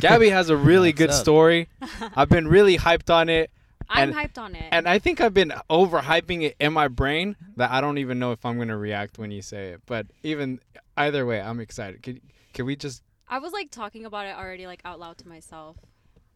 Gabby 0.00 0.30
has 0.30 0.48
a 0.48 0.56
really 0.56 0.88
What's 0.90 0.98
good 0.98 1.10
up? 1.10 1.16
story. 1.16 1.68
I've 2.16 2.28
been 2.28 2.48
really 2.48 2.78
hyped 2.78 3.12
on 3.12 3.28
it, 3.28 3.50
I'm 3.88 4.08
And- 4.10 4.16
hyped 4.18 4.38
on 4.38 4.54
it. 4.54 4.64
and 4.70 4.88
I 4.88 4.98
think 4.98 5.20
I've 5.20 5.34
been 5.34 5.52
overhyping 5.68 6.42
it 6.42 6.56
in 6.58 6.72
my 6.72 6.88
brain 6.88 7.36
that 7.56 7.70
I 7.70 7.80
don't 7.80 7.98
even 7.98 8.18
know 8.18 8.32
if 8.32 8.44
I'm 8.46 8.56
gonna 8.58 8.76
react 8.78 9.18
when 9.18 9.30
you 9.30 9.42
say 9.42 9.70
it. 9.70 9.82
But 9.86 10.06
even 10.22 10.60
either 10.96 11.26
way, 11.26 11.40
I'm 11.40 11.60
excited. 11.60 12.02
Can 12.02 12.20
can 12.54 12.64
we 12.64 12.74
just? 12.76 13.02
I 13.28 13.38
was 13.38 13.52
like 13.52 13.70
talking 13.70 14.04
about 14.06 14.26
it 14.26 14.36
already, 14.36 14.66
like 14.66 14.80
out 14.84 14.98
loud 14.98 15.18
to 15.18 15.28
myself, 15.28 15.76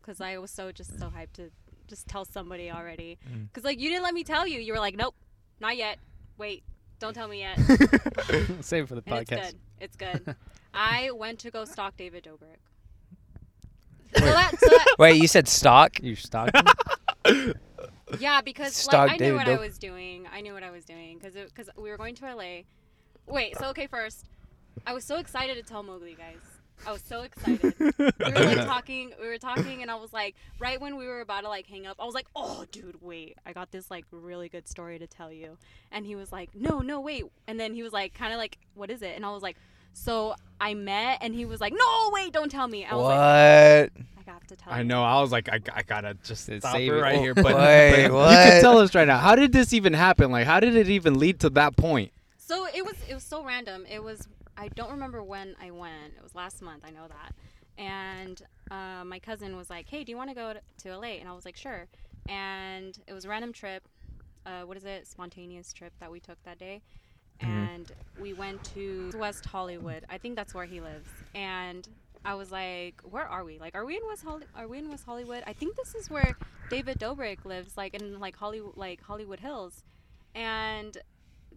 because 0.01 0.21
I 0.21 0.37
was 0.39 0.51
so 0.51 0.71
just 0.73 0.99
so 0.99 1.07
hyped 1.07 1.33
to 1.35 1.51
just 1.89 2.09
tell 2.09 2.25
somebody 2.27 2.71
already. 2.71 3.17
Mm. 3.31 3.49
Because 3.49 3.65
like 3.65 3.81
you 3.81 3.89
didn't 3.89 4.03
let 4.03 4.13
me 4.15 4.25
tell 4.25 4.47
you. 4.47 4.61
You 4.61 4.75
were 4.75 4.79
like, 4.81 4.97
nope, 4.97 5.15
not 5.61 5.77
yet. 5.79 5.99
Wait, 6.37 6.63
don't 6.99 7.15
tell 7.15 7.29
me 7.29 7.41
yet. 7.41 7.57
Save 8.61 8.85
it 8.85 8.89
for 8.89 8.97
the 8.97 9.03
And 9.07 9.21
it's 9.23 9.31
good. 9.31 9.55
It's 9.81 9.97
good. 9.97 10.37
I 10.75 11.11
went 11.13 11.39
to 11.41 11.51
go 11.51 11.65
stalk 11.65 11.97
David 11.97 12.25
Dobrik. 12.25 12.59
So 14.17 14.25
that, 14.25 14.53
so 14.59 14.69
that, 14.69 14.97
Wait, 14.99 15.21
you 15.21 15.29
said 15.29 15.49
stock? 15.49 16.03
You 16.03 16.15
stock? 16.17 16.51
yeah, 18.19 18.41
because 18.41 18.75
Stalk 18.75 19.09
like 19.09 19.11
I 19.11 19.13
knew 19.15 19.19
David 19.19 19.37
what 19.37 19.49
I 19.49 19.53
Dob- 19.53 19.61
was 19.61 19.79
doing. 19.79 20.27
I 20.33 20.41
knew 20.41 20.53
what 20.53 20.63
I 20.63 20.71
was 20.71 20.85
doing 20.85 21.19
because 21.19 21.35
because 21.35 21.69
we 21.77 21.91
were 21.91 21.97
going 21.97 22.15
to 22.17 22.35
LA. 22.35 22.63
Wait, 23.27 23.57
so 23.59 23.67
okay, 23.71 23.87
first, 23.87 24.27
I 24.87 24.93
was 24.93 25.05
so 25.05 25.17
excited 25.17 25.57
to 25.57 25.63
tell 25.63 25.83
Mowgli, 25.83 26.15
guys. 26.15 26.37
I 26.87 26.93
was 26.93 27.03
so 27.03 27.23
excited. 27.23 27.75
we 27.79 27.95
were 27.99 28.13
like 28.19 28.67
talking, 28.67 29.13
we 29.21 29.27
were 29.27 29.39
talking, 29.39 29.83
and 29.83 29.91
I 29.91 29.95
was 29.95 30.13
like, 30.13 30.37
right 30.59 30.81
when 30.81 30.97
we 30.97 31.07
were 31.07 31.21
about 31.21 31.41
to 31.41 31.49
like 31.49 31.67
hang 31.67 31.87
up, 31.87 31.97
I 31.99 32.05
was 32.05 32.15
like, 32.15 32.27
oh, 32.37 32.65
dude, 32.71 33.01
wait, 33.01 33.39
I 33.47 33.53
got 33.53 33.71
this 33.73 33.91
like 33.91 34.05
really 34.11 34.49
good 34.49 34.69
story 34.69 34.99
to 34.99 35.07
tell 35.07 35.33
you. 35.33 35.57
And 35.91 36.07
he 36.07 36.15
was 36.15 36.33
like, 36.33 36.51
no, 36.55 36.81
no, 36.81 37.01
wait. 37.01 37.25
And 37.47 37.59
then 37.59 37.75
he 37.75 37.83
was 37.83 37.93
like, 37.93 38.15
kind 38.15 38.33
of 38.33 38.39
like, 38.39 38.59
what 38.75 38.91
is 38.91 39.03
it? 39.03 39.17
And 39.17 39.25
I 39.25 39.31
was 39.31 39.43
like, 39.43 39.57
so 39.97 40.35
I 40.61 40.75
met, 40.75 41.19
and 41.23 41.35
he 41.35 41.45
was 41.47 41.61
like, 41.61 41.73
no, 41.73 42.11
wait, 42.13 42.33
don't 42.33 42.51
tell 42.51 42.69
me. 42.69 42.85
I 42.85 42.95
was 42.95 43.03
What? 43.05 43.11
like, 43.13 44.29
I 44.29 44.31
have 44.33 44.47
to 44.49 44.57
tell 44.57 44.73
I 44.73 44.79
you. 44.79 44.85
know. 44.85 45.03
I 45.03 45.21
was 45.21 45.33
like, 45.33 45.49
I, 45.49 45.61
I 45.75 45.83
gotta 45.83 46.15
just 46.25 46.45
Save 46.45 46.61
stop 46.63 46.77
it. 46.77 46.89
it 46.89 46.93
right 46.93 47.17
Oh, 47.17 47.21
here. 47.23 47.35
But, 47.35 47.45
wait, 47.57 48.09
but 48.09 48.31
you 48.31 48.37
can 48.51 48.61
tell 48.61 48.79
us 48.79 48.95
right 48.95 49.07
now. 49.07 49.19
How 49.19 49.35
did 49.37 49.53
this 49.53 49.73
even 49.73 49.93
happen? 49.93 50.31
Like, 50.31 50.47
how 50.47 50.61
did 50.61 50.77
it 50.77 50.89
even 50.89 51.19
lead 51.19 51.41
to 51.41 51.51
that 51.51 51.77
point? 51.77 52.13
So 52.37 52.67
it 52.75 52.85
was 52.85 52.95
it 53.09 53.15
was 53.15 53.25
so 53.25 53.43
random. 53.45 53.85
It 53.91 54.03
was 54.03 54.29
I 54.57 54.69
don't 54.69 54.91
remember 54.91 55.23
when 55.23 55.57
I 55.61 55.71
went. 55.71 56.15
It 56.17 56.23
was 56.23 56.35
last 56.35 56.63
month. 56.63 56.85
I 56.87 56.91
know 56.91 57.07
that. 57.09 57.35
And 57.79 58.41
uh, 58.71 59.05
my 59.05 59.19
cousin 59.19 59.57
was 59.57 59.69
like, 59.71 59.89
"Hey, 59.89 60.05
do 60.05 60.11
you 60.13 60.17
want 60.17 60.31
to 60.31 60.35
go 60.37 60.53
to, 60.55 60.61
to 60.85 60.97
LA?" 60.97 61.19
And 61.21 61.29
I 61.29 61.33
was 61.33 61.45
like, 61.45 61.57
"Sure." 61.57 61.87
And 62.29 62.97
it 63.07 63.13
was 63.13 63.25
a 63.25 63.29
random 63.29 63.53
trip. 63.53 63.83
Uh, 64.45 64.63
what 64.63 64.77
is 64.77 64.85
it? 64.85 65.07
Spontaneous 65.07 65.73
trip 65.73 65.93
that 66.01 66.11
we 66.11 66.21
took 66.21 66.43
that 66.45 66.59
day. 66.59 66.83
Mm-hmm. 67.41 67.51
And 67.51 67.93
we 68.21 68.33
went 68.33 68.63
to 68.75 69.13
West 69.17 69.45
Hollywood. 69.45 70.05
I 70.09 70.19
think 70.19 70.37
that's 70.37 70.55
where 70.55 70.65
he 70.65 70.81
lives. 70.81 71.09
And 71.35 71.87
I 72.25 72.35
was 72.35 72.51
like, 72.51 73.01
"Where 73.05 73.27
are 73.27 73.45
we? 73.45 73.59
Like, 73.59 73.75
are 73.75 73.85
we 73.85 73.97
in 73.97 74.03
West 74.07 74.25
Holly- 74.25 74.47
Are 74.55 74.67
we 74.67 74.79
in 74.79 74.89
West 74.89 75.05
Hollywood? 75.05 75.45
I 75.47 75.53
think 75.53 75.77
this 75.77 75.95
is 75.95 76.11
where 76.11 76.37
David 76.71 76.99
Dobrik 76.99 77.45
lives, 77.45 77.77
like 77.77 77.95
in 77.95 78.19
like 78.19 78.37
Hollywood, 78.37 78.77
like 78.77 79.03
Hollywood 79.03 79.41
Hills." 79.41 79.85
And 80.35 80.97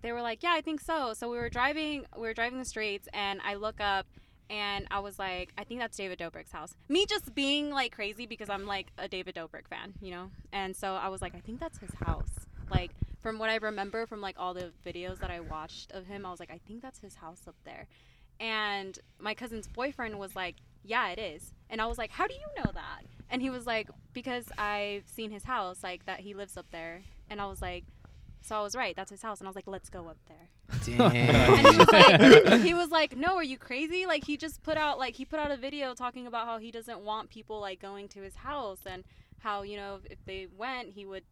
they 0.02 0.11
were 0.11 0.21
like, 0.21 0.44
"Yeah, 0.44 0.53
I 0.53 0.61
think 0.61 0.81
so." 0.81 1.13
So 1.13 1.30
we 1.30 1.38
were 1.38 1.49
driving, 1.49 2.05
we 2.16 2.21
were 2.21 2.33
driving 2.33 2.59
the 2.59 2.66
streets, 2.66 3.08
and 3.14 3.39
I 3.43 3.55
look 3.55 3.80
up, 3.81 4.05
and 4.49 4.86
I 4.91 4.99
was 4.99 5.17
like, 5.17 5.53
"I 5.58 5.64
think 5.64 5.80
that's 5.80 5.97
David 5.97 6.19
Dobrik's 6.19 6.52
house." 6.52 6.75
Me 6.88 7.05
just 7.05 7.33
being 7.33 7.71
like 7.71 7.91
crazy 7.93 8.25
because 8.25 8.49
I'm 8.49 8.66
like 8.66 8.88
a 8.97 9.08
David 9.08 9.36
Dobrik 9.36 9.67
fan, 9.69 9.93
you 10.02 10.11
know. 10.11 10.30
And 10.52 10.75
so 10.75 10.95
I 10.95 11.08
was 11.09 11.21
like, 11.21 11.36
"I 11.36 11.39
think 11.39 11.59
that's 11.59 11.80
his 11.80 11.93
house." 12.05 12.31
Like 12.69 12.91
from 13.22 13.39
what 13.39 13.50
I 13.50 13.56
remember 13.56 14.06
from 14.06 14.22
like 14.22 14.36
all 14.38 14.53
the 14.53 14.72
videos 14.86 15.20
that 15.20 15.30
I 15.31 15.39
watched 15.39 15.92
of 15.92 16.06
him, 16.06 16.25
I 16.25 16.31
was 16.31 16.39
like, 16.39 16.52
"I 16.52 16.59
think 16.67 16.81
that's 16.81 17.00
his 17.00 17.16
house 17.16 17.42
up 17.48 17.56
there." 17.66 17.88
And 18.39 18.98
my 19.20 19.34
cousin's 19.34 19.67
boyfriend 19.67 20.17
was 20.17 20.36
like, 20.36 20.56
"Yeah, 20.84 21.09
it 21.09 21.20
is." 21.20 21.53
And 21.70 21.81
I 21.81 21.86
was 21.88 21.98
like, 21.98 22.11
"How 22.11 22.28
do 22.28 22.34
you 22.34 22.64
know 22.64 22.72
that?" 22.73 23.03
And 23.30 23.42
he 23.42 23.50
was 23.50 23.66
like, 23.67 23.89
"Because 24.14 24.45
I've 24.58 25.08
seen 25.08 25.31
his 25.31 25.44
house, 25.44 25.84
like 25.84 26.06
that 26.06 26.22
he 26.22 26.34
lives 26.34 26.58
up 26.58 26.67
there." 26.72 27.02
And 27.30 27.39
I 27.39 27.45
was 27.45 27.61
like, 27.61 27.86
so 28.42 28.56
I 28.56 28.61
was 28.61 28.76
right. 28.76 28.95
That's 28.95 29.11
his 29.11 29.22
house. 29.22 29.39
And 29.39 29.48
I 29.48 29.50
was 29.50 29.56
like, 29.56 29.67
let's 29.67 29.89
go 29.89 30.08
up 30.08 30.17
there. 30.27 30.49
And 30.72 31.67
he 31.67 31.77
was 31.77 31.88
Damn. 31.88 32.43
like, 32.45 32.61
he 32.61 32.73
was 32.73 32.89
like, 32.89 33.16
no, 33.17 33.36
are 33.36 33.43
you 33.43 33.58
crazy? 33.58 34.05
Like 34.05 34.23
he 34.23 34.38
just 34.38 34.64
put 34.64 34.77
out 34.77 34.98
like 34.99 35.16
he 35.16 35.26
put 35.26 35.39
out 35.39 35.52
a 35.52 35.58
video 35.58 35.93
talking 35.93 36.27
about 36.27 36.45
how 36.45 36.58
he 36.58 36.72
doesn't 36.72 36.99
want 36.99 37.30
people 37.30 37.60
like 37.60 37.82
going 37.82 38.08
to 38.10 38.22
his 38.22 38.36
house 38.36 38.80
and 38.86 39.04
how 39.39 39.61
you 39.64 39.77
know 39.77 39.99
if 40.10 40.23
they 40.26 40.48
went 40.58 40.89
he 40.89 41.05
would 41.05 41.23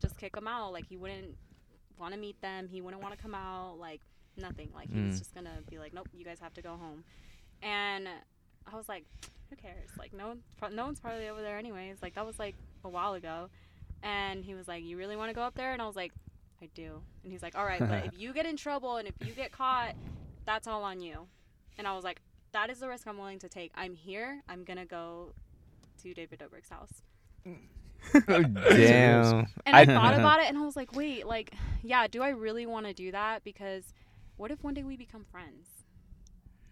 just 0.00 0.16
kick 0.18 0.34
them 0.34 0.46
out. 0.48 0.72
Like 0.72 0.86
he 0.86 0.96
wouldn't 0.96 1.36
want 1.98 2.12
to 2.14 2.20
meet 2.20 2.40
them. 2.42 2.68
He 2.68 2.80
wouldn't 2.80 3.02
want 3.02 3.14
to 3.16 3.20
come 3.22 3.34
out. 3.34 3.76
Like 3.78 4.00
nothing. 4.36 4.70
Like 4.74 4.90
he 4.92 5.00
was 5.02 5.14
Mm. 5.16 5.18
just 5.18 5.34
gonna 5.34 5.58
be 5.70 5.78
like, 5.78 5.92
nope, 5.94 6.08
you 6.14 6.24
guys 6.24 6.38
have 6.40 6.54
to 6.54 6.62
go 6.62 6.70
home. 6.76 7.04
And 7.62 8.08
I 8.70 8.76
was 8.76 8.88
like, 8.88 9.04
who 9.50 9.56
cares? 9.56 9.88
Like 9.98 10.12
no 10.12 10.28
one, 10.60 10.74
no 10.74 10.84
one's 10.86 11.00
probably 11.00 11.28
over 11.28 11.40
there 11.42 11.58
anyways. 11.58 11.98
Like 12.02 12.14
that 12.14 12.26
was 12.26 12.38
like 12.38 12.54
a 12.84 12.88
while 12.88 13.14
ago. 13.14 13.48
And 14.02 14.44
he 14.44 14.54
was 14.54 14.68
like, 14.68 14.84
you 14.84 14.96
really 14.98 15.16
want 15.16 15.30
to 15.30 15.34
go 15.34 15.42
up 15.42 15.54
there? 15.54 15.72
And 15.72 15.80
I 15.80 15.86
was 15.86 15.96
like, 15.96 16.12
I 16.62 16.68
do. 16.74 17.00
And 17.22 17.32
he's 17.32 17.42
like, 17.42 17.56
all 17.56 17.64
right, 17.64 17.80
but 17.80 18.06
if 18.06 18.12
you 18.18 18.32
get 18.32 18.46
in 18.46 18.56
trouble 18.56 18.96
and 18.96 19.08
if 19.08 19.14
you 19.26 19.32
get 19.32 19.52
caught, 19.52 19.94
that's 20.44 20.66
all 20.66 20.82
on 20.84 21.00
you. 21.00 21.26
And 21.78 21.86
I 21.86 21.94
was 21.94 22.04
like, 22.04 22.20
that 22.52 22.70
is 22.70 22.78
the 22.80 22.88
risk 22.88 23.06
I'm 23.06 23.18
willing 23.18 23.38
to 23.40 23.48
take. 23.48 23.72
I'm 23.74 23.94
here. 23.94 24.42
I'm 24.48 24.64
gonna 24.64 24.84
go 24.86 25.32
to 26.02 26.14
David 26.14 26.38
Dobrik's 26.40 26.68
house. 26.68 27.02
Damn. 28.28 29.46
And 29.64 29.76
I 29.76 29.84
thought 29.86 30.14
about 30.14 30.40
it 30.40 30.46
and 30.48 30.58
I 30.58 30.62
was 30.62 30.76
like, 30.76 30.94
wait, 30.94 31.26
like, 31.26 31.52
yeah, 31.82 32.06
do 32.06 32.22
I 32.22 32.30
really 32.30 32.66
want 32.66 32.86
to 32.86 32.92
do 32.92 33.12
that? 33.12 33.44
Because 33.44 33.84
what 34.36 34.50
if 34.50 34.62
one 34.62 34.74
day 34.74 34.82
we 34.84 34.96
become 34.96 35.24
friends? 35.30 35.68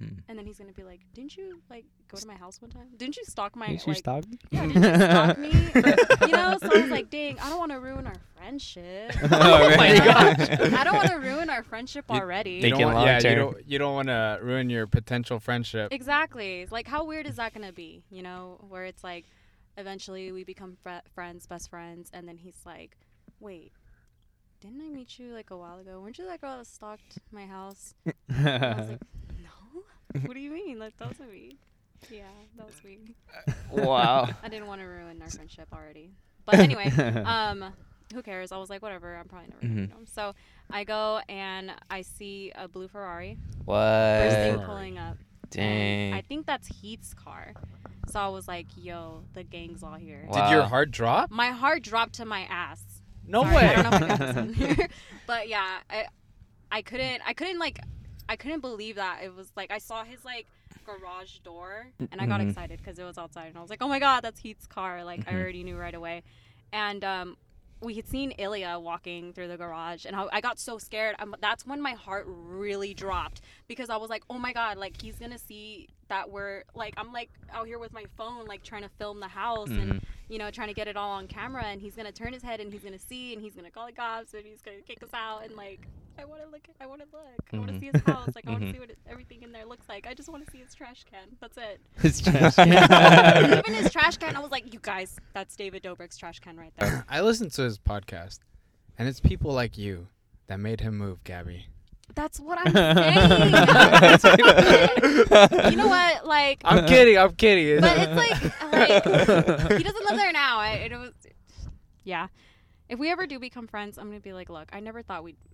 Hmm. 0.00 0.18
And 0.28 0.36
then 0.36 0.44
he's 0.44 0.58
gonna 0.58 0.72
be 0.72 0.82
like, 0.82 0.98
"Didn't 1.14 1.36
you 1.36 1.62
like 1.70 1.84
go 2.10 2.16
to 2.18 2.26
my 2.26 2.34
house 2.34 2.60
one 2.60 2.68
time? 2.72 2.88
Didn't 2.96 3.16
you 3.16 3.22
stalk 3.26 3.54
my 3.54 3.68
Did 3.68 3.86
you 3.86 3.92
like? 3.92 3.98
stalk 3.98 4.26
me? 4.28 4.38
Yeah, 4.50 4.66
did 4.66 4.74
you 4.74 4.82
stalk 4.82 5.38
me? 5.38 5.48
you 6.26 6.32
know." 6.32 6.58
So 6.60 6.68
I 6.74 6.80
was 6.80 6.90
like, 6.90 7.10
"Dang, 7.10 7.38
I 7.38 7.48
don't 7.48 7.60
want 7.60 7.70
to 7.70 7.78
ruin 7.78 8.04
our 8.04 8.16
friendship. 8.36 9.14
Oh 9.22 9.76
my 9.76 9.96
gosh. 9.96 10.50
I 10.50 10.82
don't 10.82 10.96
want 10.96 11.10
to 11.10 11.18
ruin 11.18 11.48
our 11.48 11.62
friendship 11.62 12.06
You- 12.10 12.16
already." 12.16 12.54
You 12.54 12.70
don't 12.70 12.82
want, 12.82 12.96
long 12.96 13.06
yeah, 13.06 13.16
you 13.18 13.22
term. 13.22 13.38
don't 13.38 13.68
you 13.68 13.78
don't 13.78 13.94
want 13.94 14.08
to 14.08 14.40
ruin 14.42 14.68
your 14.68 14.88
potential 14.88 15.38
friendship. 15.38 15.92
Exactly. 15.92 16.66
Like, 16.72 16.88
how 16.88 17.04
weird 17.04 17.28
is 17.28 17.36
that 17.36 17.54
gonna 17.54 17.72
be? 17.72 18.02
You 18.10 18.24
know, 18.24 18.58
where 18.68 18.86
it's 18.86 19.04
like, 19.04 19.24
eventually 19.76 20.32
we 20.32 20.44
become 20.44 20.76
fr- 20.82 21.06
friends, 21.14 21.46
best 21.46 21.70
friends, 21.70 22.10
and 22.12 22.26
then 22.28 22.36
he's 22.38 22.58
like, 22.64 22.96
"Wait, 23.40 23.72
didn't 24.60 24.80
I 24.80 24.88
meet 24.90 25.18
you 25.18 25.32
like 25.34 25.50
a 25.50 25.56
while 25.56 25.78
ago? 25.78 26.00
Weren't 26.00 26.18
you 26.18 26.26
that 26.26 26.40
girl 26.40 26.58
that 26.58 26.66
stalked 26.66 27.18
my 27.30 27.46
house?" 27.46 27.94
And 28.28 28.48
I 28.48 28.76
was 28.78 28.88
like, 28.90 29.00
"No. 29.42 30.20
What 30.26 30.34
do 30.34 30.40
you 30.40 30.50
mean? 30.50 30.78
That, 30.78 30.92
that 30.98 31.08
wasn't 31.08 31.32
me." 31.32 31.58
Yeah, 32.10 32.22
that 32.56 32.66
was 32.66 32.82
me. 32.84 32.98
wow. 33.70 34.28
I 34.42 34.48
didn't 34.48 34.66
want 34.66 34.80
to 34.82 34.86
ruin 34.86 35.22
our 35.22 35.30
friendship 35.30 35.68
already. 35.72 36.10
But 36.44 36.56
anyway, 36.56 36.90
um, 37.24 37.72
who 38.12 38.22
cares? 38.22 38.52
I 38.52 38.58
was 38.58 38.68
like, 38.68 38.82
whatever. 38.82 39.16
I'm 39.16 39.26
probably 39.26 39.48
never 39.48 39.60
gonna 39.62 39.74
meet 39.74 39.90
Mhm. 39.90 39.96
him. 40.00 40.06
So 40.06 40.34
I 40.70 40.84
go 40.84 41.20
and 41.30 41.72
I 41.90 42.02
see 42.02 42.52
a 42.54 42.68
blue 42.68 42.88
Ferrari 42.88 43.38
first 43.66 44.36
thing 44.36 44.58
pulling 44.66 44.98
up. 44.98 45.16
And 45.62 46.14
I 46.14 46.20
think 46.22 46.46
that's 46.46 46.68
Heath's 46.68 47.14
car. 47.14 47.52
So 48.08 48.20
I 48.20 48.28
was 48.28 48.46
like, 48.46 48.66
yo, 48.76 49.24
the 49.32 49.42
gang's 49.44 49.82
all 49.82 49.94
here. 49.94 50.26
Wow. 50.28 50.42
Did 50.48 50.50
your 50.52 50.64
heart 50.64 50.90
drop? 50.90 51.30
My 51.30 51.48
heart 51.48 51.82
dropped 51.82 52.14
to 52.14 52.24
my 52.24 52.42
ass. 52.50 52.82
No 53.26 53.42
Sorry, 53.42 53.54
way. 53.56 53.62
I 53.66 53.82
don't 53.82 53.90
know 54.00 54.14
if 54.14 54.36
I 54.36 54.40
in 54.40 54.52
here. 54.54 54.88
but 55.26 55.48
yeah, 55.48 55.78
I 55.88 56.06
I 56.70 56.82
couldn't 56.82 57.22
I 57.26 57.32
couldn't 57.32 57.58
like 57.58 57.80
I 58.28 58.36
couldn't 58.36 58.60
believe 58.60 58.96
that. 58.96 59.20
It 59.22 59.34
was 59.34 59.50
like 59.56 59.70
I 59.70 59.78
saw 59.78 60.04
his 60.04 60.24
like 60.24 60.46
garage 60.84 61.38
door 61.38 61.86
and 62.12 62.20
I 62.20 62.26
got 62.26 62.40
Mhm. 62.40 62.48
excited 62.50 62.78
because 62.78 62.98
it 62.98 63.04
was 63.04 63.16
outside 63.16 63.46
and 63.46 63.56
I 63.56 63.60
was 63.62 63.70
like, 63.70 63.82
"Oh 63.82 63.88
my 63.88 63.98
god, 63.98 64.20
that's 64.20 64.40
Heath's 64.40 64.66
car." 64.66 65.02
Like 65.04 65.26
I 65.26 65.32
Mhm. 65.32 65.40
already 65.40 65.64
knew 65.64 65.76
right 65.78 65.94
away. 65.94 66.22
And 66.72 67.02
um 67.04 67.36
we 67.84 67.94
had 67.94 68.08
seen 68.08 68.30
Ilya 68.32 68.78
walking 68.80 69.32
through 69.32 69.48
the 69.48 69.56
garage, 69.56 70.04
and 70.06 70.16
I, 70.16 70.26
I 70.32 70.40
got 70.40 70.58
so 70.58 70.78
scared. 70.78 71.14
Um 71.18 71.36
that's 71.40 71.66
when 71.66 71.80
my 71.80 71.92
heart 71.92 72.24
really 72.26 72.94
dropped 72.94 73.40
because 73.68 73.90
I 73.90 73.96
was 73.96 74.10
like, 74.10 74.24
"Oh 74.30 74.38
my 74.38 74.52
god!" 74.52 74.78
Like 74.78 75.00
he's 75.00 75.18
gonna 75.18 75.38
see 75.38 75.88
that 76.08 76.30
we're 76.30 76.64
like 76.74 76.94
I'm 76.96 77.12
like 77.12 77.30
out 77.52 77.66
here 77.66 77.78
with 77.78 77.92
my 77.92 78.04
phone, 78.16 78.46
like 78.46 78.62
trying 78.62 78.82
to 78.82 78.90
film 78.98 79.20
the 79.20 79.28
house, 79.28 79.68
and 79.68 79.94
Mhm. 79.94 80.04
you 80.28 80.38
know, 80.38 80.50
trying 80.50 80.68
to 80.68 80.74
get 80.74 80.88
it 80.88 80.96
all 80.96 81.10
on 81.12 81.28
camera 81.28 81.64
and 81.64 81.80
he's 81.80 81.94
gonna 81.94 82.12
turn 82.12 82.32
his 82.32 82.42
head 82.42 82.60
and 82.60 82.72
he's 82.72 82.82
gonna 82.82 82.98
see 82.98 83.32
and 83.34 83.42
he's 83.42 83.54
gonna 83.54 83.70
call 83.70 83.86
the 83.86 83.92
cops 83.92 84.34
and 84.34 84.44
he's 84.46 84.62
gonna 84.62 84.80
kick 84.80 85.02
us 85.02 85.12
out 85.12 85.44
and 85.44 85.54
like 85.54 85.86
I 86.18 86.24
wanna 86.24 86.44
look 86.50 86.66
I 86.80 86.86
wanna 86.86 87.04
look. 87.12 87.22
I 87.52 87.56
wanna 87.58 87.72
Mhm. 87.72 87.80
see 87.80 87.90
his 87.92 88.02
house. 88.02 88.30
Like 88.34 88.46
I 88.46 88.52
wanna 88.52 88.66
Mhm. 88.66 88.72
see 88.72 88.78
what 88.80 88.90
it, 88.90 88.98
everything 89.08 89.42
in 89.42 89.52
there 89.52 89.64
looks 89.64 89.88
like. 89.88 90.06
I 90.06 90.14
just 90.14 90.28
wanna 90.28 90.44
see 90.50 90.58
his 90.58 90.74
trash 90.74 91.04
can. 91.10 91.28
That's 91.40 91.56
it. 91.58 91.80
His 92.00 92.20
trash. 92.24 92.54
Can. 92.56 93.58
Even 93.58 93.74
his 93.74 93.90
trash 93.92 94.16
can, 94.16 94.36
I 94.36 94.40
was 94.40 94.50
like, 94.50 94.72
You 94.72 94.78
guys, 94.82 95.16
that's 95.32 95.56
David 95.56 95.82
Dobrik's 95.82 96.16
trash 96.16 96.38
can 96.40 96.56
right 96.56 96.72
there. 96.78 97.04
I 97.08 97.20
listened 97.20 97.52
to 97.52 97.62
his 97.62 97.78
podcast, 97.78 98.38
and 98.98 99.08
it's 99.08 99.20
people 99.20 99.52
like 99.52 99.76
you 99.78 100.08
that 100.46 100.58
made 100.60 100.80
him 100.80 100.96
move, 100.98 101.22
Gabby. 101.24 101.66
That's 102.14 102.38
what 102.38 102.58
I'm 102.62 102.72
saying. 102.72 103.30
you 105.70 105.76
know 105.76 105.88
what? 105.88 106.26
Like 106.26 106.60
I'm 106.64 106.86
kidding. 106.86 107.18
I'm 107.18 107.32
kidding. 107.34 107.80
but 107.80 107.96
it's 107.98 108.14
like 108.14 108.62
like 108.72 109.78
he 109.78 109.82
doesn't 109.84 110.04
live 110.04 110.16
there 110.16 110.32
now. 110.32 110.58
I, 110.58 110.72
it 110.74 110.92
was 110.92 111.12
yeah. 112.04 112.28
If 112.88 112.98
we 112.98 113.10
ever 113.10 113.26
do 113.26 113.38
become 113.38 113.66
friends, 113.66 113.96
I'm 113.98 114.08
gonna 114.08 114.20
be 114.20 114.32
like, 114.34 114.50
look, 114.50 114.68
I 114.72 114.80
never 114.80 115.02
thought 115.02 115.24
we 115.24 115.32
would 115.32 115.53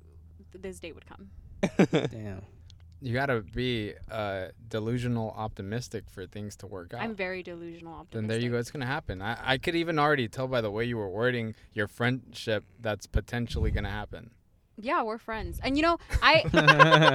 this 0.55 0.81
day 0.81 0.93
would 0.93 1.07
come. 1.07 1.31
Damn. 1.93 2.43
you 3.03 3.13
gotta 3.15 3.41
be 3.41 3.95
uh, 4.11 4.47
delusional 4.69 5.35
optimistic 5.37 6.05
for 6.09 6.27
things 6.27 6.57
to 6.57 6.67
work 6.67 6.95
out. 6.95 7.01
I'm 7.03 7.15
very 7.15 7.43
delusional 7.43 7.93
optimistic. 7.95 8.13
then 8.15 8.27
there 8.29 8.39
you 8.39 8.51
go. 8.51 8.59
It's 8.59 8.71
gonna 8.71 8.87
happen. 8.87 9.21
I, 9.23 9.37
I 9.43 9.59
could 9.59 9.75
even 9.75 9.99
already 9.99 10.29
tell 10.29 10.49
by 10.49 10.61
the 10.61 10.71
way 10.71 10.85
you 10.85 10.97
were 10.97 11.09
wording 11.11 11.55
your 11.73 11.89
friendship 11.89 12.65
that's 12.81 13.07
potentially 13.07 13.71
gonna 13.71 13.91
happen. 13.91 14.31
Yeah, 14.83 15.03
we're 15.03 15.19
friends. 15.19 15.61
And 15.63 15.77
you 15.77 15.83
know, 15.83 15.99
I 16.23 16.43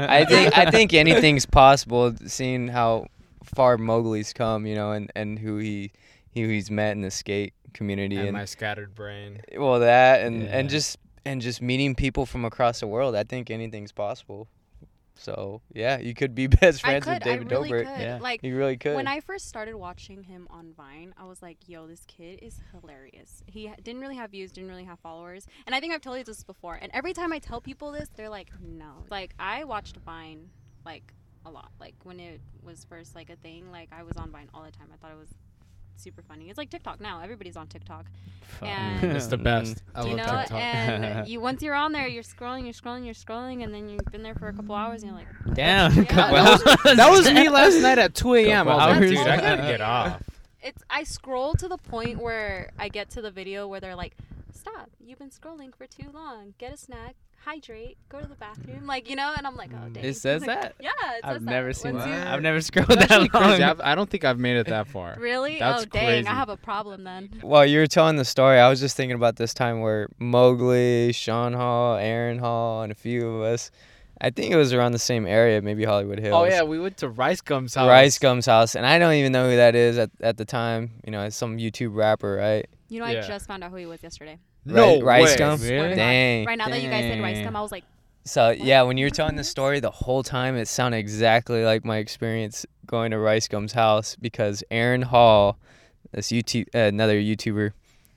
I 0.10 0.26
think 0.26 0.58
I 0.58 0.70
think 0.72 0.94
anything's 0.94 1.46
possible. 1.48 2.14
Seeing 2.28 2.68
how 2.68 3.08
far 3.44 3.78
Mowgli's 3.78 4.34
come, 4.34 4.66
you 4.68 4.76
know, 4.76 4.92
and, 4.92 5.12
and 5.16 5.40
who 5.40 5.58
he 5.58 5.92
who 6.36 6.48
he's 6.48 6.70
met 6.70 6.92
in 6.92 7.02
the 7.02 7.10
skate 7.12 7.54
community, 7.74 8.18
And 8.18 8.28
and, 8.28 8.34
my 8.38 8.46
scattered 8.46 8.94
brain. 8.94 9.42
well 9.58 9.80
that, 9.80 10.22
and 10.22 10.44
and 10.44 10.70
just 10.70 10.98
and 11.26 11.42
just 11.42 11.62
meeting 11.62 11.96
people 11.96 12.26
from 12.26 12.46
across 12.46 12.80
the 12.80 12.88
world. 12.88 13.16
I 13.16 13.24
think 13.24 13.50
anything's 13.50 13.92
possible. 13.92 14.48
So 15.18 15.62
yeah, 15.74 15.98
you 16.00 16.14
could 16.14 16.36
be 16.36 16.48
best 16.62 16.84
I 16.86 16.90
friends 17.00 17.06
could, 17.06 17.14
with 17.14 17.24
David 17.24 17.52
I 17.54 17.56
really 17.56 17.70
Dobrik. 17.72 17.86
could. 17.96 18.02
Yeah. 18.02 18.20
Like 18.22 18.44
You 18.44 18.56
really 18.58 18.76
could. 18.78 18.96
when 18.96 19.08
I 19.08 19.22
first 19.22 19.48
started 19.48 19.76
watching 19.76 20.24
him 20.24 20.46
on 20.50 20.74
Vine, 20.76 21.14
I 21.18 21.24
was 21.26 21.42
like, 21.42 21.58
"Yo, 21.68 21.88
this 21.88 22.04
kid 22.06 22.40
is 22.42 22.60
hilarious." 22.74 23.42
He 23.48 23.72
didn't 23.82 24.02
really 24.02 24.18
have 24.18 24.32
views, 24.32 24.52
didn't 24.52 24.70
really 24.70 24.84
have 24.84 25.00
followers, 25.00 25.48
and 25.66 25.74
I 25.74 25.80
think 25.80 25.94
I've 25.94 26.02
told 26.02 26.18
you 26.18 26.24
this 26.26 26.44
before. 26.44 26.76
And 26.82 26.92
every 26.94 27.14
time 27.14 27.32
I 27.32 27.40
tell 27.40 27.62
people 27.62 27.92
this, 27.94 28.10
they're 28.16 28.30
like, 28.30 28.50
"No." 28.62 29.06
Like 29.10 29.34
I 29.40 29.64
watched 29.64 29.96
Vine 29.98 30.50
like 30.86 31.14
a 31.46 31.50
lot. 31.50 31.72
Like 31.80 31.96
when 32.04 32.20
it 32.20 32.42
was 32.62 32.84
first 32.84 33.16
like 33.16 33.30
a 33.30 33.38
thing, 33.38 33.72
like 33.72 33.90
I 33.94 34.04
was 34.04 34.18
on 34.18 34.32
Vine 34.32 34.50
all 34.54 34.64
the 34.64 34.72
time. 34.72 34.88
I 34.94 34.98
thought 34.98 35.12
it 35.16 35.20
was 35.20 35.34
super 35.98 36.22
funny. 36.22 36.50
It's 36.50 36.58
like 36.58 36.70
TikTok 36.70 37.00
now. 37.02 37.22
Everybody's 37.22 37.56
on 37.58 37.68
TikTok. 37.68 38.06
And- 38.62 39.04
It's 39.16 39.28
the 39.28 39.38
Mhm. 39.38 39.44
best. 39.44 39.84
I 39.94 40.02
you 40.06 40.16
love 40.16 40.18
know, 40.18 40.40
TikTok. 40.42 40.52
and 40.60 41.28
you 41.28 41.40
once 41.42 41.62
you're 41.62 41.76
on 41.76 41.92
there, 41.92 42.08
you're 42.08 42.24
scrolling, 42.24 42.64
you're 42.64 42.74
scrolling, 42.74 43.06
you're 43.06 43.14
scrolling, 43.14 43.64
and 43.64 43.74
then 43.74 43.90
you've 43.90 44.06
been 44.12 44.24
there 44.24 44.36
for 44.36 44.48
a 44.48 44.54
couple 44.54 44.76
hours, 44.76 45.04
and 45.04 45.12
you're 45.12 45.20
like, 45.20 45.56
Damn. 45.56 45.94
Yeah. 45.94 46.04
couple 46.06 46.36
That 46.36 46.68
hours. 46.86 46.98
that 46.98 47.10
was 47.12 47.32
me 47.34 47.50
last 47.50 47.80
night 47.82 47.98
at 47.98 48.14
2 48.16 48.34
a.m. 48.36 48.68
I 48.68 48.76
was 48.92 49.00
like, 49.00 49.10
dude, 49.10 49.18
I 49.28 49.38
gotta 49.38 49.62
get 49.64 49.82
off. 49.82 50.22
it's 50.62 50.84
I 50.90 51.04
scroll 51.04 51.54
to 51.56 51.68
the 51.68 51.78
point 51.78 52.20
where 52.22 52.72
I 52.80 52.90
get 52.90 53.10
to 53.12 53.22
the 53.22 53.32
video 53.32 53.68
where 53.68 53.80
they're 53.80 53.96
like, 53.96 54.16
"Stop! 54.54 54.90
You've 55.00 55.20
been 55.20 55.30
scrolling 55.30 55.76
for 55.76 55.86
too 55.88 56.10
long. 56.14 56.54
Get 56.58 56.74
a 56.74 56.78
snack, 56.78 57.16
hydrate, 57.46 57.98
go 58.10 58.20
to 58.20 58.28
the 58.28 58.36
bathroom." 58.36 58.86
Like 58.88 59.10
you 59.10 59.16
know, 59.16 59.34
and 59.38 59.46
I'm 59.48 59.56
like, 59.56 59.72
"Oh, 59.74 59.88
mm. 59.88 59.94
dang." 59.94 60.04
It 60.04 60.16
says 60.18 60.46
Like, 60.46 60.62
that. 60.62 60.76
Yeah, 60.80 60.90
it 60.90 61.24
says 61.24 61.36
I've 61.36 61.46
that. 61.46 61.52
never 61.52 61.74
seen 61.74 61.94
Once 61.94 62.06
that. 62.06 62.28
you- 62.28 62.34
I've 62.34 62.42
never 62.42 62.60
scrolled 62.62 62.90
that 62.90 63.10
long. 63.12 63.28
crazy. 63.30 63.64
I've, 63.64 63.80
I 63.82 63.96
don't 63.96 64.10
think 64.10 64.26
I've 64.26 64.40
made 64.40 64.58
it 64.58 64.68
that 64.68 64.88
far. 64.88 65.16
Really? 65.20 65.60
That's 65.60 65.84
oh, 65.84 65.86
dang! 65.86 66.06
crazy. 66.06 66.28
I 66.28 66.34
have 66.34 66.50
a 66.50 66.58
problem 66.58 67.04
then. 67.04 67.30
While 67.42 67.66
you 67.66 67.80
were 67.80 67.88
telling 67.88 68.16
the 68.18 68.26
story, 68.26 68.60
I 68.60 68.70
was 68.70 68.80
just 68.80 68.98
thinking 68.98 69.16
about 69.16 69.36
this 69.38 69.54
time 69.54 69.80
where 69.82 70.10
Mowgli, 70.20 71.12
Sean 71.14 71.54
Hall, 71.54 71.96
Aaron 71.98 72.40
Hall, 72.40 72.82
and 72.84 72.92
a 72.92 72.96
few 72.96 73.28
of 73.28 73.42
us, 73.44 73.72
I 74.22 74.30
think 74.30 74.52
it 74.52 74.56
was 74.56 74.72
around 74.74 74.94
the 74.94 75.00
same 75.00 75.26
area, 75.28 75.62
maybe 75.62 75.84
Hollywood 75.84 76.20
Hills. 76.20 76.36
Oh 76.36 76.46
yeah, 76.46 76.64
we 76.64 76.80
went 76.80 76.98
to 76.98 77.10
Rice 77.10 77.42
Gum's 77.42 77.76
house. 77.76 77.88
Rice 77.88 78.18
Gum's 78.20 78.46
house, 78.46 78.76
and 78.76 78.86
I 78.86 78.98
don't 79.00 79.14
even 79.14 79.32
know 79.32 79.50
who 79.50 79.56
that 79.58 79.76
is 79.76 79.98
at, 79.98 80.10
at 80.22 80.38
the 80.38 80.46
time. 80.46 80.92
You 81.06 81.12
know, 81.12 81.24
it's 81.24 81.36
some 81.36 81.58
YouTube 81.58 81.96
rapper, 81.96 82.36
right? 82.36 82.66
You 82.88 83.00
know, 83.02 83.08
Yeah. 83.08 83.20
I 83.24 83.28
just 83.28 83.46
found 83.48 83.64
out 83.64 83.72
who 83.72 83.78
he 83.78 83.86
was 83.86 84.02
yesterday. 84.04 84.40
No 84.66 84.96
Ri- 84.96 85.02
Rice 85.02 85.32
way. 85.32 85.38
Gum. 85.38 85.58
Swear 85.60 85.84
to 85.84 85.90
God. 85.90 85.96
Dang. 85.96 86.46
Right 86.46 86.58
now 86.58 86.70
that 86.70 86.82
you 86.82 86.90
guys 86.90 87.04
said 87.04 87.22
rice 87.22 87.44
gum, 87.44 87.56
I 87.56 87.62
was 87.62 87.72
like, 87.72 87.84
So 88.24 88.50
yeah, 88.50 88.82
when 88.82 88.98
you 88.98 89.06
were 89.06 89.12
telling 89.12 89.36
the 89.36 89.44
story, 89.44 89.80
the 89.80 89.92
whole 89.92 90.24
time 90.24 90.56
it 90.56 90.68
sounded 90.68 90.98
exactly 90.98 91.64
like 91.64 91.86
my 91.86 91.98
experience 91.98 92.66
going 92.86 93.12
to 93.12 93.20
Rice 93.20 93.48
Gum's 93.48 93.74
house 93.74 94.16
because 94.16 94.64
Aaron 94.72 95.04
Hall, 95.04 95.58
this 96.12 96.28
YouTube 96.30 96.68
uh, 96.74 96.80
another 96.80 97.20
YouTuber, 97.20 97.72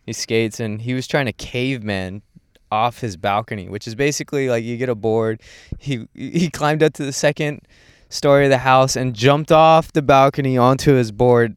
he 0.07 0.13
skates 0.13 0.61
and 0.61 0.83
he 0.83 0.95
was 0.95 1.07
trying 1.07 1.27
to 1.27 1.33
caveman 1.33 2.23
off 2.71 3.01
his 3.01 3.17
balcony, 3.17 3.69
which 3.69 3.87
is 3.87 3.95
basically 3.95 4.49
like 4.49 4.65
you 4.65 4.77
get 4.77 4.89
a 4.89 4.95
board. 4.95 5.41
He 5.79 6.07
he 6.15 6.51
climbed 6.51 6.83
up 6.83 6.95
to 6.95 7.05
the 7.05 7.13
second 7.13 7.63
story 8.09 8.45
of 8.45 8.51
the 8.51 8.59
house 8.59 8.97
and 8.97 9.15
jumped 9.15 9.53
off 9.53 9.93
the 9.93 10.03
balcony 10.03 10.57
onto 10.57 10.95
his 10.95 11.13
board 11.13 11.57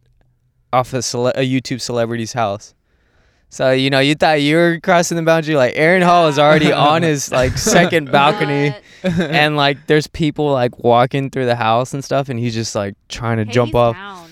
off 0.73 0.93
a, 0.93 1.01
cele- 1.01 1.27
a 1.35 1.47
YouTube 1.49 1.81
celebrity's 1.81 2.33
house. 2.33 2.73
So 3.51 3.71
you 3.71 3.89
know, 3.89 3.99
you 3.99 4.15
thought 4.15 4.41
you 4.41 4.55
were 4.55 4.79
crossing 4.81 5.17
the 5.17 5.23
boundary. 5.23 5.55
Like 5.55 5.73
Aaron 5.75 6.01
Hall 6.01 6.27
is 6.29 6.39
already 6.39 6.71
on 6.71 7.03
his 7.03 7.31
like 7.31 7.57
second 7.57 8.09
balcony, 8.11 8.69
"What?" 9.01 9.19
and 9.19 9.57
like 9.57 9.87
there's 9.87 10.07
people 10.07 10.51
like 10.53 10.79
walking 10.79 11.29
through 11.29 11.45
the 11.47 11.57
house 11.57 11.93
and 11.93 12.03
stuff, 12.03 12.29
and 12.29 12.39
he's 12.39 12.53
just 12.53 12.75
like 12.75 12.95
trying 13.09 13.37
to 13.37 13.43
Hey, 13.45 13.51
jump 13.51 13.67
he's 13.69 13.75
off. 13.75 13.95
Down. 13.95 14.27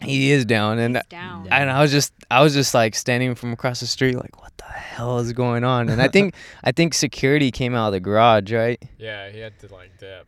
He 0.00 0.30
is 0.30 0.44
down, 0.44 0.78
and 0.78 0.96
He's 0.96 1.04
down. 1.06 1.48
and 1.50 1.70
I 1.70 1.80
was 1.80 1.90
just 1.90 2.12
I 2.30 2.42
was 2.42 2.52
just 2.52 2.74
like 2.74 2.94
standing 2.94 3.34
from 3.34 3.52
across 3.54 3.80
the 3.80 3.86
street, 3.86 4.16
like 4.16 4.40
what 4.40 4.52
the 4.58 4.64
hell 4.64 5.18
is 5.18 5.32
going 5.32 5.64
on? 5.64 5.88
And 5.88 6.00
I 6.02 6.08
think 6.14 6.34
I 6.62 6.70
think 6.72 6.92
security 6.92 7.50
came 7.50 7.74
out 7.74 7.86
of 7.88 7.92
the 7.94 8.00
garage, 8.00 8.52
right? 8.52 8.80
Yeah, 8.98 9.30
he 9.30 9.40
had 9.40 9.58
to 9.60 9.72
like 9.74 9.98
dip. 9.98 10.26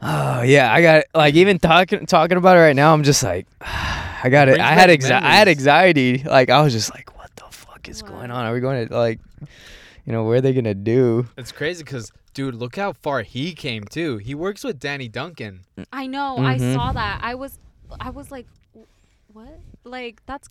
Oh 0.00 0.40
yeah, 0.42 0.72
I 0.72 0.80
got 0.80 1.04
like 1.14 1.34
even 1.34 1.58
talking 1.58 2.06
talking 2.06 2.38
about 2.38 2.56
it 2.56 2.60
right 2.60 2.76
now. 2.76 2.94
I'm 2.94 3.02
just 3.02 3.22
like, 3.22 3.46
I 3.60 4.28
got 4.30 4.48
it. 4.48 4.52
Brings 4.52 4.64
I 4.64 4.72
had 4.72 5.00
back 5.00 5.22
I 5.22 5.34
had 5.34 5.48
anxiety. 5.48 6.22
Like 6.24 6.48
I 6.50 6.62
was 6.62 6.72
just 6.72 6.94
like, 6.94 7.10
what 7.10 7.17
the 7.17 7.17
fuck 7.88 7.94
is 7.96 8.02
going 8.02 8.30
on? 8.30 8.44
Are 8.46 8.52
we 8.52 8.60
going 8.60 8.88
to 8.88 8.94
like, 8.96 9.20
you 10.04 10.12
know, 10.12 10.24
where 10.24 10.38
are 10.38 10.40
they 10.40 10.52
gonna 10.54 10.74
do? 10.74 11.26
It's 11.36 11.52
crazy 11.52 11.84
because, 11.84 12.10
dude, 12.34 12.54
look 12.54 12.76
how 12.76 12.92
far 12.94 13.22
he 13.22 13.52
came 13.52 13.84
too. 13.84 14.16
He 14.18 14.34
works 14.34 14.64
with 14.64 14.78
Danny 14.80 15.08
Duncan. 15.08 15.64
I 15.92 16.06
know. 16.06 16.38
I 16.38 16.56
Mhm. 16.56 16.74
saw 16.74 16.92
that. 16.92 17.20
I 17.22 17.34
was, 17.34 17.58
I 18.00 18.10
was 18.10 18.30
like, 18.30 18.46
what? 19.32 19.60
Like 19.84 20.22
that's, 20.26 20.48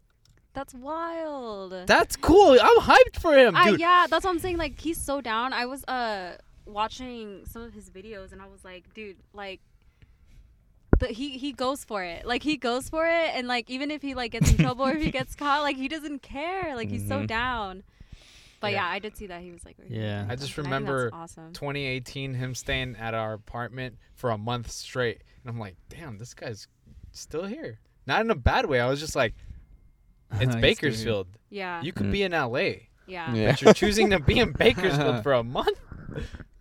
that's 0.53 0.73
wild. 0.73 1.73
That's 1.87 2.15
cool. 2.15 2.57
I'm 2.61 2.77
hyped 2.81 3.19
for 3.21 3.33
him, 3.37 3.55
I, 3.55 3.71
dude. 3.71 3.79
yeah, 3.79 4.05
that's 4.09 4.25
what 4.25 4.31
I'm 4.31 4.39
saying. 4.39 4.57
Like 4.57 4.79
he's 4.79 4.97
so 5.01 5.21
down. 5.21 5.53
I 5.53 5.65
was 5.65 5.83
uh 5.85 6.37
watching 6.65 7.43
some 7.45 7.61
of 7.61 7.73
his 7.73 7.89
videos 7.89 8.31
and 8.33 8.41
I 8.41 8.47
was 8.47 8.63
like, 8.63 8.93
dude, 8.93 9.17
like. 9.33 9.59
The, 10.99 11.07
he 11.07 11.37
he 11.37 11.51
goes 11.53 11.83
for 11.83 12.03
it 12.03 12.25
like 12.25 12.41
he 12.43 12.57
goes 12.57 12.89
for 12.89 13.05
it 13.05 13.31
and 13.35 13.47
like 13.47 13.69
even 13.69 13.91
if 13.91 14.01
he 14.01 14.15
like 14.15 14.31
gets 14.31 14.49
in 14.51 14.57
trouble 14.65 14.85
or 14.85 14.91
if 14.91 15.01
he 15.03 15.11
gets 15.11 15.35
caught 15.35 15.61
like 15.61 15.75
he 15.77 15.87
doesn't 15.87 16.21
care 16.23 16.75
like 16.75 16.89
he's 16.89 17.07
so 17.07 17.19
Mhm. 17.19 17.27
down 17.27 17.83
but 18.59 18.71
Yeah. 18.71 18.87
yeah. 18.87 18.93
I 18.93 18.99
did 18.99 19.15
see 19.15 19.27
that 19.27 19.41
he 19.41 19.51
was 19.51 19.63
like 19.63 19.75
Yeah. 19.87 20.25
I 20.27 20.35
just 20.35 20.53
think 20.53 20.65
remember 20.65 21.11
that's 21.11 21.37
awesome 21.37 21.53
2018, 21.53 22.33
him 22.33 22.55
staying 22.55 22.95
at 22.95 23.13
our 23.13 23.33
apartment 23.33 23.97
for 24.15 24.31
a 24.31 24.37
month 24.39 24.71
straight, 24.71 25.21
and 25.43 25.51
I'm 25.53 25.59
like, 25.59 25.75
damn, 25.89 26.17
this 26.17 26.33
guy's 26.33 26.67
still 27.11 27.45
here. 27.45 27.77
Not 28.07 28.21
in 28.21 28.31
a 28.31 28.35
bad 28.35 28.65
way. 28.65 28.79
I 28.79 28.89
was 28.89 28.99
just 28.99 29.15
like, 29.15 29.35
it's 30.41 30.55
Bakersfield. 30.55 31.27
yeah 31.51 31.81
You 31.83 31.93
could 31.93 32.07
Mm. 32.07 32.11
be 32.11 32.23
in 32.23 32.31
LA, 32.31 32.87
yeah 33.05 33.31
Yeah. 33.33 33.51
but 33.51 33.61
you're 33.61 33.73
choosing 33.75 34.09
to 34.09 34.19
be 34.19 34.39
in 34.39 34.51
Bakersfield 34.57 35.21
for 35.21 35.33
a 35.33 35.43
month. 35.43 35.77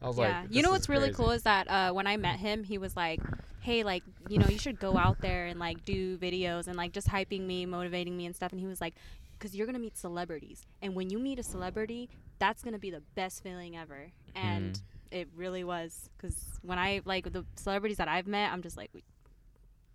I 0.03 0.09
was 0.09 0.19
yeah 0.19 0.41
like, 0.43 0.55
you 0.55 0.63
know 0.63 0.71
what's 0.71 0.89
really 0.91 1.07
crazy. 1.09 1.17
cool 1.17 1.31
is 1.31 1.43
that 1.45 1.67
uh, 1.69 1.93
when 1.93 2.07
i 2.07 2.17
met 2.19 2.39
him 2.39 2.63
he 2.65 2.77
was 2.79 2.95
like 2.95 3.21
hey 3.67 3.83
like 3.83 4.05
you 4.29 4.39
know 4.39 4.47
you 4.47 4.59
should 4.59 4.79
go 4.79 4.97
out 4.97 5.21
there 5.21 5.47
and 5.47 5.59
like 5.59 5.85
do 5.85 6.17
videos 6.19 6.69
and 6.69 6.77
like 6.77 6.93
just 6.93 7.09
hyping 7.09 7.41
me 7.41 7.67
motivating 7.67 8.17
me 8.17 8.25
and 8.25 8.35
stuff 8.37 8.53
and 8.53 8.61
he 8.61 8.67
was 8.67 8.81
like 8.81 8.95
because 9.37 9.57
you're 9.57 9.67
gonna 9.67 9.85
meet 9.87 9.97
celebrities 9.99 10.63
and 10.83 10.95
when 10.95 11.11
you 11.11 11.19
meet 11.19 11.37
a 11.41 11.43
celebrity 11.43 12.09
that's 12.39 12.63
gonna 12.63 12.79
be 12.79 12.93
the 12.93 13.03
best 13.17 13.43
feeling 13.43 13.77
ever 13.77 14.07
and 14.37 14.81
it 15.11 15.27
really 15.35 15.65
was 15.65 16.09
because 16.17 16.37
when 16.63 16.79
i 16.79 17.01
like 17.05 17.33
the 17.33 17.45
celebrities 17.57 17.97
that 17.97 18.07
i've 18.07 18.29
met 18.29 18.53
i'm 18.53 18.63
just 18.63 18.77
like 18.77 18.91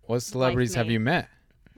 What 0.02 0.20
celebrities 0.20 0.74
have 0.74 0.90
you 0.90 1.00
met? 1.00 1.30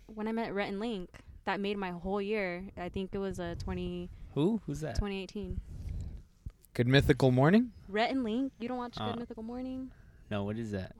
when 0.06 0.26
i 0.26 0.32
met 0.32 0.52
rhett 0.52 0.70
and 0.70 0.80
link 0.80 1.10
that 1.44 1.60
made 1.60 1.78
my 1.78 1.92
whole 1.92 2.20
year 2.20 2.64
i 2.76 2.88
think 2.88 3.10
it 3.12 3.18
was 3.18 3.38
a 3.38 3.54
20, 3.62 4.10
Who? 4.34 4.60
Who's 4.66 4.80
that? 4.80 4.96
2018 4.96 5.60
Good 6.72 6.88
Mythical 6.88 7.30
Morning? 7.30 7.70
rhett 7.88 8.10
and 8.10 8.24
link 8.24 8.52
you 8.58 8.66
don't 8.66 8.78
watch 8.78 8.94
Uh, 8.96 9.10
good 9.10 9.20
mythical 9.20 9.44
morning 9.44 9.92
No, 10.28 10.42
what 10.42 10.58
is 10.58 10.72
that? 10.72 10.96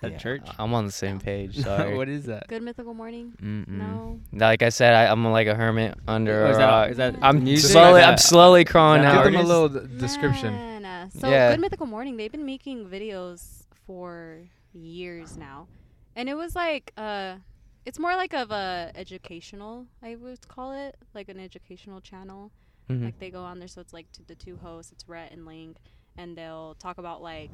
That 0.00 0.12
Yeah, 0.12 0.18
church? 0.18 0.48
I'm 0.58 0.72
on 0.74 0.86
the 0.86 0.92
same 0.92 1.18
page. 1.30 1.58
Sorry. 1.62 1.96
what 1.96 2.08
is 2.08 2.26
that? 2.26 2.46
good 2.48 2.62
mythical 2.62 2.94
morning 2.94 3.32
Mm-mm. 3.42 3.66
no 3.68 4.20
Like 4.32 4.62
I 4.62 4.68
said, 4.68 4.94
I, 4.94 5.10
I'm 5.10 5.24
like 5.26 5.46
a 5.48 5.54
hermit 5.54 5.96
under 6.06 6.44
Oh, 6.44 6.46
a 6.46 6.50
is 6.50 6.56
that- 6.58 6.66
rock. 6.68 6.90
is 6.90 6.96
that 6.98 7.16
I'm 7.22 7.42
music? 7.44 7.70
slowly, 7.72 8.00
Is 8.00 8.06
I'm 8.06 8.18
slowly 8.18 8.64
crawling 8.64 9.04
out. 9.04 9.24
Give 9.24 9.32
them 9.32 9.42
a 9.44 9.46
little 9.46 9.68
d- 9.68 9.80
description. 9.98 10.52
Man, 10.54 10.84
uh, 10.84 11.08
So 11.10 11.28
Yeah. 11.28 11.50
Good 11.52 11.60
Mythical 11.60 11.86
Morning, 11.86 12.16
they've 12.16 12.30
been 12.32 12.46
making 12.46 12.86
videos 12.88 13.64
for 13.86 14.38
years 14.72 15.36
now, 15.36 15.66
and 16.14 16.28
it 16.28 16.34
was 16.34 16.54
like 16.54 16.92
uh, 16.96 17.36
it's 17.84 17.98
more 17.98 18.14
like 18.14 18.34
of 18.34 18.50
a 18.50 18.92
educational, 18.94 19.86
I 20.02 20.14
would 20.14 20.46
call 20.46 20.72
it, 20.72 20.94
like 21.14 21.28
an 21.28 21.40
educational 21.40 22.00
channel. 22.00 22.52
Mhm. 22.90 23.04
Like 23.06 23.18
they 23.18 23.30
go 23.30 23.42
on 23.42 23.58
there, 23.58 23.68
so 23.68 23.80
it's 23.80 23.92
like 23.92 24.10
to 24.12 24.22
the 24.22 24.34
two 24.34 24.56
hosts, 24.62 24.92
it's 24.92 25.08
Rhett 25.08 25.32
and 25.32 25.44
Link, 25.46 25.76
and 26.16 26.36
they'll 26.36 26.74
talk 26.78 26.98
about 26.98 27.20
like. 27.22 27.50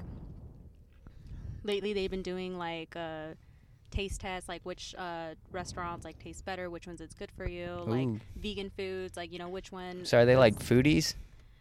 Lately, 1.65 1.93
they've 1.93 2.11
been 2.11 2.23
doing 2.23 2.57
like 2.59 2.95
uh, 2.95 3.29
taste 3.91 4.21
tests, 4.21 4.49
like 4.49 4.63
which 4.65 4.95
uh, 4.97 5.35
restaurants 5.51 6.05
like 6.05 6.19
taste 6.19 6.45
better, 6.45 6.69
which 6.71 6.87
ones 6.87 7.01
it's 7.01 7.15
good 7.15 7.31
for 7.37 7.49
you, 7.49 7.83
like 7.87 8.09
vegan 8.37 8.71
foods, 8.77 9.17
like 9.17 9.33
you 9.33 9.39
know 9.39 9.49
which 9.49 9.73
one. 9.73 10.05
So 10.05 10.19
are 10.19 10.27
they 10.27 10.37
like 10.37 10.57
foodies? 10.59 11.15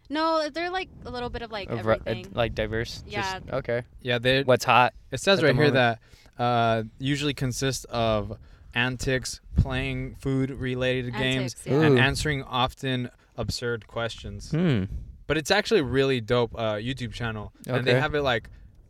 No, 0.10 0.50
they're 0.50 0.70
like 0.70 0.90
a 1.06 1.10
little 1.10 1.30
bit 1.30 1.42
of 1.42 1.52
like 1.52 1.70
Of 1.70 1.86
ri- 1.86 1.94
uh, 1.94 2.00
everything. 2.06 2.34
like 2.34 2.54
diverse? 2.54 3.04
Yeah. 3.08 3.40
Just, 3.40 3.54
okay. 3.54 3.84
Yeah, 4.02 4.20
they. 4.20 4.44
What's 4.44 4.66
hot? 4.66 4.94
It 5.12 5.20
says 5.20 5.42
right 5.42 5.56
here 5.56 5.72
moment? 5.72 6.00
that 6.38 6.44
uh, 6.44 6.84
usually 7.00 7.34
consists 7.34 7.86
of 7.86 8.38
antics, 8.76 9.40
playing 9.56 10.16
food-related 10.16 11.14
games, 11.14 11.56
yeah. 11.66 11.82
and 11.82 12.00
answering 12.00 12.44
often 12.44 13.10
absurd 13.38 13.88
questions. 13.88 14.52
Hmm. 14.52 14.86
But 15.28 15.38
it's 15.38 15.52
actually 15.52 15.80
a 15.80 15.86
really 15.86 16.20
dope 16.20 16.54
uh, 16.56 16.74
YouTube 16.74 17.14
channel, 17.14 17.54
and 17.66 17.86
they 17.86 18.00
have 18.00 18.14
it 18.14 18.22
like 18.24 18.50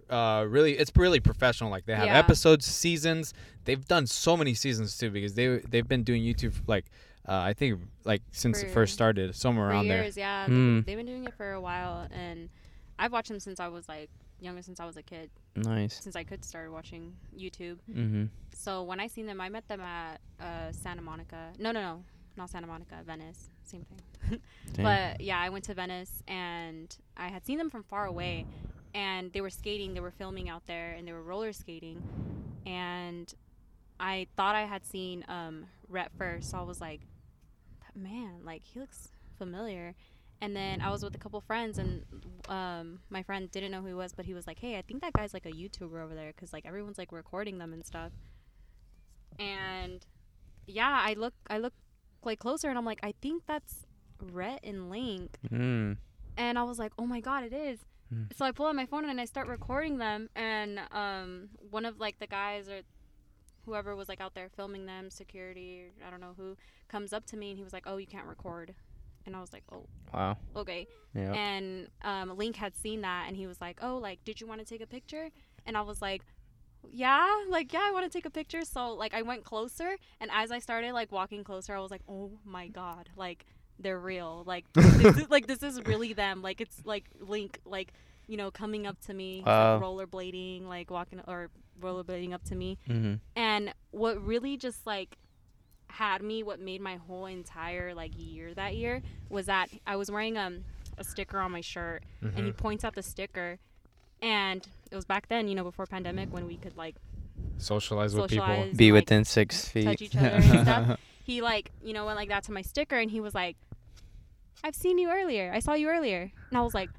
uh, 0.09 0.45
really 0.47 0.73
it's 0.77 0.91
really 0.95 1.19
professional. 1.19 1.69
Like 1.69 1.85
they 1.85 1.95
have 1.95 2.05
Yeah. 2.07 2.17
episodes, 2.17 2.65
seasons. 2.65 3.33
They've 3.65 3.85
done 3.87 4.07
so 4.07 4.35
many 4.37 4.53
seasons 4.53 4.97
too 4.97 5.09
because 5.09 5.33
they 5.35 5.57
they've 5.69 5.87
been 5.87 6.03
doing 6.03 6.21
YouTube 6.23 6.53
like 6.67 6.85
uh, 7.27 7.37
I 7.37 7.53
think 7.53 7.79
like 8.03 8.21
since 8.31 8.61
it 8.63 8.71
first 8.71 8.93
started, 8.93 9.33
somewhere 9.35 9.67
for 9.69 9.71
around 9.71 9.87
there. 9.87 10.09
yeah. 10.15 10.45
Hmm. 10.45 10.81
They've 10.81 10.97
been 10.97 11.05
doing 11.05 11.23
it 11.25 11.33
for 11.35 11.53
a 11.53 11.61
while, 11.61 12.07
and 12.11 12.49
I've 12.99 13.11
watched 13.13 13.29
them 13.29 13.39
since 13.39 13.59
I 13.61 13.67
was 13.69 13.87
like 13.87 14.09
younger, 14.41 14.61
since 14.61 14.81
I 14.81 14.85
was 14.85 14.97
a 14.97 15.01
kid, 15.03 15.29
Nice. 15.55 16.01
since 16.03 16.17
I 16.17 16.23
could 16.25 16.43
start 16.43 16.69
watching 16.71 17.15
YouTube. 17.37 17.77
Mm-hmm. 17.89 18.25
So 18.53 18.83
when 18.83 18.99
I 18.99 19.07
seen 19.07 19.25
them, 19.25 19.39
I 19.39 19.47
met 19.47 19.65
them 19.69 19.79
at 19.79 20.19
uh, 20.41 20.71
Santa 20.73 21.01
Monica. 21.01 21.53
No, 21.59 21.71
no, 21.71 21.79
no, 21.81 22.03
not 22.35 22.49
Santa 22.49 22.67
Monica, 22.67 22.95
Venice. 23.05 23.49
Same 23.63 23.85
thing. 23.85 24.39
But 24.77 25.21
yeah, 25.21 25.39
I 25.39 25.47
went 25.49 25.63
to 25.65 25.73
Venice 25.73 26.23
and 26.27 26.93
I 27.15 27.27
had 27.29 27.45
seen 27.45 27.57
them 27.57 27.69
from 27.69 27.83
far 27.83 28.05
away, 28.05 28.45
and 28.93 29.31
they 29.33 29.41
were 29.41 29.49
skating. 29.49 29.93
They 29.93 29.99
were 29.99 30.11
filming 30.11 30.49
out 30.49 30.65
there, 30.67 30.91
and 30.91 31.07
they 31.07 31.11
were 31.11 31.23
roller 31.23 31.53
skating, 31.53 32.01
and 32.65 33.33
I 33.99 34.27
thought 34.35 34.55
I 34.55 34.63
had 34.63 34.85
seen 34.85 35.25
um, 35.27 35.65
Rhett 35.89 36.11
first. 36.17 36.51
So 36.51 36.57
I 36.57 36.63
was 36.63 36.81
like, 36.81 37.01
"That 37.81 37.99
man, 37.99 38.41
like 38.43 38.63
he 38.63 38.79
looks 38.79 39.09
familiar." 39.37 39.95
And 40.41 40.53
then 40.53 40.81
I 40.81 40.89
was 40.89 41.03
with 41.03 41.15
a 41.15 41.17
couple 41.17 41.39
friends, 41.39 41.77
and 41.77 42.03
um, 42.49 42.99
my 43.09 43.23
friend 43.23 43.49
didn't 43.49 43.71
know 43.71 43.79
who 43.79 43.87
he 43.87 43.93
was, 43.93 44.11
but 44.13 44.25
he 44.25 44.33
was 44.33 44.45
like, 44.45 44.59
"Hey, 44.59 44.77
I 44.77 44.81
think 44.81 45.01
that 45.01 45.13
guy's 45.13 45.33
like 45.33 45.45
a 45.45 45.51
YouTuber 45.51 46.03
over 46.03 46.13
there, 46.13 46.33
cause 46.33 46.51
like 46.51 46.65
everyone's 46.65 46.97
like 46.97 47.11
recording 47.11 47.59
them 47.59 47.73
and 47.73 47.85
stuff." 47.85 48.11
And 49.39 50.05
yeah, 50.67 51.01
I 51.05 51.13
look, 51.13 51.33
I 51.49 51.57
look 51.57 51.73
like 52.23 52.39
closer, 52.39 52.69
and 52.69 52.77
I'm 52.77 52.85
like, 52.85 52.99
I 53.03 53.13
think 53.21 53.43
that's 53.47 53.85
Rhett 54.31 54.59
and 54.63 54.89
Link. 54.89 55.37
Mm. 55.49 55.97
And 56.37 56.59
I 56.59 56.63
was 56.63 56.79
like, 56.79 56.93
oh 56.97 57.05
my 57.05 57.19
god, 57.19 57.43
it 57.43 57.53
is. 57.53 57.79
Hmm. 58.13 58.23
So 58.35 58.45
I 58.45 58.51
pull 58.51 58.67
out 58.67 58.75
my 58.75 58.85
phone 58.85 59.09
and 59.09 59.19
I 59.19 59.25
start 59.25 59.47
recording 59.47 59.97
them. 59.97 60.29
And 60.35 60.79
um, 60.91 61.49
one 61.69 61.85
of 61.85 61.99
like 61.99 62.19
the 62.19 62.27
guys 62.27 62.69
or 62.69 62.81
whoever 63.65 63.95
was 63.95 64.09
like 64.09 64.21
out 64.21 64.33
there 64.33 64.49
filming 64.55 64.85
them, 64.85 65.09
security, 65.09 65.85
I 66.05 66.09
don't 66.09 66.21
know 66.21 66.33
who, 66.37 66.57
comes 66.89 67.13
up 67.13 67.25
to 67.27 67.37
me 67.37 67.49
and 67.49 67.57
he 67.57 67.63
was 67.63 67.73
like, 67.73 67.83
oh, 67.87 67.97
you 67.97 68.07
can't 68.07 68.27
record. 68.27 68.75
And 69.25 69.35
I 69.35 69.41
was 69.41 69.53
like, 69.53 69.63
oh, 69.71 69.85
Wow. 70.13 70.37
okay. 70.55 70.85
Yeah. 71.15 71.33
And 71.33 71.87
um, 72.03 72.37
Link 72.37 72.55
had 72.57 72.75
seen 72.75 73.01
that 73.01 73.25
and 73.27 73.35
he 73.37 73.47
was 73.47 73.59
like, 73.61 73.79
oh, 73.81 73.97
like, 73.97 74.23
did 74.25 74.41
you 74.41 74.47
want 74.47 74.59
to 74.59 74.65
take 74.65 74.81
a 74.81 74.87
picture? 74.87 75.29
And 75.65 75.77
I 75.77 75.81
was 75.81 76.01
like, 76.01 76.23
yeah, 76.91 77.25
like, 77.49 77.71
yeah, 77.71 77.81
I 77.83 77.91
want 77.91 78.05
to 78.05 78.15
take 78.15 78.25
a 78.25 78.29
picture. 78.29 78.65
So, 78.65 78.93
like, 78.93 79.13
I 79.13 79.21
went 79.21 79.45
closer. 79.45 79.95
And 80.19 80.29
as 80.33 80.51
I 80.51 80.59
started, 80.59 80.91
like, 80.91 81.11
walking 81.11 81.43
closer, 81.43 81.75
I 81.75 81.79
was 81.79 81.91
like, 81.91 82.01
oh 82.09 82.31
my 82.43 82.67
God, 82.67 83.09
like, 83.15 83.45
they're 83.83 83.99
real. 83.99 84.43
Like, 84.45 84.65
this 84.73 85.17
is, 85.17 85.29
like, 85.29 85.45
this 85.47 85.61
is 85.63 85.81
really 85.85 86.13
them. 86.13 86.41
Like, 86.41 86.61
it's 86.61 86.81
like 86.85 87.05
Link, 87.19 87.59
like, 87.65 87.93
you 88.27 88.37
know, 88.37 88.49
coming 88.51 88.87
up 88.87 88.99
to 89.01 89.13
me, 89.13 89.43
Wow. 89.45 89.75
like, 89.75 89.83
rollerblading, 89.83 90.65
like, 90.67 90.89
walking 90.89 91.21
or 91.27 91.49
rollerblading 91.81 92.33
up 92.33 92.43
to 92.45 92.55
me. 92.55 92.77
Mm-hmm. 92.89 93.15
And 93.35 93.73
what 93.91 94.23
really 94.25 94.57
just 94.57 94.85
like 94.87 95.17
had 95.87 96.21
me, 96.23 96.41
what 96.43 96.59
made 96.59 96.81
my 96.81 96.95
whole 96.95 97.25
entire 97.25 97.93
like 97.93 98.11
year 98.15 98.53
that 98.53 98.75
year 98.75 99.01
was 99.29 99.45
that 99.47 99.69
I 99.85 99.95
was 99.95 100.09
wearing 100.09 100.37
um 100.37 100.63
a 100.97 101.03
sticker 101.03 101.39
on 101.39 101.51
my 101.51 101.61
shirt, 101.61 102.03
and 102.21 102.35
he 102.45 102.51
Mhm. 102.51 102.57
points 102.57 102.83
out 102.83 102.93
the 102.95 103.01
sticker, 103.03 103.57
and 104.21 104.65
it 104.91 104.95
was 104.95 105.05
back 105.05 105.27
then, 105.27 105.47
you 105.47 105.55
know, 105.55 105.63
before 105.63 105.85
pandemic 105.87 106.31
when 106.31 106.45
we 106.47 106.57
could 106.57 106.77
like 106.77 106.95
Socialize 107.57 108.15
with 108.15 108.29
people. 108.29 108.45
Be 108.47 108.53
and, 108.61 108.79
like, 108.79 108.93
within 108.93 109.25
six 109.25 109.67
feet. 109.67 109.85
touch 109.85 110.01
each 110.01 110.15
other 110.15 110.27
and 110.29 110.43
stuff. 110.61 110.99
He 111.25 111.41
like 111.41 111.71
you 111.81 111.93
know 111.93 112.05
went 112.05 112.17
like 112.17 112.29
that 112.29 112.43
to 112.45 112.51
my 112.51 112.61
sticker, 112.61 112.97
and 112.97 113.09
he 113.09 113.19
was 113.21 113.33
like, 113.33 113.55
"I've 114.63 114.75
seen 114.75 114.97
you 114.97 115.09
earlier. 115.09 115.51
I 115.53 115.59
saw 115.59 115.73
you 115.73 115.89
earlier," 115.89 116.31
and 116.49 116.57
I 116.57 116.61
was 116.61 116.73
like, 116.73 116.89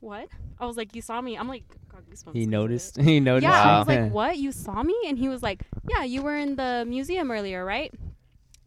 "What?" 0.00 0.28
I 0.58 0.66
was 0.66 0.76
like, 0.76 0.94
"You 0.94 1.02
saw 1.02 1.20
me." 1.20 1.36
I'm 1.36 1.48
like, 1.48 1.64
God, 1.88 2.02
He 2.04 2.10
because 2.10 2.26
of 2.26 2.36
it. 2.36 2.48
noticed. 2.48 3.00
He 3.00 3.20
noticed. 3.20 3.50
Yeah, 3.52 3.76
I 3.76 3.78
was 3.78 3.88
like, 3.88 4.12
"What? 4.12 4.38
You 4.38 4.52
saw 4.52 4.82
me?" 4.82 4.96
And 5.06 5.18
he 5.18 5.28
was 5.28 5.42
like, 5.42 5.62
"Yeah, 5.88 6.04
you 6.04 6.22
were 6.22 6.36
in 6.36 6.56
the 6.56 6.84
museum 6.86 7.30
earlier, 7.30 7.64
right? 7.64 7.92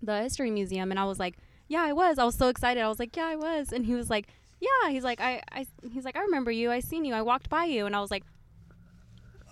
The 0.02 0.22
history 0.24 0.52
museum." 0.52 0.92
And 0.92 1.00
I 1.00 1.06
was 1.06 1.20
like, 1.20 1.36
"Yeah, 1.68 1.84
I 1.84 1.94
was." 1.94 2.18
I 2.20 2.24
was 2.26 2.36
so 2.36 2.48
excited. 2.50 2.82
I 2.82 2.88
was 2.88 3.00
like, 3.00 3.16
"Yeah, 3.16 3.28
I 3.28 3.36
was." 3.36 3.72
And 3.72 3.86
he 3.86 3.94
was 3.96 4.10
like, 4.10 4.28
"Yeah." 4.60 4.90
He's 4.92 5.04
like, 5.04 5.20
"I, 5.22 5.42
I." 5.52 5.66
He's 5.92 6.06
like, 6.06 6.16
"I 6.16 6.22
remember 6.22 6.52
you. 6.52 6.72
I 6.72 6.80
seen 6.80 7.06
you. 7.06 7.14
I 7.14 7.22
walked 7.22 7.50
by 7.50 7.66
you." 7.66 7.86
And 7.86 7.96
I 7.96 8.02
was 8.02 8.12
like, 8.12 8.24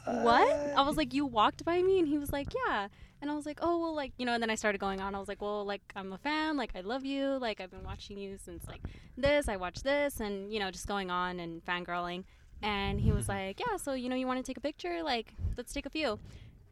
"What?" 0.05 0.47
I 0.77 0.81
was 0.83 0.95
like, 0.97 1.13
"You 1.13 1.25
walked 1.25 1.65
by 1.65 1.81
me?" 1.81 1.99
And 1.99 2.07
he 2.07 2.17
was 2.17 2.31
like, 2.31 2.47
"Yeah." 2.53 2.87
And 3.21 3.31
I 3.31 3.33
was 3.33 3.45
like, 3.47 3.59
"Oh 3.61 3.79
well, 3.79 3.95
like 3.95 4.13
you 4.17 4.25
know." 4.25 4.33
And 4.33 4.43
then 4.43 4.49
I 4.51 4.55
started 4.55 4.79
going 4.79 5.01
on. 5.01 5.15
I 5.15 5.19
was 5.19 5.27
like, 5.27 5.41
"Well, 5.41 5.65
like 5.65 5.81
I'm 5.95 6.13
a 6.13 6.17
fan. 6.17 6.55
Like 6.55 6.75
I 6.75 6.81
love 6.81 7.03
you. 7.03 7.37
Like 7.39 7.59
I've 7.59 7.71
been 7.71 7.83
watching 7.83 8.17
you 8.17 8.37
since 8.37 8.67
like 8.67 8.81
this. 9.17 9.47
I 9.47 9.55
watched 9.57 9.83
this, 9.83 10.19
and 10.19 10.53
you 10.53 10.59
know, 10.59 10.69
just 10.71 10.87
going 10.87 11.09
on 11.09 11.39
and 11.39 11.65
fangirling." 11.65 12.23
And 12.61 12.99
he 12.99 13.11
was 13.11 13.27
like, 13.37 13.59
"Yeah, 13.59 13.77
so 13.77 13.93
you 13.93 14.07
know, 14.09 14.15
you 14.15 14.27
want 14.27 14.37
to 14.39 14.43
take 14.43 14.57
a 14.57 14.61
picture? 14.61 15.01
Like, 15.03 15.33
let's 15.57 15.73
take 15.73 15.85
a 15.85 15.89
few." 15.89 16.19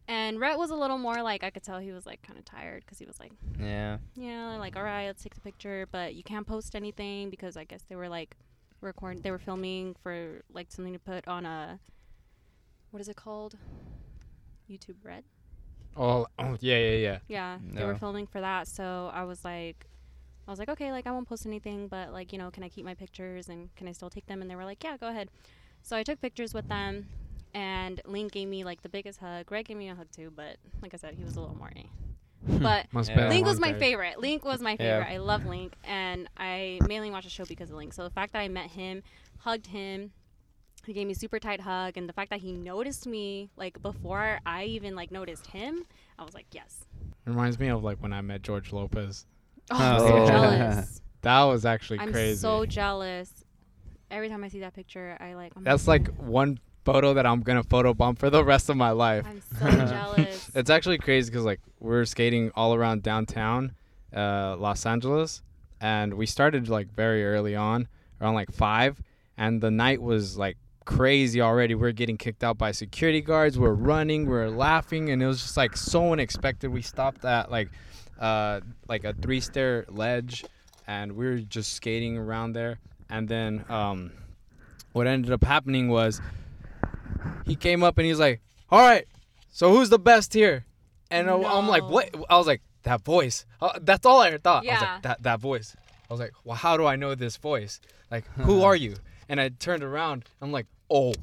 And 0.08 0.40
Rhett 0.40 0.60
was 0.60 0.70
a 0.70 0.76
little 0.76 1.00
more 1.00 1.24
like 1.24 1.44
I 1.44 1.50
could 1.50 1.64
tell 1.64 1.80
he 1.80 1.92
was 1.92 2.06
like 2.06 2.22
kind 2.22 2.38
of 2.38 2.46
tired 2.46 2.84
because 2.86 3.00
he 3.00 3.06
was 3.08 3.20
like, 3.20 3.32
Yeah. 3.60 3.98
"Yeah, 4.16 4.58
like 4.58 4.76
all 4.76 4.84
right, 4.84 5.08
let's 5.08 5.24
take 5.24 5.34
the 5.34 5.42
picture, 5.42 5.88
but 5.92 6.14
you 6.14 6.22
can't 6.22 6.46
post 6.46 6.76
anything 6.76 7.32
because 7.32 7.58
I 7.58 7.64
guess 7.64 7.82
they 7.90 7.96
were 7.96 8.08
like 8.10 8.36
record 8.82 9.24
they 9.24 9.32
were 9.32 9.40
filming 9.40 9.96
for 10.04 10.44
like 10.54 10.72
something 10.72 10.94
to 10.94 11.00
put 11.00 11.28
on 11.28 11.44
a 11.48 11.80
what 12.92 13.02
is 13.02 13.10
it 13.10 13.16
called? 13.16 13.58
YouTube 14.70 14.98
Red." 15.04 15.24
Oh, 15.98 16.28
oh, 16.40 16.58
yeah, 16.60 16.78
yeah, 16.78 16.96
yeah. 16.98 17.18
Yeah, 17.28 17.58
they 17.74 17.86
were 17.86 17.96
filming 17.96 18.28
for 18.28 18.42
that. 18.42 18.68
So 18.68 19.10
I 19.14 19.24
was 19.24 19.46
like, 19.46 19.86
I 20.48 20.52
was 20.52 20.60
like, 20.60 20.70
okay, 20.70 20.92
like 20.92 21.08
I 21.08 21.12
won't 21.12 21.28
post 21.28 21.46
anything, 21.46 21.88
but 21.88 22.12
like, 22.12 22.32
you 22.34 22.38
know, 22.38 22.52
can 22.52 22.64
I 22.64 22.70
keep 22.70 22.86
my 22.86 22.94
pictures 22.94 23.50
and 23.50 23.74
can 23.76 23.88
I 23.88 23.94
still 23.94 24.10
take 24.10 24.26
them? 24.28 24.42
And 24.42 24.50
they 24.52 24.56
were 24.56 24.66
like, 24.66 24.84
yeah, 24.84 24.98
go 24.98 25.08
ahead. 25.08 25.30
So 25.82 25.96
I 25.96 26.04
took 26.04 26.20
pictures 26.22 26.54
with 26.54 26.68
them, 26.68 27.08
and 27.54 28.02
Link 28.06 28.32
gave 28.32 28.48
me 28.48 28.64
like 28.64 28.82
the 28.82 28.90
biggest 28.90 29.20
hug. 29.20 29.46
Greg 29.46 29.66
gave 29.68 29.78
me 29.78 29.88
a 29.90 29.96
hug 29.96 30.08
too, 30.12 30.32
but 30.36 30.58
like 30.82 30.94
I 30.94 30.98
said, 30.98 31.14
he 31.16 31.24
was 31.24 31.36
a 31.36 31.40
little 31.40 31.56
more. 31.56 31.72
eh. 31.76 31.84
But 32.48 32.88
Yeah. 33.08 33.30
Link 33.30 33.46
was 33.46 33.60
my 33.60 33.74
favorite. 33.74 34.20
Link 34.20 34.44
was 34.46 34.62
my 34.62 34.72
Yeah. 34.72 34.78
favorite. 35.00 35.14
I 35.14 35.18
love 35.18 35.46
Link, 35.46 35.74
and 35.84 36.28
I 36.38 36.80
mainly 36.88 37.10
watched 37.10 37.26
the 37.26 37.30
show 37.32 37.46
because 37.46 37.70
of 37.70 37.78
Link. 37.78 37.94
So 37.94 38.04
the 38.04 38.10
fact 38.10 38.34
that 38.34 38.40
I 38.40 38.48
met 38.50 38.72
him, 38.72 39.02
hugged 39.40 39.68
him, 39.68 40.12
he 40.86 40.94
gave 40.94 41.08
me 41.08 41.14
a 41.14 41.16
super 41.16 41.40
tight 41.40 41.62
hug, 41.62 41.98
and 41.98 42.08
the 42.08 42.14
fact 42.14 42.30
that 42.32 42.40
he 42.40 42.52
noticed 42.52 43.08
me 43.08 43.50
like 43.58 43.82
before 43.82 44.40
I 44.46 44.66
even 44.66 44.96
like 44.96 45.12
noticed 45.12 45.48
him, 45.48 45.84
I 46.20 46.24
was 46.24 46.34
like, 46.34 46.46
yes. 46.52 46.86
Reminds 47.26 47.60
me 47.60 47.68
of 47.70 47.84
like 47.84 47.98
when 48.02 48.14
I 48.14 48.22
met 48.22 48.42
George 48.44 48.72
Lopez. 48.72 49.26
Oh, 49.72 49.76
I'm 49.78 50.02
Oh. 50.02 50.08
so 50.08 50.28
jealous. 50.28 51.02
That 51.22 51.42
was 51.46 51.66
actually 51.66 51.98
I'm 52.00 52.12
crazy. 52.12 52.38
so 52.38 52.68
jealous. 52.68 53.32
Every 54.12 54.30
time 54.30 54.44
I 54.44 54.48
see 54.50 54.60
that 54.60 54.76
picture, 54.76 55.18
I 55.20 55.34
like. 55.34 55.54
I'm 55.56 55.64
That's 55.64 55.88
like 55.88 56.08
one 56.18 56.60
photo 56.84 57.16
that 57.16 57.26
I'm 57.26 57.42
gonna 57.42 57.64
photobomb 57.64 58.20
for 58.20 58.30
the 58.30 58.44
rest 58.44 58.70
of 58.70 58.78
my 58.78 58.92
life. 58.92 59.26
I'm 59.28 59.42
so 59.42 59.72
jealous. 59.88 60.52
It's 60.54 60.70
actually 60.70 61.00
crazy 61.00 61.32
because 61.32 61.44
like 61.44 61.62
we're 61.80 62.06
skating 62.06 62.52
all 62.56 62.76
around 62.76 63.02
downtown, 63.02 63.74
uh, 64.16 64.56
Los 64.60 64.86
Angeles, 64.86 65.42
and 65.82 66.14
we 66.14 66.28
started 66.28 66.70
like 66.70 66.94
very 66.94 67.26
early 67.26 67.56
on, 67.56 67.88
around 68.22 68.36
like 68.36 68.52
five, 68.52 69.02
and 69.36 69.60
the 69.62 69.72
night 69.72 70.00
was 70.04 70.38
like 70.38 70.58
crazy 70.86 71.42
already. 71.42 71.76
We 71.76 71.88
are 71.88 71.92
getting 71.92 72.18
kicked 72.18 72.44
out 72.44 72.58
by 72.58 72.72
security 72.72 73.22
guards. 73.22 73.58
We're 73.60 73.74
running, 73.74 74.26
we're 74.28 74.50
laughing, 74.50 75.10
and 75.10 75.22
it 75.22 75.28
was 75.28 75.42
just 75.42 75.58
like 75.58 75.76
so 75.76 76.14
unexpected. 76.14 76.70
We 76.72 76.82
stopped 76.82 77.26
at 77.26 77.52
like, 77.52 77.70
uh, 78.20 78.62
like 78.88 79.04
a 79.04 79.14
three 79.14 79.42
stair 79.42 79.86
ledge, 79.90 80.46
and 80.88 81.14
we 81.14 81.26
were 81.26 81.38
just 81.40 81.74
skating 81.74 82.18
around 82.18 82.54
there. 82.54 82.80
And 83.10 83.28
then 83.28 83.66
um, 83.70 84.12
what 84.94 85.08
ended 85.08 85.32
up 85.32 85.44
happening 85.44 85.90
was 85.90 86.22
he 87.46 87.56
came 87.56 87.84
up 87.84 87.98
and 87.98 88.08
he's 88.08 88.20
like, 88.20 88.42
"All 88.72 88.80
right, 88.80 89.06
so 89.52 89.72
who's 89.76 89.90
the 89.90 90.00
best 90.00 90.34
here?" 90.34 90.66
And 91.12 91.30
I- 91.30 91.34
I'm 91.36 91.68
like, 91.68 91.84
"What?" 91.84 92.10
I 92.30 92.38
was 92.38 92.48
like, 92.48 92.62
"That 92.84 93.02
voice." 93.02 93.46
Uh, 93.62 93.78
that's 93.82 94.06
all 94.06 94.22
I 94.22 94.38
thought. 94.38 94.66
I 94.68 94.72
was 94.74 94.82
Yeah. 94.82 94.94
like, 94.94 95.02
"That 95.04 95.24
that 95.24 95.40
voice." 95.40 95.76
I 96.10 96.14
was 96.14 96.20
like, 96.20 96.34
"Well, 96.44 96.56
how 96.56 96.78
do 96.78 96.86
I 96.86 96.96
know 96.96 97.16
this 97.16 97.38
voice? 97.38 97.80
Like, 98.12 98.26
who 98.38 98.64
are 98.68 98.76
you?" 98.76 98.96
And 99.28 99.40
I 99.42 99.50
turned 99.50 99.84
around. 99.84 100.26
I'm 100.42 100.52
like, 100.52 100.68
"Oh, 100.90 101.14